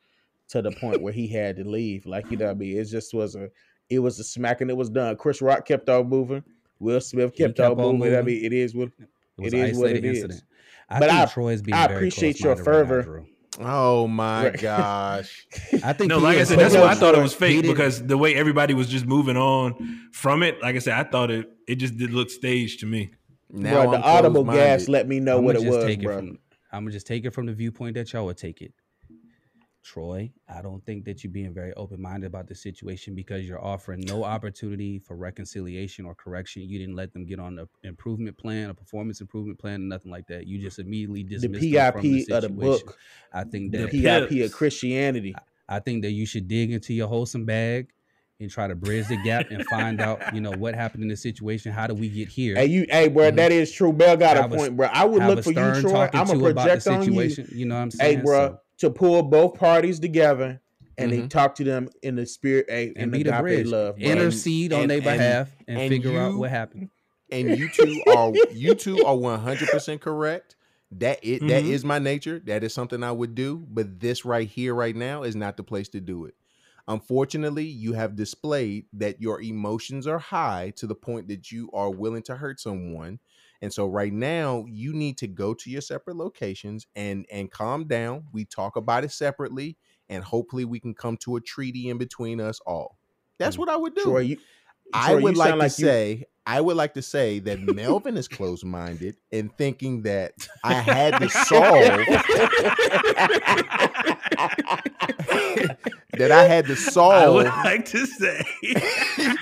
[0.49, 2.05] to the point where he had to leave.
[2.05, 3.49] Like you know, what I mean, it just was a
[3.89, 5.15] it was a smack and it was done.
[5.17, 6.43] Chris Rock kept on moving.
[6.79, 8.17] Will Smith kept, kept on on moving.
[8.17, 8.89] I mean, it is what
[9.37, 10.43] It was It an is what it is.
[10.89, 13.25] I But think I- Troy's being I very appreciate your close-minded right fervor.
[13.59, 14.59] Oh my Right.
[14.61, 15.45] gosh.
[15.83, 17.71] I think No, he like I said, that's why I thought it was fake didn't-
[17.71, 20.59] because the way everybody was just moving on from it.
[20.61, 23.11] Like I said, I thought it it just did look staged to me.
[23.51, 26.17] Now bro, the I'm audible gas let me know I'ma what it was, take bro.
[26.17, 26.39] From,
[26.71, 28.73] I'm gonna just take it from the viewpoint that y'all would take it.
[29.83, 33.63] Troy, I don't think that you're being very open minded about the situation because you're
[33.63, 36.63] offering no opportunity for reconciliation or correction.
[36.63, 40.27] You didn't let them get on the improvement plan, a performance improvement plan, nothing like
[40.27, 40.47] that.
[40.47, 42.97] You just immediately The dismissed them from the PIP of the book,
[43.33, 44.45] I think the that PIP Pips.
[44.45, 45.35] of Christianity.
[45.67, 47.89] I think that you should dig into your wholesome bag
[48.39, 51.15] and try to bridge the gap and find out, you know, what happened in the
[51.15, 51.71] situation.
[51.71, 52.55] How do we get here?
[52.55, 53.35] Hey, you, hey, bro, Mhm.
[53.37, 53.93] that is true.
[53.93, 54.87] Bell got a a- point, bro.
[54.91, 56.09] I would look for you, Troy.
[56.13, 57.21] I'm a the project on you.
[57.53, 58.17] You know what I'm saying?
[58.17, 60.59] Hey, bro, So- to pull both parties together
[60.97, 61.29] and they Mhm.
[61.29, 63.67] talk to them in the spirit, hey, and the be the agape bridge.
[63.67, 64.05] love, bro.
[64.05, 66.89] Intercede on and- their and- behalf and, and figure out what happened.
[67.31, 70.55] and you two are you two are 100% correct
[70.91, 71.69] that it that Mhm.
[71.69, 75.23] is my nature that is something i would do but this right here right now
[75.23, 76.35] is not the place to do it
[76.87, 81.89] unfortunately you have displayed that your emotions are high to the point that you are
[81.89, 83.17] willing to hurt someone
[83.63, 87.87] and so right now you need to go to your separate locations and and calm
[87.87, 88.27] down.
[88.33, 89.77] We talk about it separately
[90.09, 92.99] and hopefully we can come to a treaty in between us all.
[93.39, 93.59] That's Mm.
[93.59, 94.03] what i would do.
[94.03, 94.37] Troy, you,
[94.93, 98.65] I Troy, would like to say, I would like to say that Melvin is closed
[98.65, 100.33] minded in thinking that
[100.63, 102.05] I had to solve
[106.17, 107.13] that I had to solve.
[107.13, 108.43] I would like to say.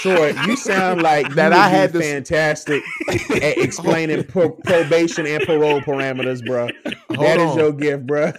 [0.00, 1.52] Troy, you sound like That that.
[1.52, 6.68] I I had had to- fantastic at explaining pro- probation and parole parameters, bro.
[7.10, 8.32] Hold That is on, your gift, bro.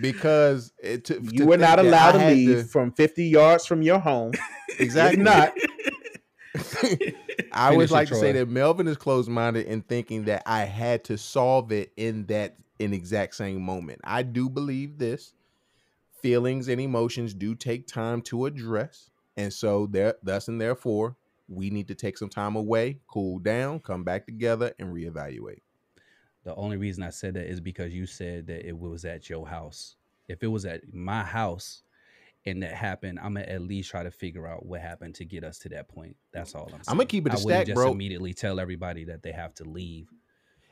[0.00, 3.98] because it, to, You were not allowed to had leave from 50 yards from your
[4.00, 4.32] home.
[4.78, 5.20] exactly.
[5.20, 5.52] If not,
[7.52, 11.04] I would like to say that Melvin is closed minded in thinking that I had
[11.04, 14.00] to solve it in that in exact same moment.
[14.04, 15.34] I do believe this.
[16.22, 19.10] Feelings and emotions do take time to address.
[19.36, 21.16] And so there thus and therefore,
[21.48, 25.60] we need to take some time away, cool down, come back together, and reevaluate.
[26.44, 29.46] The only reason I said that is because you said that it was at your
[29.46, 29.96] house.
[30.28, 31.82] If it was at my house
[32.46, 35.44] and that happened, I'm gonna at least try to figure out what happened to get
[35.44, 36.16] us to that point.
[36.32, 36.86] That's all I'm saying.
[36.88, 37.92] I'ma keep it a I wouldn't stack, just bro.
[37.92, 40.10] immediately tell everybody that they have to leave.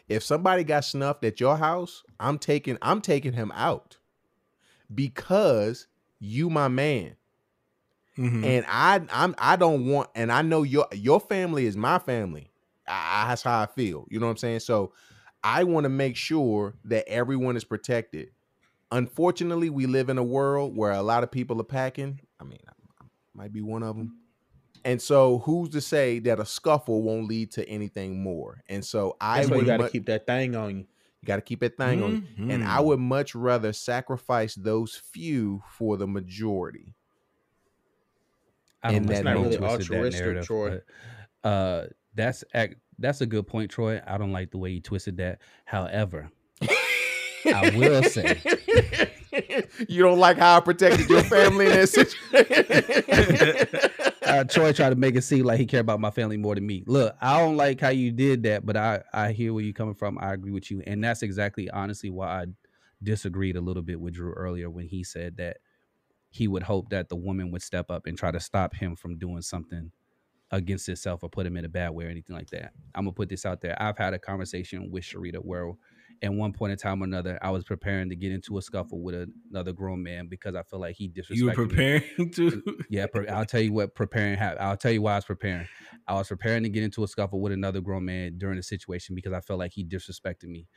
[0.08, 3.98] If somebody got snuffed at your house, I'm taking I'm taking him out
[4.94, 5.88] because
[6.20, 7.16] you my man.
[8.16, 8.44] Mhm.
[8.44, 12.50] and I I'm I don't want and I know your your family is my family.
[12.86, 14.06] I, that's how I feel.
[14.10, 14.60] You know what I'm saying?
[14.60, 14.92] So
[15.44, 18.30] I want to make sure that everyone is protected.
[18.92, 22.20] Unfortunately, we live in a world where a lot of people are packing.
[22.38, 22.72] I mean, I,
[23.34, 24.16] might be one of them.
[24.84, 28.62] And so, who's to say that a scuffle won't lead to anything more?
[28.68, 30.86] And so, I that's would you got to mu- keep that thing on you.
[31.22, 32.26] you got to keep that thing on.
[32.36, 32.50] you.
[32.50, 32.84] And I Mhm.
[32.86, 36.94] would much rather sacrifice those few for the majority.
[38.82, 40.80] I And don't that like the way you don't- twisted that altruistic, narrative, Troy.
[41.42, 44.00] but, uh, that's ac- that's a good point, Troy.
[44.06, 45.40] I don't like the way you twisted that.
[45.64, 46.28] However,
[47.46, 48.40] I will say-
[49.88, 52.18] you don't like how I protected your family in that situation.
[54.26, 56.66] uh, Troy tried to make it seem like he cared about my family more than
[56.66, 56.84] me.
[56.86, 59.94] Look, I don't like how you did that, but I I hear where you're coming
[59.94, 60.18] from.
[60.20, 62.46] I agree with you, and that's exactly honestly why I
[63.02, 65.58] disagreed a little bit with Drew earlier when he said that
[66.30, 69.18] he would hope that the woman would step up and try to stop him from
[69.18, 69.90] doing something
[70.50, 72.72] against himself or put him in a bad way or anything like that.
[72.94, 73.80] I'm gonna put this out there.
[73.80, 75.72] I've had a conversation with Sharita where
[76.22, 79.02] at one point in time or another, I was preparing to get into a scuffle
[79.02, 81.36] with another grown man because I feel like he disrespected me.
[81.36, 81.68] you were me.
[81.68, 82.62] preparing to.
[82.88, 84.38] Yeah, I'll tell you what preparing.
[84.38, 85.66] Ha- I'll tell you why I was preparing.
[86.06, 89.14] I was preparing to get into a scuffle with another grown man during the situation
[89.14, 90.68] because I felt like he disrespected me.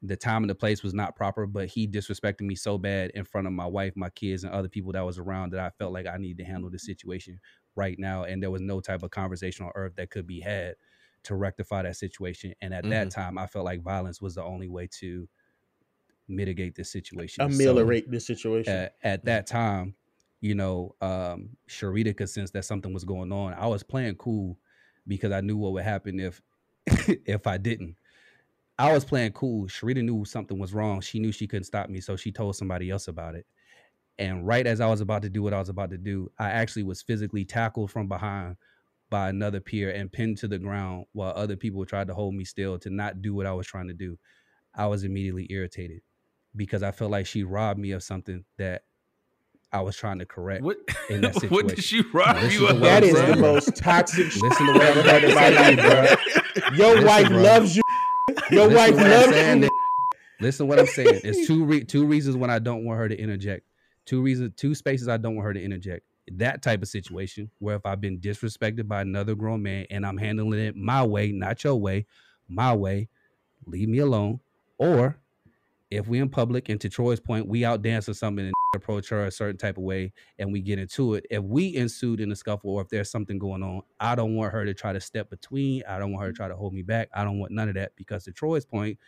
[0.00, 3.24] The time and the place was not proper, but he disrespected me so bad in
[3.24, 5.92] front of my wife, my kids, and other people that was around that I felt
[5.92, 7.40] like I needed to handle the situation
[7.74, 10.74] right now, and there was no type of conversation on earth that could be had
[11.24, 12.54] to rectify that situation.
[12.60, 15.28] And at that time, I felt like violence was the only way to
[16.28, 17.50] mitigate this situation.
[17.50, 18.72] So- Ameliorate this situation.
[18.72, 19.94] at, at that time,
[20.40, 23.54] you know, um, Sharita could sense that something was going on.
[23.54, 24.58] I was playing cool
[25.06, 26.40] because I knew what would happen if
[27.26, 27.96] if I didn't.
[28.78, 29.66] I was playing cool.
[29.66, 31.00] Sharita knew something was wrong.
[31.00, 33.44] She knew she couldn't stop me, so she told somebody else about it.
[34.20, 36.50] And right as I was about to do what I was about to do, I
[36.50, 38.56] actually was physically tackled from behind
[39.10, 42.44] by another peer and pinned to the ground while other people tried to hold me
[42.44, 44.18] still to not do what I was trying to do.
[44.74, 46.00] I was immediately irritated
[46.54, 48.82] because I felt like she robbed me of something that
[49.72, 50.62] I was trying to correct.
[50.62, 50.78] What?
[51.10, 52.10] in that what did she situation.
[52.12, 52.80] rob Listen you of?
[52.80, 55.06] what that I'm is saying, the most toxic shit Listen to I've what ever I'm
[55.06, 56.74] heard in my life, bro.
[56.74, 57.42] Your Listen, wife bro.
[57.42, 57.82] loves you.
[58.50, 59.68] Your Listen wife to what I'm loves saying, you.
[60.40, 61.20] Listen to what I'm saying.
[61.24, 63.66] It's two re- two reasons when I don't want her to interject.
[64.06, 66.04] Two reasons, two spaces I don't want her to interject.
[66.32, 70.18] That type of situation where if I've been disrespected by another grown man and I'm
[70.18, 72.06] handling it my way, not your way,
[72.48, 73.08] my way,
[73.66, 74.40] leave me alone.
[74.78, 75.18] Or
[75.90, 79.24] if we're in public and to Troy's point, we out dancing something and approach her
[79.24, 81.24] a certain type of way and we get into it.
[81.30, 84.52] If we ensued in a scuffle or if there's something going on, I don't want
[84.52, 85.82] her to try to step between.
[85.88, 87.08] I don't want her to try to hold me back.
[87.14, 88.98] I don't want none of that because to Troy's point,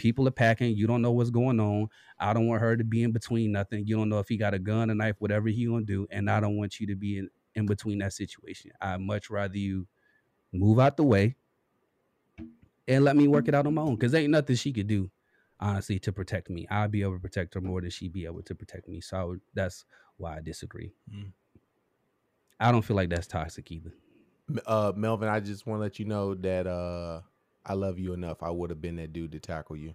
[0.00, 0.74] people are packing.
[0.74, 1.88] You don't know what's going on.
[2.18, 3.86] I don't want her to be in between nothing.
[3.86, 6.06] You don't know if he got a gun, a knife, whatever he gonna do.
[6.10, 8.70] And I don't want you to be in, in between that situation.
[8.80, 9.86] I much rather you
[10.52, 11.36] move out the way
[12.88, 13.96] and let me work it out on my own.
[13.98, 15.10] Cause ain't nothing she could do
[15.60, 16.66] honestly to protect me.
[16.70, 19.02] I'd be able to protect her more than she'd be able to protect me.
[19.02, 19.84] So would, that's
[20.16, 20.92] why I disagree.
[21.14, 21.32] Mm.
[22.58, 23.92] I don't feel like that's toxic either.
[24.66, 27.20] Uh, Melvin, I just want to let you know that uh,
[27.64, 28.42] I love you enough.
[28.42, 29.94] I would have been that dude to tackle you.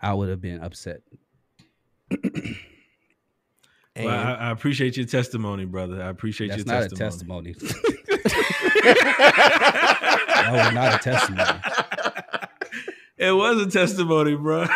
[0.00, 1.02] I would have been upset.
[3.96, 6.02] well, I, I, appreciate your testimony, brother.
[6.02, 7.50] I appreciate that's your not testimony.
[7.50, 7.92] a testimony.
[10.42, 11.60] that was not a testimony.
[13.16, 14.66] It was a testimony, bro.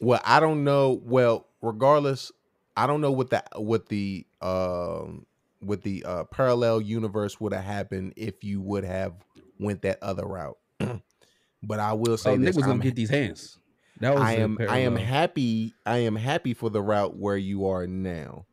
[0.00, 1.00] well, I don't know.
[1.04, 2.32] Well, regardless,
[2.76, 5.26] I don't know what the what the um
[5.64, 9.14] what the uh, parallel universe would have happened if you would have
[9.58, 10.58] went that other route.
[11.62, 13.58] but I will say oh, this: was gonna get these hands.
[14.00, 15.74] That was I am I am happy.
[15.86, 18.46] I am happy for the route where you are now.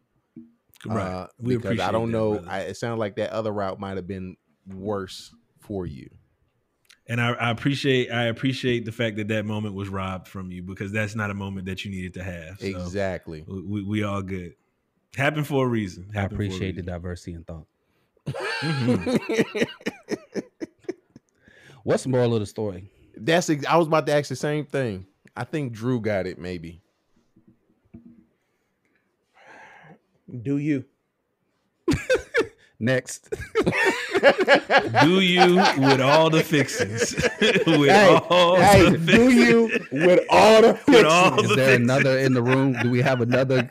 [0.85, 1.05] Right.
[1.05, 2.43] Uh, we because I don't know.
[2.47, 6.09] I, it sounded like that other route might have been worse for you
[7.11, 10.63] and I, I, appreciate I appreciate the fact that that moment was robbed from you
[10.63, 12.59] because that's not a moment that you needed to have.
[12.59, 13.43] So exactly.
[13.45, 14.53] We, we all good.
[15.15, 16.09] Happened for a reason.
[16.13, 17.65] Happened I appreciate the diversity in thought.
[18.27, 19.61] mm-hmm.
[21.83, 22.89] What's the moral of the story?
[23.17, 25.05] That's I was about to ask the same thing.
[25.35, 26.37] I think Drew got it.
[26.37, 26.81] Maybe.
[30.41, 30.85] Do you?
[32.79, 33.29] Next.
[35.03, 37.13] do you with all the fixings?
[37.67, 41.05] with hey, all hey, the do you with all the fixings?
[41.05, 41.89] All Is the there fixings.
[41.89, 42.73] another in the room?
[42.81, 43.69] Do we have another?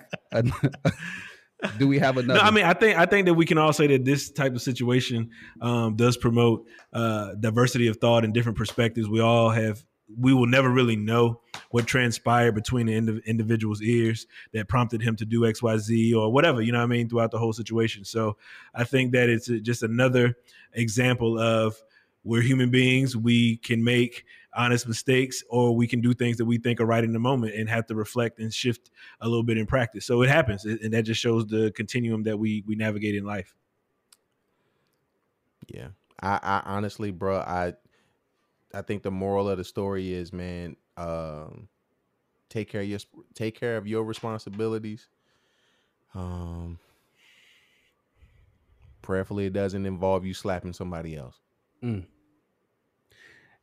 [1.78, 2.40] Do we have another?
[2.40, 4.54] No, I mean, I think I think that we can all say that this type
[4.54, 5.30] of situation
[5.60, 9.08] um, does promote uh, diversity of thought and different perspectives.
[9.08, 9.84] We all have
[10.18, 15.16] we will never really know what transpired between the indiv- individual's ears that prompted him
[15.16, 16.60] to do X, Y, Z, or whatever.
[16.60, 18.04] You know what I mean throughout the whole situation.
[18.04, 18.36] So
[18.74, 20.36] I think that it's just another
[20.72, 21.80] example of
[22.24, 23.16] we're human beings.
[23.16, 24.24] We can make
[24.54, 27.54] honest mistakes, or we can do things that we think are right in the moment
[27.54, 28.90] and have to reflect and shift
[29.20, 30.04] a little bit in practice.
[30.04, 33.54] So it happens, and that just shows the continuum that we we navigate in life.
[35.68, 35.88] Yeah,
[36.20, 37.74] I, I honestly, bro, I
[38.74, 41.68] I think the moral of the story is, man, um,
[42.48, 43.00] take care of your
[43.34, 45.08] take care of your responsibilities.
[46.14, 46.78] Um,
[49.02, 51.38] prayerfully, it doesn't involve you slapping somebody else.
[51.82, 52.04] Mm.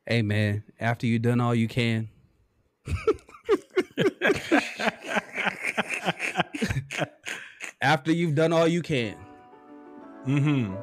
[0.08, 2.08] Hey, man, after you've done all you can.
[7.82, 9.16] after you've done all you can.
[10.26, 10.74] Mm-hmm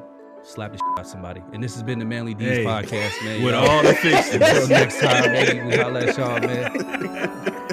[0.44, 1.42] slap the shit out somebody.
[1.52, 3.42] And this has been the Manly D's hey, podcast, man.
[3.42, 4.34] With all the fixes.
[4.40, 7.66] Until next time, maybe we holla at y'all, man.